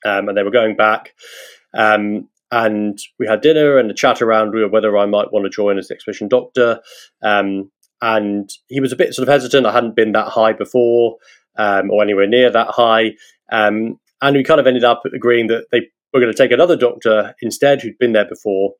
Um, 0.05 0.29
and 0.29 0.37
they 0.37 0.43
were 0.43 0.51
going 0.51 0.75
back. 0.75 1.13
Um, 1.73 2.29
and 2.51 2.97
we 3.19 3.27
had 3.27 3.41
dinner 3.41 3.77
and 3.77 3.91
a 3.91 3.93
chat 3.93 4.21
around 4.21 4.53
whether 4.71 4.97
I 4.97 5.05
might 5.05 5.31
want 5.31 5.45
to 5.45 5.49
join 5.49 5.77
as 5.77 5.87
the 5.87 5.93
expedition 5.93 6.27
doctor. 6.27 6.81
Um, 7.21 7.71
and 8.01 8.49
he 8.67 8.79
was 8.79 8.91
a 8.91 8.95
bit 8.95 9.13
sort 9.13 9.27
of 9.27 9.31
hesitant. 9.31 9.65
I 9.65 9.73
hadn't 9.73 9.95
been 9.95 10.13
that 10.13 10.29
high 10.29 10.53
before 10.53 11.17
um, 11.57 11.91
or 11.91 12.01
anywhere 12.01 12.27
near 12.27 12.49
that 12.49 12.69
high. 12.69 13.13
Um, 13.51 13.99
and 14.21 14.35
we 14.35 14.43
kind 14.43 14.59
of 14.59 14.67
ended 14.67 14.83
up 14.83 15.03
agreeing 15.13 15.47
that 15.47 15.65
they 15.71 15.89
were 16.13 16.19
going 16.19 16.31
to 16.31 16.37
take 16.37 16.51
another 16.51 16.75
doctor 16.75 17.35
instead 17.41 17.81
who'd 17.81 17.97
been 17.97 18.13
there 18.13 18.27
before, 18.27 18.73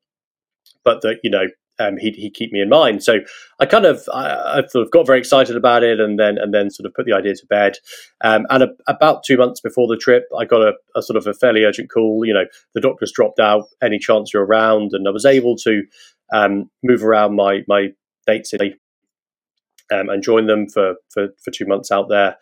but 0.84 1.02
that, 1.02 1.20
you 1.24 1.30
know, 1.30 1.46
um, 1.80 1.98
he'd, 1.98 2.16
he'd 2.16 2.34
keep 2.34 2.52
me 2.52 2.62
in 2.62 2.70
mind. 2.70 3.04
So 3.04 3.20
I 3.60 3.66
kind 3.66 3.86
of 3.86 4.04
I, 4.14 4.60
I, 4.60 4.68
sort 4.68 4.86
of 4.86 4.92
got 4.92 5.08
very 5.08 5.20
excited 5.20 5.56
about 5.56 5.84
it, 5.84 6.00
and 6.00 6.20
then 6.20 6.38
and 6.38 6.54
then 6.54 6.70
sort 6.70 6.86
of 6.86 6.94
put 6.94 7.06
the 7.06 7.14
idea 7.14 7.36
to 7.36 7.46
bed. 7.48 7.78
Um, 8.22 8.46
and 8.50 8.64
a, 8.64 8.68
about 8.88 9.24
two 9.24 9.38
months 9.38 9.62
before 9.62 9.88
the 9.88 9.98
trip, 9.98 10.26
I 10.38 10.46
got 10.46 10.62
a, 10.62 10.74
a, 10.96 11.02
sort 11.02 11.18
of 11.18 11.26
a 11.26 11.34
fairly 11.34 11.64
urgent 11.64 11.90
call. 11.90 12.26
You 12.26 12.34
know, 12.34 12.46
the 12.74 12.82
doctor's 12.82 13.12
dropped 13.12 13.40
out. 13.40 13.66
Any 13.82 13.98
chance 13.98 14.34
you're 14.34 14.46
around? 14.46 14.92
And 14.94 15.08
I 15.08 15.12
was 15.12 15.26
able 15.26 15.56
to 15.58 15.84
um, 16.34 16.70
move 16.84 17.04
around 17.04 17.36
my 17.36 17.64
my 17.68 17.88
dates 18.28 18.54
um, 18.54 20.10
and 20.10 20.22
join 20.22 20.48
them 20.48 20.68
for, 20.68 20.96
for 21.10 21.30
for 21.44 21.52
two 21.52 21.66
months 21.66 21.92
out 21.92 22.10
there. 22.10 22.38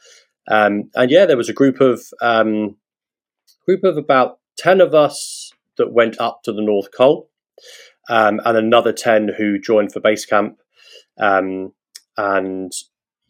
Um, 0.50 0.90
and 0.96 1.12
yeah, 1.12 1.26
there 1.26 1.38
was 1.38 1.50
a 1.50 1.54
group 1.54 1.80
of 1.80 2.02
um, 2.22 2.78
group 3.66 3.84
of 3.84 3.98
about 3.98 4.40
ten 4.58 4.82
of 4.82 4.96
us 4.96 5.52
that 5.78 5.94
went 5.94 6.20
up 6.20 6.42
to 6.44 6.52
the 6.52 6.62
North 6.62 6.90
Col 6.96 7.30
um, 8.10 8.40
and 8.46 8.58
another 8.58 8.94
10 8.94 9.30
who 9.38 9.60
joined 9.60 9.92
for 9.92 10.00
base 10.00 10.26
camp. 10.26 10.58
Um, 11.20 11.74
and 12.18 12.72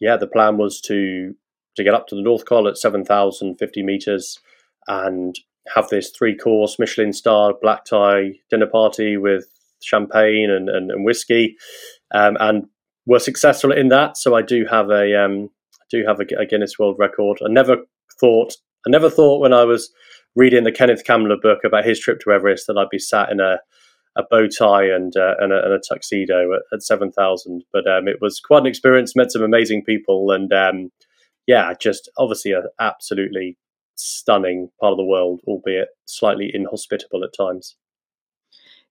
yeah, 0.00 0.16
the 0.16 0.26
plan 0.26 0.56
was 0.56 0.80
to 0.82 1.34
to 1.76 1.84
get 1.84 1.94
up 1.94 2.08
to 2.08 2.16
the 2.16 2.22
North 2.22 2.44
Col 2.44 2.66
at 2.66 2.76
7,050 2.76 3.82
meters 3.84 4.40
and 4.88 5.36
have 5.76 5.88
this 5.88 6.10
three 6.10 6.36
course 6.36 6.76
Michelin 6.76 7.12
star 7.12 7.54
black 7.62 7.84
tie 7.84 8.32
dinner 8.50 8.66
party 8.66 9.16
with 9.16 9.44
champagne 9.80 10.50
and, 10.50 10.68
and, 10.68 10.90
and 10.90 11.04
whiskey. 11.04 11.56
Um, 12.12 12.36
and 12.40 12.64
were 13.06 13.18
successful 13.18 13.72
in 13.72 13.88
that. 13.88 14.16
So 14.16 14.34
I 14.34 14.42
do 14.42 14.66
have 14.70 14.90
a 14.90 15.18
um, 15.18 15.50
do 15.90 16.04
have 16.06 16.20
a, 16.20 16.24
a, 16.40 16.46
Guinness 16.46 16.78
World 16.78 16.96
Record. 16.98 17.38
I 17.44 17.48
never 17.48 17.76
thought 18.20 18.54
I 18.86 18.90
never 18.90 19.10
thought 19.10 19.40
when 19.40 19.52
I 19.52 19.64
was 19.64 19.90
reading 20.36 20.64
the 20.64 20.72
Kenneth 20.72 21.04
Kamler 21.04 21.40
book 21.40 21.60
about 21.64 21.86
his 21.86 21.98
trip 21.98 22.20
to 22.20 22.32
Everest 22.32 22.66
that 22.66 22.76
I'd 22.76 22.90
be 22.90 22.98
sat 22.98 23.30
in 23.32 23.40
a 23.40 23.60
a 24.18 24.24
bow 24.28 24.48
tie 24.48 24.86
and, 24.86 25.16
uh, 25.16 25.34
and, 25.38 25.52
a, 25.52 25.64
and, 25.64 25.72
a, 25.72 25.78
tuxedo 25.78 26.52
at, 26.54 26.62
at 26.72 26.82
7,000. 26.82 27.62
But 27.72 27.86
um, 27.86 28.08
it 28.08 28.20
was 28.20 28.40
quite 28.40 28.62
an 28.62 28.66
experience, 28.66 29.16
met 29.16 29.32
some 29.32 29.42
amazing 29.42 29.84
people, 29.84 30.32
and 30.32 30.52
um, 30.52 30.90
yeah, 31.46 31.72
just 31.80 32.10
obviously 32.18 32.52
an 32.52 32.64
absolutely 32.80 33.56
stunning 33.94 34.70
part 34.80 34.92
of 34.92 34.98
the 34.98 35.04
world, 35.04 35.40
albeit 35.46 35.88
slightly 36.06 36.50
inhospitable 36.52 37.24
at 37.24 37.32
times. 37.32 37.76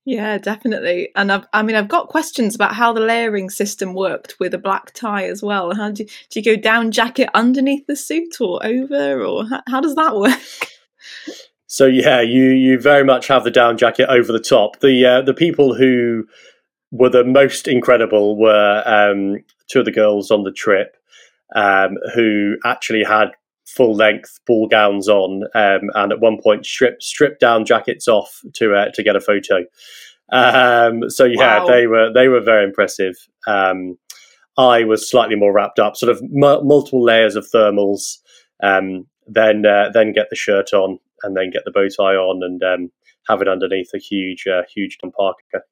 Yeah, 0.05 0.37
definitely. 0.37 1.09
And 1.17 1.33
I've, 1.33 1.45
I 1.51 1.63
mean, 1.63 1.75
I've 1.75 1.89
got 1.89 2.07
questions 2.07 2.55
about 2.55 2.73
how 2.73 2.93
the 2.93 3.01
layering 3.01 3.49
system 3.49 3.93
worked 3.93 4.39
with 4.39 4.53
a 4.53 4.57
black 4.57 4.93
tie 4.93 5.25
as 5.25 5.43
well. 5.43 5.75
How 5.75 5.91
do 5.91 6.03
you, 6.03 6.09
do 6.29 6.39
you 6.39 6.45
go 6.45 6.55
down 6.55 6.91
jacket 6.91 7.29
underneath 7.33 7.85
the 7.87 7.97
suit 7.97 8.39
or 8.39 8.65
over, 8.65 9.25
or 9.25 9.45
how, 9.45 9.61
how 9.67 9.81
does 9.81 9.95
that 9.95 10.15
work? 10.15 10.39
So 11.67 11.85
yeah, 11.85 12.21
you 12.21 12.45
you 12.45 12.79
very 12.79 13.03
much 13.03 13.27
have 13.27 13.43
the 13.43 13.51
down 13.51 13.77
jacket 13.77 14.09
over 14.09 14.31
the 14.31 14.39
top. 14.39 14.79
The 14.79 15.05
uh, 15.05 15.21
the 15.21 15.33
people 15.33 15.75
who 15.75 16.25
were 16.91 17.09
the 17.09 17.25
most 17.25 17.67
incredible 17.67 18.37
were 18.37 18.83
um, 18.85 19.43
two 19.67 19.79
of 19.79 19.85
the 19.85 19.91
girls 19.91 20.31
on 20.31 20.43
the 20.43 20.51
trip 20.51 20.95
um, 21.55 21.97
who 22.15 22.55
actually 22.65 23.03
had 23.03 23.31
full 23.65 23.93
length 23.93 24.39
ball 24.47 24.67
gowns 24.67 25.09
on, 25.09 25.43
um, 25.53 25.89
and 25.93 26.13
at 26.13 26.21
one 26.21 26.41
point 26.41 26.65
stripped 26.65 27.03
stripped 27.03 27.41
down 27.41 27.65
jackets 27.65 28.07
off 28.07 28.41
to 28.53 28.73
uh, 28.73 28.89
to 28.93 29.03
get 29.03 29.15
a 29.15 29.21
photo. 29.21 29.65
Um, 30.31 31.09
so 31.09 31.25
yeah, 31.25 31.59
wow. 31.59 31.67
they 31.67 31.87
were 31.87 32.11
they 32.13 32.29
were 32.29 32.41
very 32.41 32.63
impressive. 32.63 33.15
Um, 33.45 33.97
I 34.57 34.85
was 34.85 35.09
slightly 35.09 35.35
more 35.35 35.53
wrapped 35.53 35.79
up, 35.79 35.95
sort 35.95 36.11
of 36.11 36.21
m- 36.21 36.65
multiple 36.65 37.03
layers 37.03 37.35
of 37.35 37.45
thermals. 37.53 38.17
Um, 38.63 39.05
then 39.27 39.65
uh, 39.65 39.89
then 39.93 40.13
get 40.13 40.29
the 40.29 40.35
shirt 40.35 40.73
on 40.73 40.99
and 41.23 41.35
then 41.35 41.51
get 41.51 41.63
the 41.65 41.71
bow 41.71 41.87
tie 41.87 42.15
on 42.15 42.43
and 42.43 42.63
um, 42.63 42.91
have 43.27 43.41
it 43.41 43.47
underneath 43.47 43.89
a 43.93 43.99
huge, 43.99 44.45
uh, 44.47 44.63
huge 44.73 44.97
down 45.01 45.11
parka. 45.11 45.65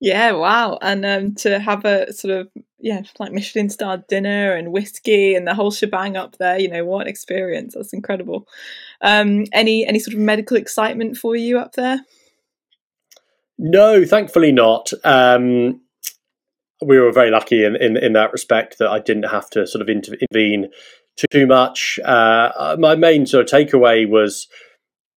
Yeah, 0.00 0.32
wow. 0.32 0.78
And 0.82 1.06
um, 1.06 1.34
to 1.36 1.58
have 1.58 1.84
a 1.86 2.12
sort 2.12 2.34
of, 2.34 2.48
yeah, 2.78 3.02
like 3.18 3.32
Michelin 3.32 3.70
starred 3.70 4.06
dinner 4.08 4.52
and 4.52 4.70
whiskey 4.70 5.34
and 5.34 5.46
the 5.46 5.54
whole 5.54 5.70
shebang 5.70 6.16
up 6.16 6.36
there, 6.36 6.58
you 6.58 6.68
know, 6.68 6.84
what 6.84 7.02
an 7.02 7.08
experience. 7.08 7.74
That's 7.74 7.94
incredible. 7.94 8.46
Um, 9.00 9.44
any, 9.52 9.86
any 9.86 9.98
sort 9.98 10.12
of 10.12 10.20
medical 10.20 10.58
excitement 10.58 11.16
for 11.16 11.34
you 11.34 11.58
up 11.58 11.72
there? 11.72 12.00
No, 13.58 14.04
thankfully 14.04 14.52
not. 14.52 14.92
Um, 15.02 15.80
we 16.84 16.98
were 16.98 17.10
very 17.10 17.30
lucky 17.30 17.64
in, 17.64 17.74
in, 17.76 17.96
in 17.96 18.12
that 18.12 18.32
respect 18.32 18.76
that 18.78 18.90
I 18.90 18.98
didn't 18.98 19.30
have 19.30 19.48
to 19.50 19.66
sort 19.66 19.80
of 19.80 19.88
intervene 19.88 20.68
too 21.30 21.46
much. 21.46 21.98
Uh, 22.04 22.76
my 22.78 22.94
main 22.96 23.24
sort 23.24 23.50
of 23.50 23.58
takeaway 23.58 24.06
was 24.06 24.46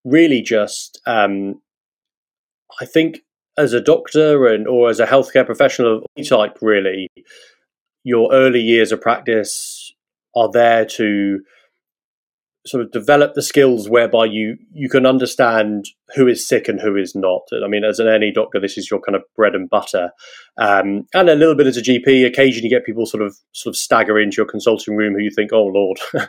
really 0.04 0.42
just, 0.42 1.00
um, 1.06 1.60
I 2.80 2.86
think, 2.86 3.20
as 3.58 3.72
a 3.72 3.80
doctor 3.80 4.46
and 4.46 4.66
or 4.66 4.88
as 4.88 5.00
a 5.00 5.06
healthcare 5.06 5.44
professional 5.44 5.98
of 5.98 6.04
any 6.16 6.26
type, 6.26 6.58
really, 6.62 7.08
your 8.04 8.32
early 8.32 8.60
years 8.60 8.92
of 8.92 9.00
practice 9.00 9.92
are 10.34 10.50
there 10.50 10.84
to 10.84 11.40
sort 12.66 12.84
of 12.84 12.92
develop 12.92 13.34
the 13.34 13.42
skills 13.42 13.88
whereby 13.88 14.26
you 14.26 14.56
you 14.72 14.88
can 14.88 15.06
understand 15.06 15.86
who 16.14 16.28
is 16.28 16.46
sick 16.46 16.68
and 16.68 16.80
who 16.80 16.96
is 16.96 17.14
not. 17.14 17.42
I 17.64 17.68
mean, 17.68 17.84
as 17.84 17.98
an 17.98 18.08
any 18.08 18.30
doctor, 18.30 18.60
this 18.60 18.76
is 18.76 18.90
your 18.90 19.00
kind 19.00 19.16
of 19.16 19.22
bread 19.34 19.54
and 19.54 19.68
butter, 19.68 20.10
um, 20.58 21.06
and 21.14 21.28
a 21.28 21.34
little 21.34 21.54
bit 21.54 21.66
as 21.66 21.78
a 21.78 21.82
GP. 21.82 22.26
Occasionally, 22.26 22.68
you 22.68 22.76
get 22.76 22.84
people 22.84 23.06
sort 23.06 23.22
of 23.22 23.36
sort 23.52 23.74
of 23.74 23.78
stagger 23.78 24.18
into 24.18 24.36
your 24.36 24.46
consulting 24.46 24.96
room 24.96 25.14
who 25.14 25.22
you 25.22 25.30
think, 25.30 25.52
"Oh 25.52 25.66
Lord, 25.66 25.98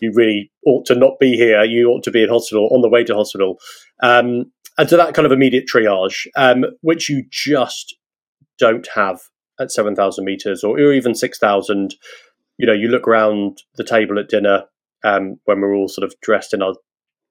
you 0.00 0.12
really 0.14 0.50
ought 0.66 0.86
to 0.86 0.94
not 0.94 1.20
be 1.20 1.36
here. 1.36 1.62
You 1.62 1.88
ought 1.88 2.02
to 2.04 2.10
be 2.10 2.22
in 2.22 2.28
hospital 2.28 2.68
on 2.72 2.80
the 2.80 2.88
way 2.88 3.04
to 3.04 3.14
hospital." 3.14 3.58
Um, 4.02 4.52
and 4.76 4.88
to 4.88 4.96
that 4.96 5.14
kind 5.14 5.26
of 5.26 5.32
immediate 5.32 5.66
triage, 5.72 6.26
um, 6.36 6.64
which 6.80 7.08
you 7.08 7.24
just 7.30 7.96
don't 8.58 8.88
have 8.94 9.20
at 9.60 9.70
seven 9.70 9.94
thousand 9.94 10.24
meters 10.24 10.64
or, 10.64 10.78
or 10.78 10.92
even 10.92 11.14
six 11.14 11.38
thousand. 11.38 11.94
You 12.58 12.66
know, 12.66 12.74
you 12.74 12.88
look 12.88 13.08
around 13.08 13.62
the 13.76 13.84
table 13.84 14.18
at 14.18 14.28
dinner 14.28 14.64
um, 15.04 15.36
when 15.44 15.60
we're 15.60 15.74
all 15.74 15.88
sort 15.88 16.04
of 16.04 16.14
dressed 16.20 16.54
in 16.54 16.62
our, 16.62 16.74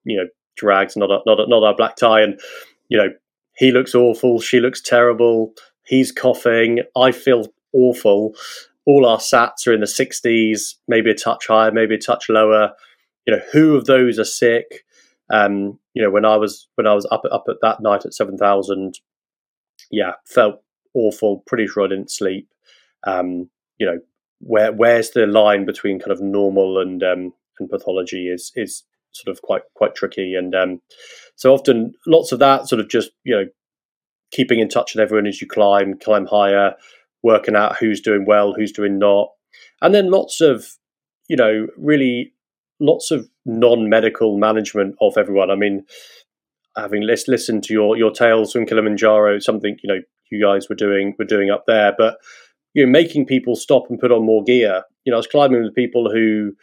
you 0.04 0.18
know, 0.18 0.28
drags, 0.56 0.98
not 0.98 1.12
a, 1.12 1.20
not 1.26 1.40
a, 1.40 1.48
not 1.48 1.64
our 1.64 1.76
black 1.76 1.96
tie, 1.96 2.22
and 2.22 2.40
you 2.90 2.98
know, 2.98 3.10
he 3.56 3.72
looks 3.72 3.94
awful, 3.94 4.40
she 4.40 4.60
looks 4.60 4.82
terrible, 4.82 5.54
He's 5.90 6.12
coughing. 6.12 6.82
I 6.96 7.12
feel 7.12 7.48
awful. 7.74 8.36
All 8.86 9.08
our 9.08 9.18
sats 9.18 9.66
are 9.66 9.74
in 9.74 9.80
the 9.80 9.88
60s, 9.88 10.76
maybe 10.88 11.10
a 11.10 11.16
touch 11.16 11.48
higher, 11.48 11.72
maybe 11.72 11.96
a 11.96 12.00
touch 12.00 12.30
lower. 12.30 12.74
You 13.26 13.36
know, 13.36 13.42
who 13.52 13.76
of 13.76 13.86
those 13.86 14.20
are 14.20 14.24
sick? 14.24 14.86
Um, 15.32 15.80
you 15.96 16.04
know, 16.04 16.12
when 16.12 16.26
I 16.26 16.38
was 16.38 16.68
when 16.76 16.86
I 16.86 16.94
was 16.94 17.08
up 17.12 17.24
up 17.32 17.46
at 17.50 17.56
that 17.64 17.82
night 17.82 18.06
at 18.06 18.14
seven 18.14 18.38
thousand, 18.38 19.00
yeah, 19.90 20.14
felt 20.26 20.62
awful. 20.94 21.44
Pretty 21.48 21.66
sure 21.66 21.86
I 21.86 21.88
didn't 21.88 22.12
sleep. 22.12 22.48
Um, 23.06 23.50
you 23.80 23.88
know, 23.88 24.00
where 24.42 24.72
where's 24.72 25.10
the 25.12 25.26
line 25.26 25.66
between 25.66 26.00
kind 26.00 26.12
of 26.12 26.22
normal 26.22 26.80
and 26.80 27.02
um, 27.02 27.34
and 27.60 27.70
pathology 27.70 28.28
is 28.28 28.52
is 28.56 28.84
sort 29.12 29.36
of 29.36 29.42
quite 29.42 29.64
quite 29.76 29.96
tricky, 29.96 30.36
and 30.36 30.54
um, 30.56 30.82
so 31.36 31.54
often 31.54 31.94
lots 32.08 32.32
of 32.32 32.40
that 32.40 32.68
sort 32.68 32.80
of 32.80 32.90
just 32.90 33.12
you 33.24 33.36
know 33.36 33.46
keeping 34.32 34.60
in 34.60 34.70
touch 34.70 34.94
with 34.94 35.02
everyone 35.02 35.28
as 35.28 35.42
you 35.42 35.48
climb 35.48 35.98
climb 35.98 36.26
higher, 36.26 36.76
working 37.24 37.56
out 37.56 37.78
who's 37.78 38.02
doing 38.02 38.26
well, 38.26 38.54
who's 38.54 38.72
doing 38.72 39.00
not, 39.00 39.30
and 39.82 39.94
then 39.94 40.12
lots 40.12 40.42
of 40.42 40.66
you 41.28 41.36
know 41.36 41.68
really 41.78 42.34
lots 42.80 43.12
of 43.12 43.30
non-medical 43.46 44.38
management 44.38 44.96
of 45.02 45.18
everyone. 45.18 45.52
I 45.52 45.56
mean, 45.56 45.86
having 46.78 47.04
listened 47.04 47.64
to 47.64 47.74
your 47.74 47.98
your 47.98 48.12
tales 48.12 48.52
from 48.52 48.66
Kilimanjaro, 48.66 49.40
something 49.40 49.78
you 49.84 49.88
know 49.94 50.02
you 50.32 50.42
guys 50.42 50.70
were 50.70 50.76
doing 50.76 51.16
were 51.18 51.26
doing 51.26 51.50
up 51.50 51.66
there, 51.68 51.94
but 51.98 52.18
you 52.74 52.86
know 52.86 52.92
making 52.92 53.26
people 53.26 53.56
stop 53.56 53.84
and 53.90 54.00
put 54.00 54.12
on 54.12 54.26
more 54.26 54.44
gear. 54.44 54.84
You 55.06 55.12
know, 55.12 55.18
I 55.18 55.20
was 55.20 55.28
climbing 55.28 55.64
with 55.64 55.76
people 55.76 56.12
who, 56.12 56.54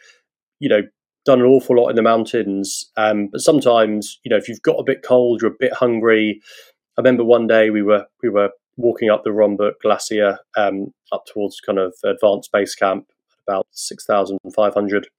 you 0.59 0.69
know, 0.69 0.81
done 1.25 1.41
an 1.41 1.45
awful 1.45 1.75
lot 1.75 1.89
in 1.89 1.95
the 1.95 2.01
mountains, 2.01 2.89
um, 2.95 3.27
but 3.27 3.41
sometimes 3.41 4.19
you 4.23 4.29
know 4.29 4.37
if 4.37 4.47
you've 4.47 4.61
got 4.61 4.79
a 4.79 4.83
bit 4.83 5.03
cold, 5.03 5.41
you're 5.41 5.51
a 5.51 5.55
bit 5.59 5.73
hungry. 5.73 6.41
I 6.97 7.01
remember 7.01 7.23
one 7.23 7.47
day 7.47 7.69
we 7.69 7.83
were 7.83 8.05
we 8.23 8.29
were 8.29 8.49
walking 8.77 9.09
up 9.09 9.23
the 9.23 9.31
Rongbuk 9.31 9.73
Glacier 9.81 10.39
um, 10.55 10.93
up 11.11 11.25
towards 11.25 11.59
kind 11.59 11.79
of 11.79 11.93
advanced 12.03 12.51
base 12.51 12.75
camp, 12.75 13.07
about 13.47 13.67
six 13.71 14.05
thousand 14.05 14.39
five 14.55 14.73
hundred 14.73 15.09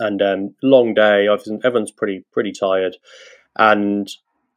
and 0.00 0.20
um, 0.20 0.54
long 0.62 0.94
day. 0.94 1.28
Everyone's 1.28 1.92
pretty 1.92 2.24
pretty 2.32 2.52
tired, 2.52 2.96
and 3.56 4.08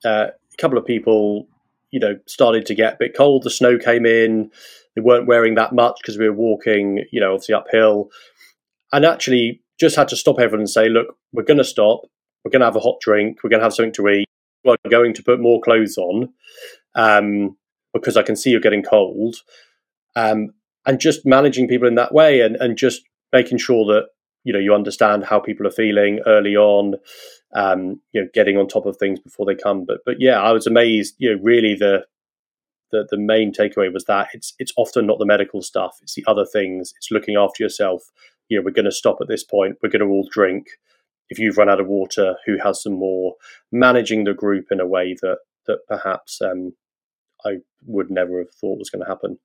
uh, 0.04 0.28
a 0.54 0.58
couple 0.58 0.78
of 0.78 0.86
people, 0.86 1.48
you 1.91 2.00
know, 2.00 2.18
started 2.26 2.66
to 2.66 2.76
get 2.76 2.93
a 2.93 2.98
bit 3.00 3.16
cold. 3.16 3.43
The 3.43 3.50
snow 3.50 3.78
came 3.78 4.06
in. 4.06 4.52
They 4.96 5.02
weren't 5.02 5.28
wearing 5.28 5.56
that 5.56 5.74
much 5.74 5.98
because 6.02 6.18
we 6.18 6.28
were 6.30 6.36
walking, 6.36 7.04
you 7.12 7.20
know, 7.20 7.34
obviously 7.34 7.56
uphill, 7.56 8.10
and 8.91 9.06
actually 9.06 9.62
just 9.80 9.95
had 9.95 10.07
to 10.09 10.15
stop 10.15 10.39
everyone 10.39 10.61
and 10.61 10.69
say, 10.69 10.89
"Look, 10.89 11.17
we're 11.34 11.43
going 11.43 11.57
to 11.57 11.63
stop. 11.63 12.01
We're 12.43 12.51
going 12.51 12.61
to 12.61 12.67
have 12.67 12.76
a 12.76 12.82
hot 12.82 12.99
drink. 13.01 13.39
We're 13.43 13.49
going 13.49 13.59
to 13.59 13.65
have 13.65 13.73
something 13.73 13.93
to 13.93 14.09
eat. 14.09 14.28
We're 14.63 14.78
going 14.89 15.13
to 15.13 15.23
put 15.23 15.39
more 15.39 15.61
clothes 15.61 15.97
on." 15.97 16.30
Um, 16.95 17.57
because 17.93 18.17
I 18.17 18.23
can 18.23 18.36
see 18.36 18.49
you're 18.49 18.59
getting 18.59 18.84
cold, 18.84 19.38
um, 20.15 20.53
and 20.86 20.99
just 20.99 21.26
managing 21.26 21.67
people 21.67 21.88
in 21.88 21.95
that 21.95 22.13
way, 22.13 22.41
and, 22.41 22.55
and 22.57 22.78
just 22.78 23.03
making 23.32 23.57
sure 23.57 23.86
that 23.86 24.07
you 24.45 24.53
know 24.53 24.59
you 24.59 24.73
understand 24.73 25.26
how 25.26 25.39
people 25.39 25.67
are 25.67 25.71
feeling 25.71 26.21
early 26.26 26.55
on 26.55 26.95
um, 27.53 27.99
you 28.13 28.21
know 28.21 28.28
getting 28.34 28.57
on 28.57 28.67
top 28.67 28.86
of 28.86 28.95
things 28.95 29.19
before 29.19 29.45
they 29.45 29.55
come 29.55 29.84
but 29.84 29.99
but 30.05 30.15
yeah 30.19 30.41
i 30.41 30.51
was 30.51 30.65
amazed 30.65 31.15
you 31.17 31.36
know 31.36 31.41
really 31.43 31.76
the 31.76 32.05
the, 32.91 33.05
the 33.09 33.17
main 33.17 33.51
takeaway 33.51 33.91
was 33.91 34.05
that 34.05 34.30
it's 34.34 34.53
it's 34.59 34.71
often 34.78 35.05
not 35.05 35.19
the 35.19 35.26
medical 35.26 35.61
stuff 35.61 35.97
it's 36.01 36.13
the 36.13 36.23
other 36.28 36.45
things 36.45 36.93
it's 36.95 37.11
looking 37.11 37.36
after 37.36 37.61
yourself 37.61 38.11
you 38.50 38.58
know 38.58 38.64
we're 38.64 38.72
going 38.72 38.86
to 38.86 38.91
stop 38.91 39.18
at 39.22 39.28
this 39.28 39.43
point 39.43 39.78
we're 39.82 39.89
going 39.89 40.02
to 40.02 40.08
all 40.08 40.28
drink 40.32 40.68
if 41.30 41.39
you've 41.39 41.58
run 41.58 41.70
out 41.70 41.80
of 41.80 41.88
water 41.88 42.36
who 42.46 42.58
has 42.64 42.82
some 42.82 42.93
more 42.93 43.34
managing 43.72 44.24
the 44.24 44.34
group 44.34 44.68
in 44.72 44.80
a 44.80 44.88
way 44.88 45.16
that 45.22 45.38
that 45.68 45.80
perhaps 45.88 46.41
um, 46.41 46.74
i 47.46 47.56
would 47.86 48.10
never 48.10 48.39
have 48.39 48.54
thought 48.60 48.80
was 48.80 48.89
going 48.89 49.04
to 49.04 49.10
happen 49.10 49.38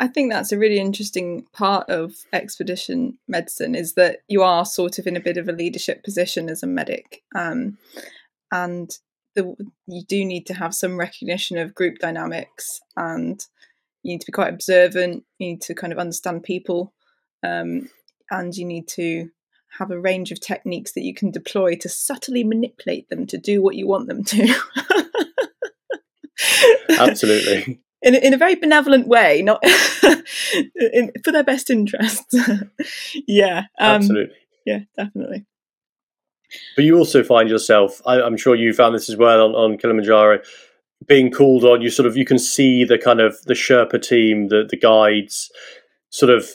I 0.00 0.06
think 0.06 0.30
that's 0.30 0.52
a 0.52 0.58
really 0.58 0.78
interesting 0.78 1.44
part 1.52 1.90
of 1.90 2.14
expedition 2.32 3.18
medicine 3.26 3.74
is 3.74 3.94
that 3.94 4.20
you 4.28 4.42
are 4.42 4.64
sort 4.64 4.98
of 4.98 5.08
in 5.08 5.16
a 5.16 5.20
bit 5.20 5.36
of 5.36 5.48
a 5.48 5.52
leadership 5.52 6.04
position 6.04 6.48
as 6.48 6.62
a 6.62 6.68
medic, 6.68 7.22
um, 7.34 7.78
and 8.52 8.90
the, 9.34 9.56
you 9.88 10.02
do 10.06 10.24
need 10.24 10.46
to 10.46 10.54
have 10.54 10.72
some 10.72 10.98
recognition 10.98 11.58
of 11.58 11.74
group 11.74 11.98
dynamics, 11.98 12.80
and 12.96 13.44
you 14.04 14.12
need 14.12 14.20
to 14.20 14.26
be 14.26 14.32
quite 14.32 14.54
observant. 14.54 15.24
You 15.38 15.48
need 15.48 15.62
to 15.62 15.74
kind 15.74 15.92
of 15.92 15.98
understand 15.98 16.44
people, 16.44 16.92
um, 17.42 17.88
and 18.30 18.56
you 18.56 18.64
need 18.64 18.88
to 18.88 19.30
have 19.78 19.90
a 19.90 20.00
range 20.00 20.32
of 20.32 20.40
techniques 20.40 20.92
that 20.92 21.02
you 21.02 21.14
can 21.14 21.30
deploy 21.30 21.76
to 21.76 21.88
subtly 21.88 22.42
manipulate 22.42 23.08
them 23.10 23.26
to 23.26 23.38
do 23.38 23.62
what 23.62 23.76
you 23.76 23.86
want 23.86 24.08
them 24.08 24.24
to. 24.24 24.54
Absolutely 26.98 27.80
in 28.02 28.14
in 28.14 28.34
a 28.34 28.38
very 28.38 28.54
benevolent 28.54 29.08
way, 29.08 29.42
not 29.42 29.62
in, 30.92 31.12
for 31.24 31.32
their 31.32 31.44
best 31.44 31.70
interests. 31.70 32.34
yeah, 33.26 33.64
um, 33.80 33.96
absolutely. 33.96 34.36
Yeah, 34.64 34.80
definitely. 34.96 35.46
But 36.76 36.84
you 36.84 36.96
also 36.96 37.22
find 37.22 37.48
yourself, 37.48 38.00
I, 38.06 38.20
am 38.20 38.36
sure 38.36 38.54
you 38.54 38.72
found 38.72 38.94
this 38.94 39.10
as 39.10 39.16
well 39.16 39.44
on, 39.44 39.54
on 39.54 39.78
Kilimanjaro, 39.78 40.40
being 41.06 41.30
called 41.30 41.64
on. 41.64 41.82
You 41.82 41.90
sort 41.90 42.06
of 42.06 42.16
you 42.16 42.24
can 42.24 42.38
see 42.38 42.84
the 42.84 42.98
kind 42.98 43.20
of 43.20 43.40
the 43.44 43.54
Sherpa 43.54 44.00
team, 44.00 44.48
the 44.48 44.66
the 44.68 44.76
guides, 44.76 45.50
sort 46.10 46.30
of. 46.30 46.50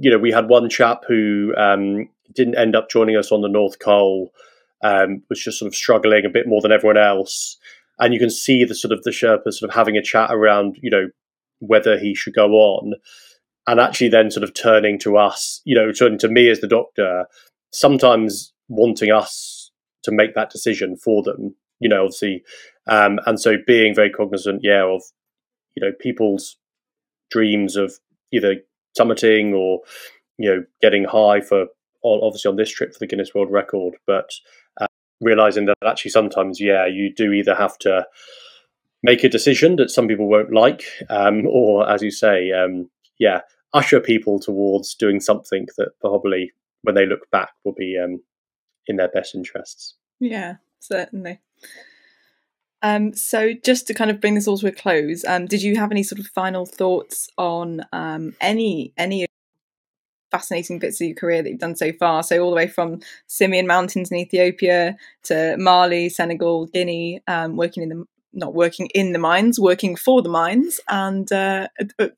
You 0.00 0.10
know, 0.10 0.18
we 0.18 0.32
had 0.32 0.48
one 0.48 0.68
chap 0.68 1.02
who 1.06 1.54
um, 1.56 2.08
didn't 2.34 2.56
end 2.58 2.74
up 2.74 2.90
joining 2.90 3.16
us 3.16 3.30
on 3.30 3.42
the 3.42 3.48
North 3.48 3.78
Col. 3.78 4.32
Um, 4.82 5.22
was 5.28 5.42
just 5.42 5.58
sort 5.58 5.66
of 5.66 5.74
struggling 5.74 6.24
a 6.24 6.30
bit 6.30 6.48
more 6.48 6.62
than 6.62 6.72
everyone 6.72 6.96
else 6.96 7.58
and 8.00 8.14
you 8.14 8.18
can 8.18 8.30
see 8.30 8.64
the 8.64 8.74
sort 8.74 8.92
of 8.92 9.02
the 9.04 9.10
Sherpa 9.10 9.52
sort 9.52 9.70
of 9.70 9.74
having 9.74 9.96
a 9.96 10.02
chat 10.02 10.30
around, 10.32 10.78
you 10.82 10.90
know, 10.90 11.10
whether 11.58 11.98
he 11.98 12.14
should 12.14 12.34
go 12.34 12.52
on, 12.52 12.94
and 13.66 13.78
actually 13.78 14.08
then 14.08 14.30
sort 14.30 14.42
of 14.42 14.54
turning 14.54 14.98
to 15.00 15.18
us, 15.18 15.60
you 15.64 15.74
know, 15.74 15.92
turning 15.92 16.18
to 16.18 16.28
me 16.28 16.48
as 16.48 16.60
the 16.60 16.66
doctor, 16.66 17.26
sometimes 17.70 18.52
wanting 18.68 19.12
us 19.12 19.70
to 20.02 20.10
make 20.10 20.34
that 20.34 20.48
decision 20.48 20.96
for 20.96 21.22
them, 21.22 21.54
you 21.78 21.88
know, 21.88 22.04
obviously, 22.04 22.42
um, 22.86 23.20
and 23.26 23.38
so 23.38 23.56
being 23.66 23.94
very 23.94 24.10
cognizant, 24.10 24.60
yeah, 24.64 24.82
of 24.82 25.02
you 25.76 25.86
know 25.86 25.92
people's 26.00 26.56
dreams 27.30 27.76
of 27.76 28.00
either 28.32 28.56
summiting 28.98 29.54
or 29.54 29.80
you 30.38 30.50
know 30.50 30.64
getting 30.82 31.04
high 31.04 31.40
for 31.40 31.66
obviously 32.02 32.48
on 32.48 32.56
this 32.56 32.70
trip 32.70 32.92
for 32.92 32.98
the 32.98 33.06
Guinness 33.06 33.34
World 33.34 33.50
Record, 33.50 33.94
but 34.06 34.30
realizing 35.20 35.66
that 35.66 35.76
actually 35.84 36.10
sometimes, 36.10 36.60
yeah, 36.60 36.86
you 36.86 37.12
do 37.14 37.32
either 37.32 37.54
have 37.54 37.78
to 37.78 38.06
make 39.02 39.24
a 39.24 39.28
decision 39.28 39.76
that 39.76 39.90
some 39.90 40.08
people 40.08 40.28
won't 40.28 40.52
like, 40.52 40.84
um, 41.08 41.46
or 41.46 41.88
as 41.88 42.02
you 42.02 42.10
say, 42.10 42.52
um, 42.52 42.90
yeah, 43.18 43.40
usher 43.74 44.00
people 44.00 44.38
towards 44.40 44.94
doing 44.94 45.20
something 45.20 45.66
that 45.76 45.90
probably, 46.00 46.52
when 46.82 46.94
they 46.94 47.06
look 47.06 47.30
back, 47.30 47.50
will 47.64 47.74
be 47.74 47.98
um, 48.02 48.22
in 48.86 48.96
their 48.96 49.08
best 49.08 49.34
interests. 49.34 49.94
Yeah, 50.18 50.56
certainly. 50.80 51.40
Um, 52.82 53.12
so, 53.12 53.52
just 53.52 53.86
to 53.88 53.94
kind 53.94 54.10
of 54.10 54.20
bring 54.20 54.34
this 54.34 54.48
all 54.48 54.58
to 54.58 54.68
a 54.68 54.72
close, 54.72 55.24
um, 55.24 55.46
did 55.46 55.62
you 55.62 55.76
have 55.76 55.90
any 55.90 56.02
sort 56.02 56.18
of 56.18 56.26
final 56.28 56.64
thoughts 56.64 57.28
on 57.36 57.82
um, 57.92 58.34
any 58.40 58.94
any 58.96 59.26
fascinating 60.30 60.78
bits 60.78 61.00
of 61.00 61.08
your 61.08 61.16
career 61.16 61.42
that 61.42 61.50
you've 61.50 61.58
done 61.58 61.76
so 61.76 61.92
far. 61.92 62.22
So 62.22 62.38
all 62.40 62.50
the 62.50 62.56
way 62.56 62.68
from 62.68 63.00
Simien 63.28 63.66
Mountains 63.66 64.10
in 64.10 64.18
Ethiopia 64.18 64.96
to 65.24 65.56
Mali, 65.58 66.08
Senegal, 66.08 66.66
Guinea, 66.66 67.20
um, 67.26 67.56
working 67.56 67.82
in 67.82 67.88
the 67.88 68.04
not 68.32 68.54
working 68.54 68.86
in 68.94 69.12
the 69.12 69.18
mines, 69.18 69.58
working 69.58 69.96
for 69.96 70.22
the 70.22 70.28
mines, 70.28 70.78
and 70.88 71.30
uh, 71.32 71.66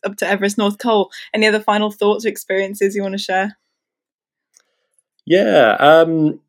up 0.04 0.16
to 0.18 0.28
Everest 0.28 0.58
North 0.58 0.76
Col. 0.76 1.10
Any 1.32 1.46
other 1.46 1.60
final 1.60 1.90
thoughts 1.90 2.26
or 2.26 2.28
experiences 2.28 2.94
you 2.94 3.00
want 3.00 3.14
to 3.14 3.18
share? 3.18 3.56
Yeah, 5.24 5.76
um, 5.78 6.40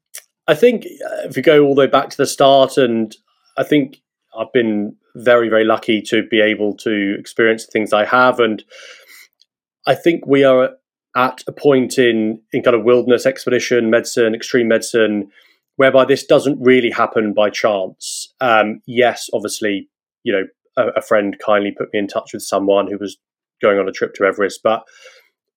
I 0.49 0.55
think 0.55 0.83
if 0.85 1.37
we 1.37 1.41
go 1.41 1.63
all 1.63 1.75
the 1.75 1.79
way 1.79 1.87
back 1.87 2.09
to 2.09 2.17
the 2.17 2.25
start, 2.25 2.77
and 2.77 3.15
I 3.57 3.63
think 3.63 4.01
I've 4.37 4.51
been 4.53 4.95
very, 5.15 5.49
very 5.49 5.63
lucky 5.63 6.01
to 6.03 6.23
be 6.27 6.41
able 6.41 6.75
to 6.77 7.15
experience 7.19 7.65
the 7.65 7.71
things 7.71 7.93
I 7.93 8.05
have, 8.05 8.39
and 8.39 8.63
I 9.85 9.95
think 9.95 10.25
we 10.25 10.43
are 10.43 10.71
at 11.15 11.43
a 11.47 11.51
point 11.51 11.97
in 11.97 12.41
in 12.51 12.63
kind 12.63 12.75
of 12.75 12.83
wilderness 12.83 13.25
expedition 13.25 13.89
medicine, 13.89 14.33
extreme 14.33 14.67
medicine, 14.67 15.29
whereby 15.75 16.05
this 16.05 16.25
doesn't 16.25 16.59
really 16.61 16.91
happen 16.91 17.33
by 17.33 17.49
chance. 17.49 18.33
Um, 18.41 18.81
yes, 18.85 19.29
obviously, 19.33 19.89
you 20.23 20.33
know, 20.33 20.43
a, 20.77 20.99
a, 20.99 21.01
friend 21.01 21.37
kindly 21.45 21.71
put 21.71 21.89
me 21.93 21.99
in 21.99 22.07
touch 22.07 22.33
with 22.33 22.41
someone 22.41 22.87
who 22.87 22.97
was 22.97 23.17
going 23.61 23.79
on 23.79 23.87
a 23.87 23.91
trip 23.91 24.13
to 24.15 24.25
Everest, 24.25 24.61
but 24.63 24.83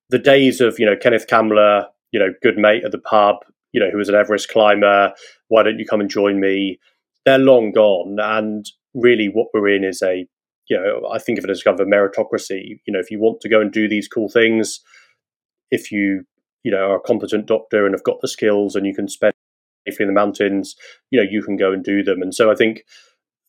the 0.09 0.19
days 0.19 0.61
of 0.61 0.79
you 0.79 0.85
know 0.85 0.95
Kenneth 0.95 1.27
Kamler, 1.27 1.87
you 2.11 2.19
know, 2.19 2.33
good 2.41 2.57
mate 2.57 2.83
at 2.85 2.91
the 2.91 2.99
pub, 2.99 3.37
you 3.71 3.79
know, 3.79 3.89
who 3.89 3.97
was 3.97 4.09
an 4.09 4.15
Everest 4.15 4.49
climber, 4.49 5.13
why 5.47 5.63
don't 5.63 5.79
you 5.79 5.85
come 5.85 6.01
and 6.01 6.09
join 6.09 6.39
me? 6.39 6.79
They're 7.27 7.37
long 7.37 7.73
gone, 7.73 8.19
and 8.21 8.65
really, 8.93 9.27
what 9.27 9.47
we're 9.53 9.67
in 9.67 9.83
is 9.83 10.01
a 10.01 10.25
you 10.69 10.77
know, 10.77 11.09
I 11.09 11.19
think 11.19 11.37
of 11.37 11.43
it 11.43 11.49
as 11.51 11.61
kind 11.61 11.77
of 11.77 11.85
a 11.85 11.89
meritocracy. 11.89 12.79
You 12.85 12.93
know, 12.93 12.99
if 12.99 13.11
you 13.11 13.19
want 13.19 13.41
to 13.41 13.49
go 13.49 13.59
and 13.59 13.69
do 13.69 13.89
these 13.89 14.07
cool 14.07 14.29
things, 14.29 14.79
if 15.69 15.91
you 15.91 16.23
you 16.63 16.71
know 16.71 16.91
are 16.91 16.95
a 16.95 17.01
competent 17.01 17.45
doctor 17.45 17.85
and 17.85 17.93
have 17.93 18.05
got 18.05 18.21
the 18.21 18.29
skills 18.29 18.77
and 18.77 18.85
you 18.87 18.95
can 18.95 19.09
spend 19.09 19.33
safely 19.85 20.03
in 20.03 20.07
the 20.07 20.13
mountains, 20.13 20.77
you 21.11 21.19
know 21.21 21.27
you 21.29 21.43
can 21.43 21.57
go 21.57 21.73
and 21.73 21.83
do 21.83 22.01
them. 22.01 22.21
And 22.21 22.33
so 22.33 22.49
I 22.49 22.55
think 22.55 22.83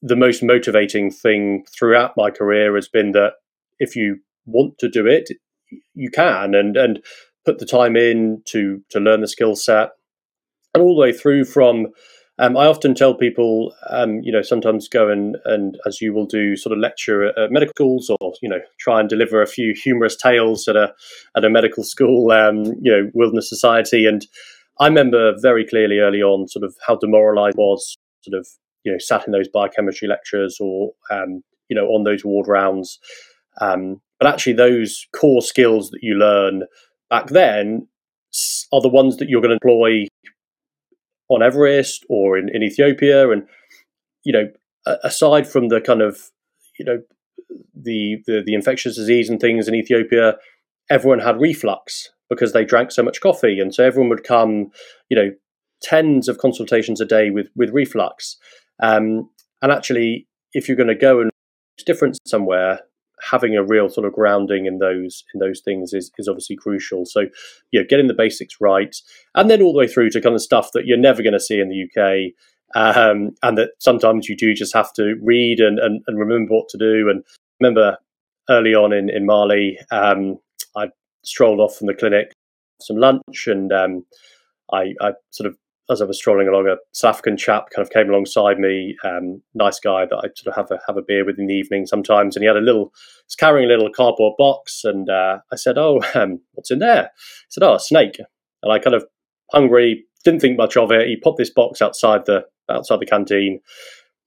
the 0.02 0.16
most 0.16 0.42
motivating 0.42 1.12
thing 1.12 1.64
throughout 1.72 2.16
my 2.16 2.30
career 2.32 2.74
has 2.74 2.88
been 2.88 3.12
that 3.12 3.34
if 3.78 3.94
you 3.94 4.18
want 4.44 4.78
to 4.78 4.88
do 4.88 5.06
it, 5.06 5.30
you 5.94 6.10
can, 6.10 6.56
and 6.56 6.76
and 6.76 6.98
put 7.44 7.60
the 7.60 7.66
time 7.66 7.94
in 7.94 8.42
to 8.46 8.82
to 8.90 8.98
learn 8.98 9.20
the 9.20 9.28
skill 9.28 9.54
set, 9.54 9.90
and 10.74 10.82
all 10.82 10.96
the 10.96 11.02
way 11.02 11.12
through 11.12 11.44
from. 11.44 11.86
Um, 12.40 12.56
I 12.56 12.66
often 12.66 12.94
tell 12.94 13.14
people, 13.14 13.74
um, 13.90 14.20
you 14.22 14.30
know, 14.30 14.42
sometimes 14.42 14.88
go 14.88 15.08
and, 15.08 15.36
and 15.44 15.76
as 15.86 16.00
you 16.00 16.12
will 16.12 16.26
do, 16.26 16.56
sort 16.56 16.72
of 16.72 16.78
lecture 16.78 17.24
at, 17.24 17.38
at, 17.38 17.50
medical 17.50 17.72
schools, 17.74 18.10
or 18.20 18.32
you 18.40 18.48
know, 18.48 18.60
try 18.78 19.00
and 19.00 19.08
deliver 19.08 19.42
a 19.42 19.46
few 19.46 19.74
humorous 19.74 20.16
tales 20.16 20.68
at 20.68 20.76
a 20.76 20.92
at 21.36 21.44
a 21.44 21.50
medical 21.50 21.82
school, 21.82 22.30
um, 22.30 22.64
you 22.80 22.92
know, 22.92 23.10
wilderness 23.14 23.48
society. 23.48 24.06
And 24.06 24.24
I 24.78 24.86
remember 24.86 25.34
very 25.40 25.66
clearly 25.66 25.98
early 25.98 26.22
on, 26.22 26.46
sort 26.48 26.64
of 26.64 26.76
how 26.86 26.96
demoralised 26.96 27.56
was, 27.56 27.96
sort 28.22 28.38
of 28.38 28.46
you 28.84 28.92
know, 28.92 28.98
sat 28.98 29.26
in 29.26 29.32
those 29.32 29.48
biochemistry 29.48 30.06
lectures 30.06 30.58
or 30.60 30.92
um, 31.10 31.42
you 31.68 31.74
know 31.74 31.86
on 31.88 32.04
those 32.04 32.24
ward 32.24 32.46
rounds. 32.46 32.98
Um, 33.60 34.00
but 34.20 34.28
actually, 34.28 34.54
those 34.54 35.06
core 35.12 35.42
skills 35.42 35.90
that 35.90 36.02
you 36.02 36.14
learn 36.14 36.64
back 37.10 37.28
then 37.28 37.88
are 38.72 38.80
the 38.80 38.88
ones 38.88 39.16
that 39.16 39.28
you're 39.28 39.40
going 39.40 39.58
to 39.58 39.66
employ 39.68 40.06
on 41.28 41.42
Everest 41.42 42.04
or 42.08 42.38
in, 42.38 42.48
in 42.54 42.62
Ethiopia. 42.62 43.30
And, 43.30 43.46
you 44.24 44.32
know, 44.32 44.48
aside 45.04 45.46
from 45.46 45.68
the 45.68 45.80
kind 45.80 46.02
of, 46.02 46.30
you 46.78 46.84
know, 46.84 47.02
the, 47.74 48.16
the, 48.26 48.42
the 48.44 48.54
infectious 48.54 48.96
disease 48.96 49.28
and 49.28 49.40
things 49.40 49.68
in 49.68 49.74
Ethiopia, 49.74 50.36
everyone 50.90 51.20
had 51.20 51.40
reflux 51.40 52.10
because 52.30 52.52
they 52.52 52.64
drank 52.64 52.90
so 52.90 53.02
much 53.02 53.20
coffee. 53.20 53.60
And 53.60 53.74
so 53.74 53.84
everyone 53.84 54.10
would 54.10 54.24
come, 54.24 54.70
you 55.08 55.16
know, 55.16 55.30
tens 55.82 56.28
of 56.28 56.38
consultations 56.38 57.00
a 57.00 57.04
day 57.04 57.30
with, 57.30 57.48
with 57.54 57.70
reflux. 57.70 58.36
Um, 58.82 59.30
and 59.62 59.72
actually, 59.72 60.26
if 60.52 60.68
you're 60.68 60.76
going 60.76 60.88
to 60.88 60.94
go 60.94 61.20
and 61.20 61.30
different 61.86 62.18
somewhere, 62.26 62.80
having 63.30 63.56
a 63.56 63.64
real 63.64 63.88
sort 63.88 64.06
of 64.06 64.12
grounding 64.12 64.66
in 64.66 64.78
those 64.78 65.24
in 65.34 65.40
those 65.40 65.60
things 65.60 65.92
is, 65.92 66.10
is 66.18 66.28
obviously 66.28 66.56
crucial. 66.56 67.04
So, 67.04 67.22
you 67.70 67.80
know, 67.80 67.86
getting 67.88 68.08
the 68.08 68.14
basics 68.14 68.56
right, 68.60 68.94
and 69.34 69.50
then 69.50 69.62
all 69.62 69.72
the 69.72 69.78
way 69.78 69.88
through 69.88 70.10
to 70.10 70.20
kind 70.20 70.34
of 70.34 70.42
stuff 70.42 70.70
that 70.74 70.86
you're 70.86 70.98
never 70.98 71.22
going 71.22 71.32
to 71.32 71.40
see 71.40 71.60
in 71.60 71.68
the 71.68 71.84
UK, 71.84 72.32
um, 72.74 73.30
and 73.42 73.58
that 73.58 73.70
sometimes 73.78 74.28
you 74.28 74.36
do 74.36 74.54
just 74.54 74.74
have 74.74 74.92
to 74.94 75.16
read 75.22 75.60
and, 75.60 75.78
and, 75.78 76.02
and 76.06 76.18
remember 76.18 76.54
what 76.54 76.68
to 76.70 76.78
do. 76.78 77.08
And 77.08 77.22
remember 77.60 77.98
early 78.50 78.74
on 78.74 78.92
in 78.92 79.10
in 79.10 79.26
Mali, 79.26 79.78
um, 79.90 80.38
I 80.76 80.88
strolled 81.24 81.60
off 81.60 81.76
from 81.76 81.86
the 81.86 81.94
clinic, 81.94 82.32
some 82.80 82.96
lunch, 82.96 83.46
and 83.46 83.72
um, 83.72 84.04
I, 84.72 84.94
I 85.00 85.12
sort 85.30 85.48
of 85.48 85.56
as 85.90 86.02
I 86.02 86.04
was 86.04 86.18
strolling 86.18 86.48
along, 86.48 86.68
a 86.68 86.76
South 86.92 87.14
African 87.14 87.36
chap 87.36 87.70
kind 87.74 87.86
of 87.86 87.92
came 87.92 88.10
alongside 88.10 88.58
me. 88.58 88.96
Um, 89.04 89.42
nice 89.54 89.80
guy 89.80 90.04
that 90.04 90.16
I 90.16 90.28
sort 90.36 90.48
of 90.48 90.54
have 90.54 90.70
a 90.70 90.80
have 90.86 90.96
a 90.96 91.02
beer 91.02 91.24
with 91.24 91.38
in 91.38 91.46
the 91.46 91.54
evening 91.54 91.86
sometimes, 91.86 92.36
and 92.36 92.42
he 92.42 92.46
had 92.46 92.56
a 92.56 92.60
little, 92.60 92.92
he's 93.26 93.34
carrying 93.34 93.66
a 93.66 93.72
little 93.72 93.90
cardboard 93.90 94.34
box, 94.36 94.82
and 94.84 95.08
uh, 95.08 95.38
I 95.50 95.56
said, 95.56 95.78
"Oh, 95.78 96.00
um, 96.14 96.40
what's 96.52 96.70
in 96.70 96.80
there?" 96.80 97.10
He 97.16 97.46
said, 97.50 97.62
"Oh, 97.62 97.74
a 97.74 97.80
snake." 97.80 98.18
And 98.62 98.72
I 98.72 98.78
kind 98.78 98.94
of 98.94 99.06
hungry, 99.52 100.04
didn't 100.24 100.40
think 100.40 100.58
much 100.58 100.76
of 100.76 100.92
it. 100.92 101.08
He 101.08 101.16
popped 101.16 101.38
this 101.38 101.50
box 101.50 101.80
outside 101.80 102.26
the 102.26 102.44
outside 102.70 103.00
the 103.00 103.06
canteen, 103.06 103.60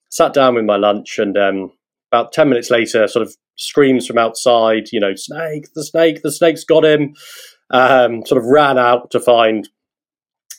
sat 0.10 0.34
down 0.34 0.56
with 0.56 0.66
my 0.66 0.78
lunch, 0.78 1.20
and 1.20 1.38
um, 1.38 1.72
about 2.12 2.32
ten 2.32 2.50
minutes 2.50 2.72
later, 2.72 3.08
sort 3.08 3.26
of 3.26 3.36
screams 3.56 4.08
from 4.08 4.18
outside, 4.18 4.92
you 4.92 5.00
know, 5.00 5.14
snake, 5.16 5.68
the 5.76 5.84
snake, 5.84 6.24
the 6.24 6.32
snake's 6.32 6.64
got 6.64 6.84
him. 6.84 7.14
Um, 7.70 8.26
sort 8.26 8.42
of 8.42 8.50
ran 8.50 8.78
out 8.78 9.12
to 9.12 9.20
find 9.22 9.70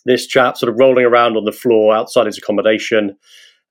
this 0.05 0.27
chap 0.27 0.57
sort 0.57 0.71
of 0.71 0.79
rolling 0.79 1.05
around 1.05 1.37
on 1.37 1.45
the 1.45 1.53
floor 1.53 1.95
outside 1.95 2.27
his 2.27 2.39
accommodation. 2.39 3.17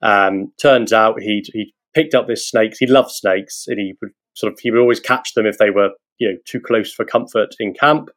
Um, 0.01 0.51
turns 0.59 0.93
out 0.93 1.21
he 1.21 1.45
he 1.53 1.73
picked 1.93 2.15
up 2.15 2.27
this 2.27 2.47
snake. 2.47 2.73
He 2.79 2.87
loved 2.87 3.11
snakes, 3.11 3.65
and 3.67 3.79
he 3.79 3.93
would 4.01 4.11
sort 4.33 4.53
of 4.53 4.59
he 4.59 4.71
would 4.71 4.79
always 4.79 4.99
catch 4.99 5.33
them 5.33 5.45
if 5.45 5.57
they 5.57 5.69
were 5.69 5.91
you 6.17 6.31
know 6.31 6.37
too 6.45 6.59
close 6.59 6.93
for 6.93 7.05
comfort 7.05 7.55
in 7.59 7.73
camp. 7.73 8.09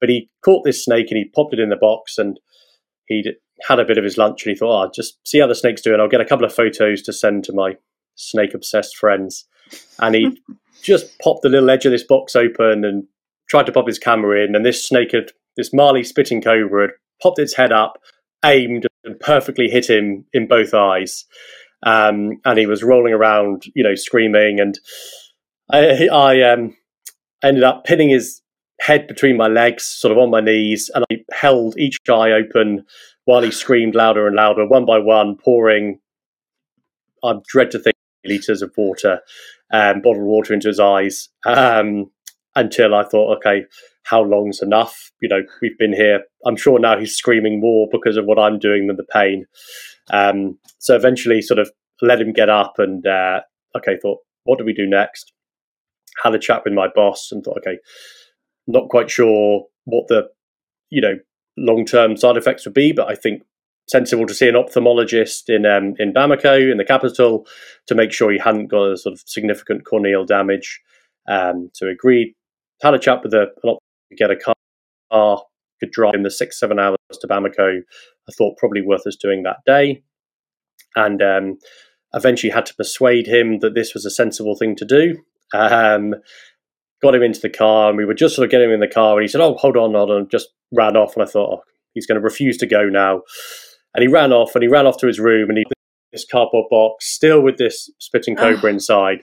But 0.00 0.08
he 0.08 0.30
caught 0.44 0.64
this 0.64 0.84
snake 0.84 1.08
and 1.10 1.18
he 1.18 1.24
popped 1.24 1.54
it 1.54 1.60
in 1.60 1.70
the 1.70 1.76
box, 1.76 2.18
and 2.18 2.38
he'd 3.06 3.34
had 3.66 3.80
a 3.80 3.84
bit 3.84 3.98
of 3.98 4.04
his 4.04 4.16
lunch, 4.18 4.44
and 4.44 4.50
he 4.50 4.58
thought, 4.58 4.74
"Oh, 4.74 4.82
I'll 4.82 4.90
just 4.90 5.18
see 5.26 5.40
how 5.40 5.46
the 5.46 5.54
snake's 5.54 5.82
doing. 5.82 6.00
I'll 6.00 6.08
get 6.08 6.20
a 6.20 6.26
couple 6.26 6.46
of 6.46 6.54
photos 6.54 7.02
to 7.02 7.12
send 7.12 7.44
to 7.44 7.52
my 7.52 7.76
snake 8.14 8.54
obsessed 8.54 8.96
friends." 8.96 9.46
And 9.98 10.14
he 10.14 10.40
just 10.82 11.18
popped 11.18 11.42
the 11.42 11.48
little 11.48 11.70
edge 11.70 11.84
of 11.84 11.92
this 11.92 12.04
box 12.04 12.36
open 12.36 12.84
and 12.84 13.04
tried 13.48 13.66
to 13.66 13.72
pop 13.72 13.86
his 13.86 13.98
camera 13.98 14.44
in, 14.44 14.54
and 14.54 14.64
this 14.64 14.82
snake 14.82 15.12
had 15.12 15.32
this 15.56 15.72
Mali 15.72 16.04
spitting 16.04 16.40
cobra 16.40 16.82
had 16.82 16.90
popped 17.22 17.38
its 17.38 17.54
head 17.54 17.72
up, 17.72 17.98
aimed, 18.44 18.86
and 19.04 19.18
perfectly 19.20 19.68
hit 19.68 19.88
him 19.88 20.24
in 20.32 20.46
both 20.46 20.74
eyes. 20.74 21.24
Um, 21.84 22.40
and 22.44 22.58
he 22.58 22.66
was 22.66 22.82
rolling 22.82 23.12
around, 23.12 23.64
you 23.74 23.84
know, 23.84 23.94
screaming. 23.94 24.60
And 24.60 24.78
I, 25.70 26.08
I 26.08 26.42
um, 26.42 26.76
ended 27.42 27.62
up 27.62 27.84
pinning 27.84 28.08
his 28.08 28.42
head 28.80 29.06
between 29.06 29.36
my 29.36 29.48
legs, 29.48 29.84
sort 29.84 30.12
of 30.12 30.18
on 30.18 30.30
my 30.30 30.40
knees, 30.40 30.90
and 30.94 31.04
I 31.10 31.24
held 31.32 31.78
each 31.78 31.98
eye 32.08 32.32
open 32.32 32.84
while 33.24 33.42
he 33.42 33.50
screamed 33.50 33.94
louder 33.94 34.26
and 34.26 34.36
louder, 34.36 34.66
one 34.66 34.86
by 34.86 34.98
one, 34.98 35.36
pouring. 35.36 36.00
I 37.22 37.34
dread 37.46 37.70
to 37.72 37.78
think 37.78 37.96
liters 38.24 38.62
of 38.62 38.72
water, 38.76 39.20
um, 39.72 40.00
bottled 40.00 40.26
water 40.26 40.54
into 40.54 40.68
his 40.68 40.80
eyes, 40.80 41.28
um, 41.44 42.10
until 42.54 42.94
I 42.94 43.04
thought, 43.04 43.36
okay, 43.38 43.64
how 44.08 44.22
long's 44.22 44.62
enough? 44.62 45.10
You 45.20 45.28
know, 45.28 45.42
we've 45.60 45.78
been 45.78 45.92
here. 45.92 46.22
I'm 46.46 46.56
sure 46.56 46.78
now 46.78 46.98
he's 46.98 47.14
screaming 47.14 47.60
more 47.60 47.88
because 47.90 48.16
of 48.16 48.24
what 48.24 48.38
I'm 48.38 48.58
doing 48.58 48.86
than 48.86 48.96
the 48.96 49.04
pain. 49.04 49.46
Um, 50.10 50.58
so 50.78 50.96
eventually, 50.96 51.42
sort 51.42 51.58
of 51.58 51.70
let 52.00 52.20
him 52.20 52.32
get 52.32 52.48
up 52.48 52.74
and 52.78 53.06
uh, 53.06 53.40
okay, 53.76 53.98
thought, 54.00 54.18
what 54.44 54.58
do 54.58 54.64
we 54.64 54.72
do 54.72 54.86
next? 54.86 55.32
Had 56.22 56.34
a 56.34 56.38
chat 56.38 56.62
with 56.64 56.72
my 56.72 56.88
boss 56.94 57.28
and 57.30 57.44
thought, 57.44 57.58
okay, 57.58 57.78
not 58.66 58.88
quite 58.88 59.10
sure 59.10 59.64
what 59.84 60.08
the 60.08 60.28
you 60.90 61.00
know 61.00 61.16
long 61.56 61.84
term 61.84 62.16
side 62.16 62.36
effects 62.36 62.64
would 62.64 62.74
be, 62.74 62.92
but 62.92 63.10
I 63.10 63.14
think 63.14 63.42
sensible 63.88 64.26
to 64.26 64.34
see 64.34 64.48
an 64.48 64.54
ophthalmologist 64.54 65.48
in 65.48 65.66
um, 65.66 65.94
in 65.98 66.12
Bamako 66.12 66.70
in 66.70 66.78
the 66.78 66.84
capital 66.84 67.46
to 67.86 67.94
make 67.94 68.12
sure 68.12 68.30
he 68.30 68.38
hadn't 68.38 68.68
got 68.68 68.92
a 68.92 68.96
sort 68.96 69.12
of 69.14 69.22
significant 69.26 69.84
corneal 69.84 70.24
damage. 70.24 70.80
Um, 71.28 71.70
so 71.74 71.86
agreed. 71.88 72.34
Had 72.80 72.94
a 72.94 72.98
chat 72.98 73.22
with 73.24 73.34
a, 73.34 73.48
an 73.64 73.76
get 74.16 74.30
a 74.30 74.36
car, 74.36 75.42
could 75.80 75.90
drive 75.90 76.14
in 76.14 76.22
the 76.22 76.30
six, 76.30 76.58
seven 76.58 76.78
hours 76.78 76.98
to 77.12 77.28
Bamako. 77.28 77.78
I 78.28 78.32
thought 78.36 78.58
probably 78.58 78.82
worth 78.82 79.06
us 79.06 79.16
doing 79.16 79.42
that 79.44 79.58
day. 79.66 80.02
And 80.96 81.22
um, 81.22 81.58
eventually 82.14 82.50
had 82.50 82.66
to 82.66 82.74
persuade 82.74 83.26
him 83.26 83.60
that 83.60 83.74
this 83.74 83.94
was 83.94 84.04
a 84.04 84.10
sensible 84.10 84.56
thing 84.56 84.74
to 84.76 84.84
do. 84.84 85.22
Um, 85.54 86.14
got 87.02 87.14
him 87.14 87.22
into 87.22 87.40
the 87.40 87.50
car, 87.50 87.88
and 87.88 87.98
we 87.98 88.04
were 88.04 88.14
just 88.14 88.34
sort 88.34 88.44
of 88.44 88.50
getting 88.50 88.68
him 88.68 88.74
in 88.74 88.80
the 88.80 88.88
car, 88.88 89.14
and 89.14 89.22
he 89.22 89.28
said, 89.28 89.40
"Oh, 89.40 89.54
hold 89.54 89.76
on, 89.76 89.94
hold 89.94 90.10
on," 90.10 90.28
just 90.28 90.48
ran 90.72 90.96
off. 90.96 91.14
And 91.14 91.22
I 91.22 91.26
thought, 91.26 91.58
oh, 91.58 91.62
he's 91.94 92.06
going 92.06 92.20
to 92.20 92.24
refuse 92.24 92.56
to 92.58 92.66
go 92.66 92.88
now. 92.88 93.22
And 93.94 94.02
he 94.02 94.08
ran 94.08 94.32
off, 94.32 94.54
and 94.54 94.62
he 94.62 94.68
ran 94.68 94.86
off 94.86 94.98
to 94.98 95.06
his 95.06 95.20
room, 95.20 95.48
and 95.48 95.58
he 95.58 95.64
this 96.12 96.26
cardboard 96.30 96.66
box, 96.70 97.06
still 97.06 97.42
with 97.42 97.58
this 97.58 97.90
spitting 97.98 98.34
cobra 98.34 98.70
inside 98.70 99.18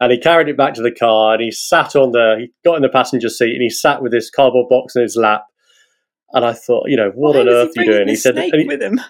and 0.00 0.12
he 0.12 0.18
carried 0.18 0.48
it 0.48 0.56
back 0.56 0.74
to 0.74 0.82
the 0.82 0.92
car 0.92 1.34
and 1.34 1.42
he 1.42 1.50
sat 1.50 1.96
on 1.96 2.12
the 2.12 2.36
he 2.40 2.52
got 2.64 2.76
in 2.76 2.82
the 2.82 2.88
passenger 2.88 3.28
seat 3.28 3.52
and 3.52 3.62
he 3.62 3.70
sat 3.70 4.02
with 4.02 4.12
this 4.12 4.30
cardboard 4.30 4.68
box 4.68 4.96
in 4.96 5.02
his 5.02 5.16
lap. 5.16 5.44
And 6.32 6.44
i 6.44 6.52
thought 6.52 6.88
you 6.88 6.96
know 6.96 7.12
what 7.14 7.34
Why 7.34 7.42
on 7.42 7.48
earth 7.48 7.72
are 7.76 7.84
you 7.84 7.92
doing? 7.92 8.08
He 8.08 8.16
said 8.16 8.36
he, 8.36 8.64
with 8.66 8.82
him? 8.82 9.00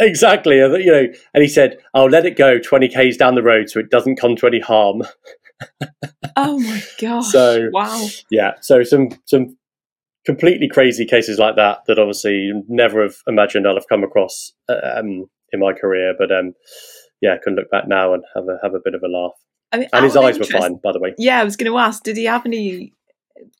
Exactly 0.00 0.56
you 0.56 0.92
know 0.92 1.06
and 1.34 1.42
he 1.42 1.48
said 1.48 1.78
i'll 1.92 2.08
let 2.08 2.24
it 2.24 2.36
go 2.36 2.58
20 2.58 2.88
k's 2.88 3.16
down 3.16 3.34
the 3.34 3.42
road 3.42 3.68
so 3.68 3.80
it 3.80 3.90
doesn't 3.90 4.16
come 4.16 4.36
to 4.36 4.46
any 4.46 4.60
harm. 4.60 5.02
Oh 6.36 6.60
my 6.60 6.80
gosh 7.00 7.32
so 7.32 7.68
wow. 7.72 8.06
yeah 8.30 8.52
so 8.60 8.84
some 8.84 9.08
some 9.24 9.56
completely 10.24 10.68
crazy 10.68 11.04
cases 11.04 11.36
like 11.40 11.56
that 11.56 11.78
that 11.88 11.98
obviously 11.98 12.52
never 12.68 13.02
have 13.02 13.16
imagined 13.26 13.66
i'll 13.66 13.74
have 13.74 13.88
come 13.88 14.04
across 14.04 14.52
um, 14.68 15.24
in 15.50 15.58
my 15.58 15.72
career 15.72 16.14
but 16.16 16.30
um 16.30 16.52
yeah 17.20 17.34
I 17.34 17.38
can 17.42 17.56
look 17.56 17.68
back 17.72 17.88
now 17.88 18.14
and 18.14 18.22
have 18.36 18.44
a 18.44 18.58
have 18.62 18.74
a 18.74 18.80
bit 18.84 18.94
of 18.94 19.02
a 19.02 19.08
laugh 19.08 19.32
I 19.72 19.78
mean, 19.78 19.88
and 19.92 20.04
his 20.04 20.16
eyes 20.16 20.36
interest, 20.36 20.52
were 20.52 20.60
fine, 20.60 20.76
by 20.76 20.92
the 20.92 20.98
way. 20.98 21.14
Yeah, 21.18 21.40
I 21.40 21.44
was 21.44 21.56
going 21.56 21.70
to 21.70 21.78
ask, 21.78 22.02
did 22.02 22.16
he 22.16 22.24
have 22.24 22.46
any 22.46 22.94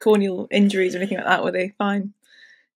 corneal 0.01 0.49
injuries 0.51 0.95
or 0.95 0.99
anything 0.99 1.19
like 1.19 1.27
that? 1.27 1.45
Were 1.45 1.53
they 1.53 1.75
fine? 1.79 2.15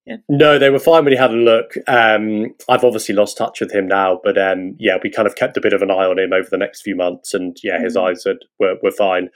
Yeah. 0.05 0.17
No, 0.27 0.59
they 0.59 0.69
were 0.69 0.79
fine 0.79 1.05
when 1.05 1.13
he 1.13 1.17
had 1.17 1.31
a 1.31 1.35
look. 1.35 1.75
Um, 1.87 2.53
I've 2.67 2.83
obviously 2.83 3.15
lost 3.15 3.37
touch 3.37 3.61
with 3.61 3.73
him 3.73 3.87
now, 3.87 4.19
but 4.21 4.37
um, 4.37 4.75
yeah, 4.77 4.97
we 5.01 5.09
kind 5.09 5.27
of 5.27 5.35
kept 5.35 5.55
a 5.55 5.61
bit 5.61 5.71
of 5.71 5.81
an 5.81 5.91
eye 5.91 6.05
on 6.05 6.19
him 6.19 6.33
over 6.33 6.49
the 6.49 6.57
next 6.57 6.81
few 6.81 6.95
months, 6.95 7.33
and 7.33 7.57
yeah, 7.63 7.79
his 7.81 7.95
mm-hmm. 7.95 8.07
eyes 8.07 8.23
had, 8.25 8.39
were 8.59 8.75
were 8.83 8.91
fine. 8.91 9.29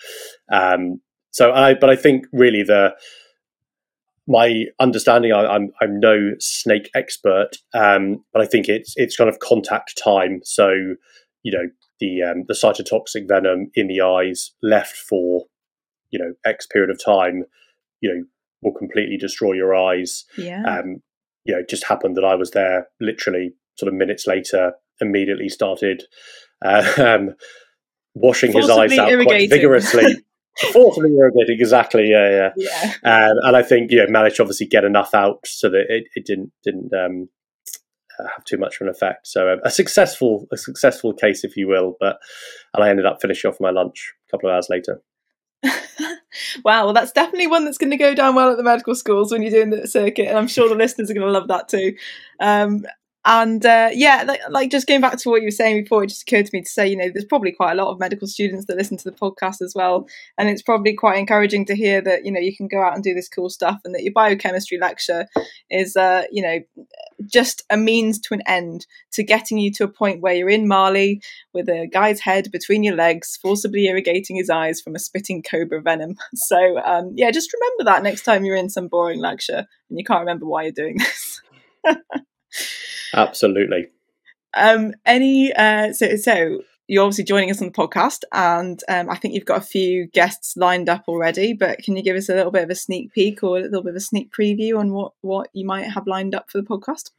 Um, 0.52 1.00
so 1.32 1.54
I, 1.54 1.74
but 1.74 1.90
I 1.90 1.96
think 1.96 2.26
really 2.34 2.64
the 2.64 2.96
my 4.28 4.66
understanding, 4.80 5.32
I, 5.32 5.44
am 5.44 5.50
I'm, 5.50 5.72
I'm 5.82 6.00
no 6.02 6.34
snake 6.40 6.90
expert, 6.94 7.52
um, 7.74 8.26
but 8.34 8.42
I 8.42 8.46
think 8.46 8.68
it's 8.68 8.94
it's 8.98 9.16
kind 9.16 9.30
of 9.30 9.40
contact 9.40 9.98
time. 10.04 10.42
So 10.44 10.70
you 11.44 11.52
know, 11.54 11.70
the 12.00 12.22
um, 12.24 12.44
the 12.48 12.54
cytotoxic 12.54 13.28
venom 13.28 13.72
in 13.76 13.88
the 13.88 14.02
eyes 14.02 14.52
left 14.62 14.96
for 14.96 15.46
you 16.10 16.20
know 16.20 16.34
X 16.46 16.66
period 16.66 16.90
of 16.90 17.04
time, 17.04 17.44
you 18.02 18.14
know, 18.14 18.24
will 18.62 18.78
completely 18.78 19.18
destroy 19.18 19.54
your 19.54 19.76
eyes. 19.76 20.26
Yeah. 20.38 20.64
Um, 20.64 21.02
you 21.44 21.54
know, 21.54 21.60
it 21.60 21.70
just 21.70 21.86
happened 21.86 22.18
that 22.18 22.26
I 22.26 22.36
was 22.36 22.52
there 22.52 22.88
literally 23.00 23.54
sort 23.76 23.92
of 23.92 23.98
minutes 23.98 24.28
later, 24.28 24.74
immediately 25.00 25.50
started 25.50 26.04
uh, 26.64 26.92
um, 26.98 27.36
washing 28.14 28.52
Forcibly 28.52 28.84
his 28.90 29.00
eyes 29.00 29.00
out 29.00 29.24
quite 29.24 29.50
vigorously. 29.50 30.16
Forcibly 30.74 31.12
irrigating, 31.16 31.58
exactly. 31.60 32.10
Yeah, 32.10 32.50
yeah. 32.58 32.94
yeah. 33.04 33.30
Um, 33.30 33.38
and 33.44 33.56
I 33.56 33.62
think 33.62 33.92
you 33.92 33.98
know 34.00 34.08
managed 34.10 34.38
to 34.38 34.42
obviously 34.42 34.66
get 34.66 34.84
enough 34.84 35.14
out 35.14 35.40
so 35.46 35.70
that 35.70 35.86
it, 35.88 36.06
it 36.16 36.26
didn't 36.26 36.52
didn't 36.64 36.92
um, 36.94 37.30
have 38.24 38.44
too 38.46 38.58
much 38.58 38.76
of 38.76 38.88
an 38.88 38.92
effect. 38.92 39.28
So 39.28 39.52
um, 39.52 39.60
a 39.64 39.72
successful 39.72 40.48
a 40.52 40.58
successful 40.58 41.14
case, 41.14 41.44
if 41.44 41.56
you 41.58 41.68
will. 41.68 41.96
But 42.00 42.20
and 42.74 42.84
I 42.84 42.90
ended 42.90 43.06
up 43.06 43.22
finishing 43.22 43.50
off 43.50 43.60
my 43.60 43.72
lunch 43.72 44.14
a 44.28 44.32
couple 44.32 44.50
of 44.50 44.56
hours 44.56 44.68
later. 44.70 45.02
wow, 45.64 46.86
well, 46.86 46.94
that's 46.94 47.12
definitely 47.12 47.48
one 47.48 47.66
that's 47.66 47.78
going 47.78 47.92
to 47.92 47.98
go 47.98 48.14
down 48.14 48.36
well 48.36 48.52
at 48.52 48.58
the 48.58 48.64
medical 48.64 48.96
schools 48.96 49.32
when 49.32 49.42
you're 49.42 49.52
doing 49.52 49.70
the 49.70 49.88
circuit, 49.88 50.28
and 50.28 50.38
I'm 50.38 50.48
sure 50.48 50.70
the 50.70 50.76
listeners 50.76 51.10
are 51.10 51.14
going 51.14 51.26
to 51.26 51.32
love 51.32 51.48
that 51.48 51.68
too. 51.68 51.96
Um, 52.40 52.86
and 53.28 53.66
uh, 53.66 53.90
yeah, 53.92 54.24
like, 54.26 54.40
like, 54.50 54.72
just 54.72 54.88
going 54.88 55.02
back 55.02 55.18
to 55.18 55.30
what 55.30 55.42
you 55.42 55.48
were 55.48 55.52
saying 55.52 55.84
before, 55.84 56.02
it 56.02 56.08
just 56.08 56.22
occurred 56.22 56.46
to 56.46 56.52
me 56.54 56.62
to 56.62 56.70
say, 56.70 56.88
you 56.88 56.96
know, 56.96 57.10
there's 57.14 57.26
probably 57.26 57.52
quite 57.52 57.74
a 57.74 57.76
lot 57.76 57.92
of 57.92 58.00
medical 58.00 58.26
students 58.26 58.68
that 58.68 58.78
listen 58.78 58.96
to 58.96 59.04
the 59.04 59.12
podcast 59.12 59.62
as 59.62 59.74
well, 59.76 60.08
and 60.38 60.48
it's 60.48 60.62
probably 60.62 60.94
quite 60.94 61.18
encouraging 61.18 61.66
to 61.66 61.76
hear 61.76 62.02
that 62.02 62.24
you 62.26 62.32
know 62.32 62.40
you 62.40 62.56
can 62.56 62.70
go 62.70 62.82
out 62.82 62.96
and 62.96 63.04
do 63.04 63.14
this 63.14 63.28
cool 63.28 63.50
stuff, 63.50 63.82
and 63.84 63.94
that 63.94 64.04
your 64.04 64.14
biochemistry 64.14 64.78
lecture 64.80 65.28
is, 65.70 65.98
uh, 65.98 66.24
you 66.32 66.42
know, 66.42 66.60
just 67.26 67.64
a 67.70 67.76
means 67.76 68.18
to 68.22 68.34
an 68.34 68.42
end 68.48 68.88
to 69.12 69.24
getting 69.24 69.58
you 69.58 69.74
to 69.74 69.84
a 69.84 69.90
point 69.90 70.22
where 70.22 70.34
you're 70.34 70.50
in 70.50 70.66
Mali 70.66 71.22
with 71.54 71.68
a 71.68 71.86
guy's 71.92 72.22
head 72.22 72.50
between 72.50 72.82
your 72.82 72.96
legs, 72.96 73.38
forcibly 73.42 73.88
irrigating 73.88 74.38
his 74.38 74.50
eyes 74.50 74.80
from 74.80 74.96
a 74.96 75.00
spitting 75.00 75.44
cobra 75.44 75.82
venom. 75.82 76.16
So 76.36 76.78
um, 76.86 77.14
yeah, 77.16 77.32
just 77.32 77.52
remember 77.52 77.92
that 77.92 78.04
next 78.04 78.22
time 78.22 78.46
you're 78.46 78.56
in 78.56 78.70
some 78.70 78.88
boring 78.88 79.20
lecture 79.20 79.66
and 79.90 80.00
you 80.00 80.06
can't 80.06 80.22
remember 80.22 80.46
why 80.46 80.64
you're 80.64 80.72
doing 80.72 80.98
this. 80.98 81.42
Absolutely. 83.18 83.88
Um, 84.54 84.94
any 85.06 85.52
uh, 85.54 85.92
so 85.94 86.16
so 86.16 86.62
you're 86.88 87.04
obviously 87.04 87.26
joining 87.26 87.52
us 87.52 87.62
on 87.62 87.68
the 87.68 87.74
podcast, 87.74 88.24
and 88.32 88.82
um, 88.88 89.10
I 89.10 89.18
think 89.18 89.34
you've 89.34 89.46
got 89.46 89.58
a 89.58 89.66
few 89.66 90.08
guests 90.08 90.56
lined 90.56 90.88
up 90.88 91.04
already. 91.08 91.54
But 91.54 91.80
can 91.80 91.98
you 91.98 92.04
give 92.04 92.16
us 92.16 92.30
a 92.30 92.36
little 92.36 92.52
bit 92.52 92.64
of 92.64 92.70
a 92.70 92.76
sneak 92.76 93.14
peek 93.14 93.44
or 93.44 93.58
a 93.58 93.62
little 93.62 93.84
bit 93.84 93.92
of 93.92 93.98
a 93.98 94.02
sneak 94.02 94.32
preview 94.32 94.78
on 94.78 94.94
what 94.94 95.14
what 95.22 95.50
you 95.54 95.66
might 95.66 95.92
have 95.92 96.08
lined 96.08 96.34
up 96.34 96.50
for 96.50 96.62
the 96.62 96.68
podcast? 96.68 97.12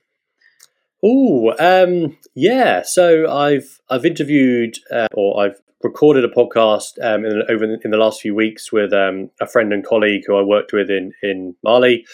Oh, 1.02 1.54
um, 1.58 2.16
yeah. 2.34 2.82
So 2.82 3.30
I've 3.30 3.80
I've 3.90 4.06
interviewed 4.06 4.78
uh, 4.90 5.08
or 5.12 5.44
I've 5.44 5.60
recorded 5.82 6.24
a 6.24 6.28
podcast 6.28 6.92
um, 7.02 7.24
in, 7.24 7.42
over 7.48 7.64
in 7.64 7.90
the 7.90 7.96
last 7.96 8.20
few 8.20 8.34
weeks 8.34 8.72
with 8.72 8.92
um, 8.92 9.30
a 9.40 9.46
friend 9.46 9.72
and 9.72 9.84
colleague 9.84 10.22
who 10.26 10.36
I 10.36 10.42
worked 10.42 10.72
with 10.72 10.90
in 10.90 11.12
in 11.22 11.54
Mali 11.62 12.06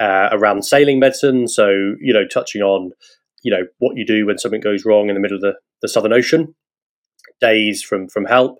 uh, 0.00 0.28
around 0.32 0.64
sailing 0.64 0.98
medicine. 0.98 1.48
So, 1.48 1.68
you 2.00 2.12
know, 2.12 2.26
touching 2.26 2.62
on, 2.62 2.92
you 3.42 3.50
know, 3.50 3.64
what 3.78 3.96
you 3.96 4.06
do 4.06 4.26
when 4.26 4.38
something 4.38 4.60
goes 4.60 4.84
wrong 4.84 5.08
in 5.08 5.14
the 5.14 5.20
middle 5.20 5.36
of 5.36 5.42
the, 5.42 5.54
the 5.82 5.88
Southern 5.88 6.12
Ocean, 6.12 6.54
days 7.40 7.82
from, 7.82 8.08
from 8.08 8.24
help. 8.24 8.58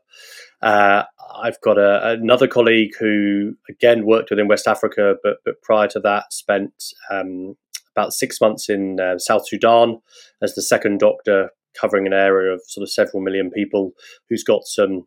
Uh, 0.62 1.04
I've 1.38 1.60
got 1.60 1.78
a, 1.78 2.12
another 2.12 2.46
colleague 2.46 2.92
who, 2.98 3.54
again, 3.68 4.06
worked 4.06 4.30
within 4.30 4.48
West 4.48 4.66
Africa, 4.66 5.16
but, 5.22 5.38
but 5.44 5.60
prior 5.62 5.88
to 5.88 6.00
that, 6.00 6.32
spent 6.32 6.72
um, 7.10 7.56
about 7.94 8.12
six 8.12 8.40
months 8.40 8.68
in 8.68 8.98
uh, 9.00 9.18
South 9.18 9.46
Sudan 9.46 10.00
as 10.42 10.54
the 10.54 10.62
second 10.62 10.98
doctor, 10.98 11.50
covering 11.78 12.06
an 12.06 12.14
area 12.14 12.52
of 12.52 12.62
sort 12.66 12.82
of 12.82 12.90
several 12.90 13.22
million 13.22 13.50
people, 13.50 13.92
who's 14.28 14.44
got 14.44 14.62
some 14.64 15.06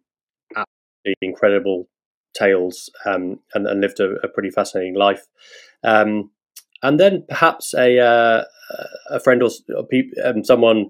incredible 1.21 1.87
tales 2.33 2.89
um, 3.05 3.39
and, 3.53 3.67
and, 3.67 3.81
lived 3.81 3.99
a, 3.99 4.11
a, 4.23 4.27
pretty 4.27 4.49
fascinating 4.49 4.95
life. 4.95 5.25
Um, 5.83 6.31
and 6.81 6.99
then 6.99 7.25
perhaps 7.27 7.73
a 7.73 7.99
uh, 7.99 8.43
a 9.09 9.19
friend 9.19 9.43
or 9.43 9.49
um, 10.23 10.43
someone 10.43 10.89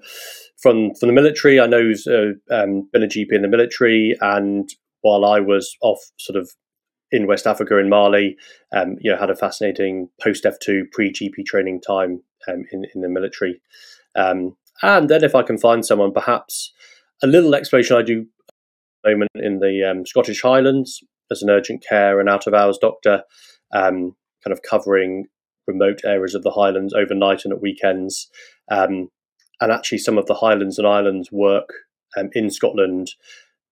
from 0.58 0.94
from 0.96 1.08
the 1.08 1.14
military. 1.14 1.60
I 1.60 1.66
know 1.66 1.82
who's 1.82 2.06
uh, 2.06 2.34
um, 2.52 2.88
been 2.92 3.04
a 3.04 3.08
GP 3.08 3.32
in 3.32 3.42
the 3.42 3.48
military, 3.48 4.16
and 4.22 4.70
while 5.02 5.26
I 5.26 5.40
was 5.40 5.76
off, 5.82 6.00
sort 6.18 6.38
of 6.38 6.52
in 7.12 7.26
West 7.26 7.48
Africa 7.48 7.78
in 7.78 7.90
Mali, 7.90 8.38
um, 8.72 8.98
you 9.00 9.12
know, 9.12 9.18
had 9.18 9.32
a 9.32 9.36
fascinating 9.36 10.10
post 10.22 10.46
F 10.46 10.60
two 10.60 10.86
pre 10.92 11.12
GP 11.12 11.46
training 11.46 11.82
time 11.82 12.22
um, 12.48 12.66
in 12.72 12.86
in 12.94 13.02
the 13.02 13.10
military. 13.10 13.62
And 14.82 15.10
then 15.10 15.24
if 15.24 15.36
I 15.36 15.44
can 15.44 15.58
find 15.58 15.86
someone, 15.86 16.14
perhaps 16.14 16.72
a 17.22 17.28
little 17.28 17.54
exploration 17.54 17.98
I 17.98 18.02
do 18.02 18.26
moment 19.06 19.30
in 19.36 19.60
the 19.60 19.90
um, 19.90 20.06
Scottish 20.06 20.42
Highlands 20.42 21.04
as 21.32 21.42
an 21.42 21.50
urgent 21.50 21.84
care 21.88 22.20
and 22.20 22.30
out 22.30 22.48
of 22.48 22.54
hours 22.54 22.78
doctor, 22.78 23.24
um, 23.74 24.16
kind 24.44 24.52
of 24.52 24.62
covering 24.62 25.26
remote 25.68 26.02
areas 26.04 26.36
of 26.36 26.44
the 26.44 26.52
Highlands 26.52 26.94
overnight 26.94 27.46
and 27.46 27.54
at 27.54 27.62
weekends. 27.62 28.28
Um, 28.72 29.10
and 29.62 29.72
actually, 29.72 30.00
some 30.00 30.18
of 30.18 30.26
the 30.26 30.36
Highlands 30.36 30.78
and 30.78 30.88
Islands 30.88 31.32
work 31.32 31.70
um, 32.18 32.30
in 32.34 32.50
Scotland 32.50 33.12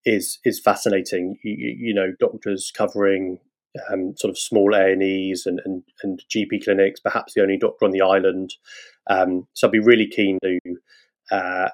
is 0.06 0.40
is 0.44 0.60
fascinating. 0.60 1.38
You, 1.44 1.76
you 1.78 1.94
know, 1.94 2.14
doctors 2.20 2.72
covering 2.76 3.40
um, 3.90 4.14
sort 4.18 4.32
of 4.32 4.38
small 4.38 4.74
A 4.74 4.92
and 4.92 5.04
E's 5.04 5.46
and, 5.46 5.62
and, 5.66 5.84
GP 6.34 6.64
clinics, 6.64 7.00
perhaps 7.00 7.34
the 7.34 7.42
only 7.42 7.58
doctor 7.58 7.86
on 7.86 7.92
the 7.92 8.02
island. 8.02 8.56
Um, 9.10 9.48
so 9.54 9.68
I'd 9.68 9.72
be 9.72 9.80
really 9.80 10.08
keen 10.08 10.40
to, 10.44 10.60
uh, 11.32 11.70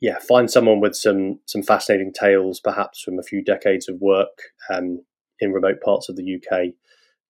yeah, 0.00 0.18
find 0.18 0.50
someone 0.50 0.80
with 0.80 0.94
some 0.94 1.40
some 1.46 1.62
fascinating 1.62 2.12
tales, 2.12 2.60
perhaps 2.60 3.00
from 3.00 3.18
a 3.18 3.22
few 3.22 3.42
decades 3.42 3.88
of 3.88 4.00
work 4.00 4.52
um, 4.72 5.02
in 5.40 5.52
remote 5.52 5.80
parts 5.80 6.08
of 6.08 6.16
the 6.16 6.36
UK 6.36 6.74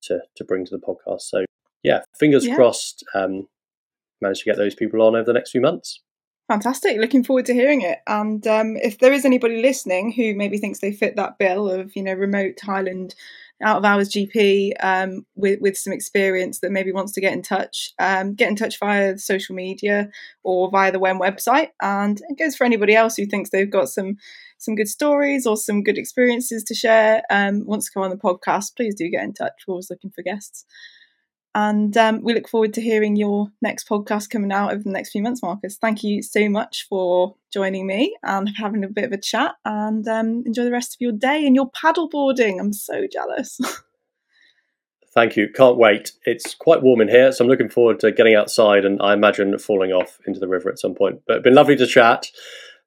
to 0.04 0.20
to 0.36 0.44
bring 0.44 0.64
to 0.64 0.76
the 0.76 0.84
podcast. 0.84 1.22
So 1.22 1.44
yeah, 1.82 2.02
fingers 2.18 2.46
yeah. 2.46 2.54
crossed. 2.54 3.04
Um, 3.14 3.48
manage 4.20 4.40
to 4.40 4.44
get 4.44 4.56
those 4.56 4.74
people 4.74 5.02
on 5.02 5.14
over 5.14 5.24
the 5.24 5.32
next 5.32 5.50
few 5.50 5.60
months. 5.60 6.00
Fantastic. 6.48 6.98
Looking 6.98 7.24
forward 7.24 7.46
to 7.46 7.54
hearing 7.54 7.80
it. 7.80 8.00
And 8.06 8.46
um, 8.46 8.76
if 8.76 8.98
there 8.98 9.12
is 9.12 9.24
anybody 9.24 9.62
listening 9.62 10.12
who 10.12 10.34
maybe 10.34 10.58
thinks 10.58 10.80
they 10.80 10.92
fit 10.92 11.16
that 11.16 11.38
bill 11.38 11.70
of, 11.70 11.96
you 11.96 12.02
know, 12.02 12.12
remote 12.12 12.58
Highland 12.62 13.14
out 13.62 13.78
of 13.78 13.84
hours 13.84 14.10
GP 14.10 14.72
um, 14.80 15.24
with, 15.36 15.60
with 15.62 15.78
some 15.78 15.92
experience 15.92 16.60
that 16.60 16.70
maybe 16.70 16.92
wants 16.92 17.12
to 17.12 17.20
get 17.20 17.32
in 17.32 17.40
touch, 17.40 17.94
um, 17.98 18.34
get 18.34 18.50
in 18.50 18.56
touch 18.56 18.78
via 18.78 19.16
social 19.16 19.54
media 19.54 20.10
or 20.42 20.70
via 20.70 20.92
the 20.92 20.98
WEM 20.98 21.18
website. 21.18 21.70
And 21.80 22.20
it 22.28 22.38
goes 22.38 22.56
for 22.56 22.64
anybody 22.64 22.94
else 22.94 23.16
who 23.16 23.24
thinks 23.24 23.48
they've 23.48 23.70
got 23.70 23.88
some 23.88 24.16
some 24.64 24.74
good 24.74 24.88
stories 24.88 25.46
or 25.46 25.56
some 25.56 25.82
good 25.82 25.98
experiences 25.98 26.64
to 26.64 26.74
share, 26.74 27.22
um, 27.30 27.64
wants 27.66 27.86
to 27.86 27.92
come 27.92 28.02
on 28.02 28.10
the 28.10 28.16
podcast, 28.16 28.76
please 28.76 28.94
do 28.94 29.08
get 29.08 29.24
in 29.24 29.32
touch. 29.32 29.64
We're 29.66 29.72
always 29.72 29.90
looking 29.90 30.10
for 30.10 30.22
guests. 30.22 30.64
And 31.56 31.96
um, 31.96 32.22
we 32.22 32.34
look 32.34 32.48
forward 32.48 32.74
to 32.74 32.80
hearing 32.80 33.14
your 33.14 33.48
next 33.62 33.88
podcast 33.88 34.28
coming 34.28 34.50
out 34.50 34.72
over 34.72 34.82
the 34.82 34.90
next 34.90 35.10
few 35.10 35.22
months, 35.22 35.40
Marcus. 35.40 35.76
Thank 35.76 36.02
you 36.02 36.20
so 36.20 36.48
much 36.48 36.86
for 36.88 37.36
joining 37.52 37.86
me 37.86 38.16
and 38.24 38.50
having 38.56 38.82
a 38.82 38.88
bit 38.88 39.04
of 39.04 39.12
a 39.12 39.20
chat. 39.20 39.54
And 39.64 40.06
um, 40.08 40.42
enjoy 40.46 40.64
the 40.64 40.72
rest 40.72 40.94
of 40.94 41.00
your 41.00 41.12
day 41.12 41.46
and 41.46 41.54
your 41.54 41.70
paddleboarding. 41.70 42.58
I'm 42.58 42.72
so 42.72 43.06
jealous. 43.10 43.60
Thank 45.14 45.36
you. 45.36 45.48
Can't 45.48 45.76
wait. 45.76 46.10
It's 46.24 46.56
quite 46.56 46.82
warm 46.82 47.00
in 47.00 47.06
here, 47.06 47.30
so 47.30 47.44
I'm 47.44 47.48
looking 47.48 47.68
forward 47.68 48.00
to 48.00 48.10
getting 48.10 48.34
outside 48.34 48.84
and 48.84 49.00
I 49.00 49.12
imagine 49.12 49.56
falling 49.58 49.92
off 49.92 50.18
into 50.26 50.40
the 50.40 50.48
river 50.48 50.68
at 50.68 50.80
some 50.80 50.96
point. 50.96 51.20
But 51.24 51.44
been 51.44 51.54
lovely 51.54 51.76
to 51.76 51.86
chat. 51.86 52.26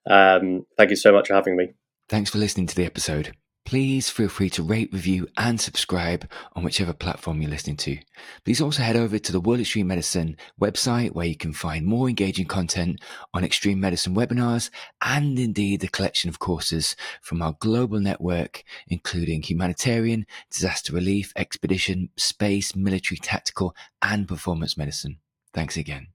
Um, 0.09 0.65
thank 0.77 0.89
you 0.89 0.95
so 0.95 1.11
much 1.11 1.27
for 1.27 1.33
having 1.33 1.55
me. 1.55 1.73
Thanks 2.09 2.29
for 2.29 2.37
listening 2.37 2.67
to 2.67 2.75
the 2.75 2.85
episode. 2.85 3.33
Please 3.67 4.09
feel 4.09 4.29
free 4.29 4.49
to 4.51 4.63
rate, 4.63 4.93
review, 4.93 5.27
and 5.35 5.59
subscribe 5.59 6.25
on 6.55 6.63
whichever 6.63 6.93
platform 6.93 7.41
you're 7.41 7.51
listening 7.51 7.75
to. 7.75 7.97
Please 8.45 8.61
also 8.61 8.81
head 8.81 8.95
over 8.95 9.19
to 9.19 9.31
the 9.33 9.41
World 9.41 9.59
Extreme 9.59 9.87
Medicine 9.87 10.37
website 10.57 11.11
where 11.11 11.25
you 11.25 11.35
can 11.35 11.51
find 11.51 11.85
more 11.85 12.07
engaging 12.07 12.45
content 12.45 13.01
on 13.33 13.43
extreme 13.43 13.81
medicine 13.81 14.15
webinars 14.15 14.69
and 15.01 15.37
indeed 15.37 15.81
the 15.81 15.89
collection 15.89 16.29
of 16.29 16.39
courses 16.39 16.95
from 17.21 17.41
our 17.41 17.57
global 17.59 17.99
network, 17.99 18.63
including 18.87 19.43
humanitarian, 19.43 20.25
disaster 20.49 20.93
relief, 20.93 21.33
expedition, 21.35 22.07
space, 22.15 22.73
military, 22.73 23.17
tactical, 23.17 23.75
and 24.01 24.29
performance 24.29 24.77
medicine. 24.77 25.17
Thanks 25.53 25.75
again. 25.75 26.07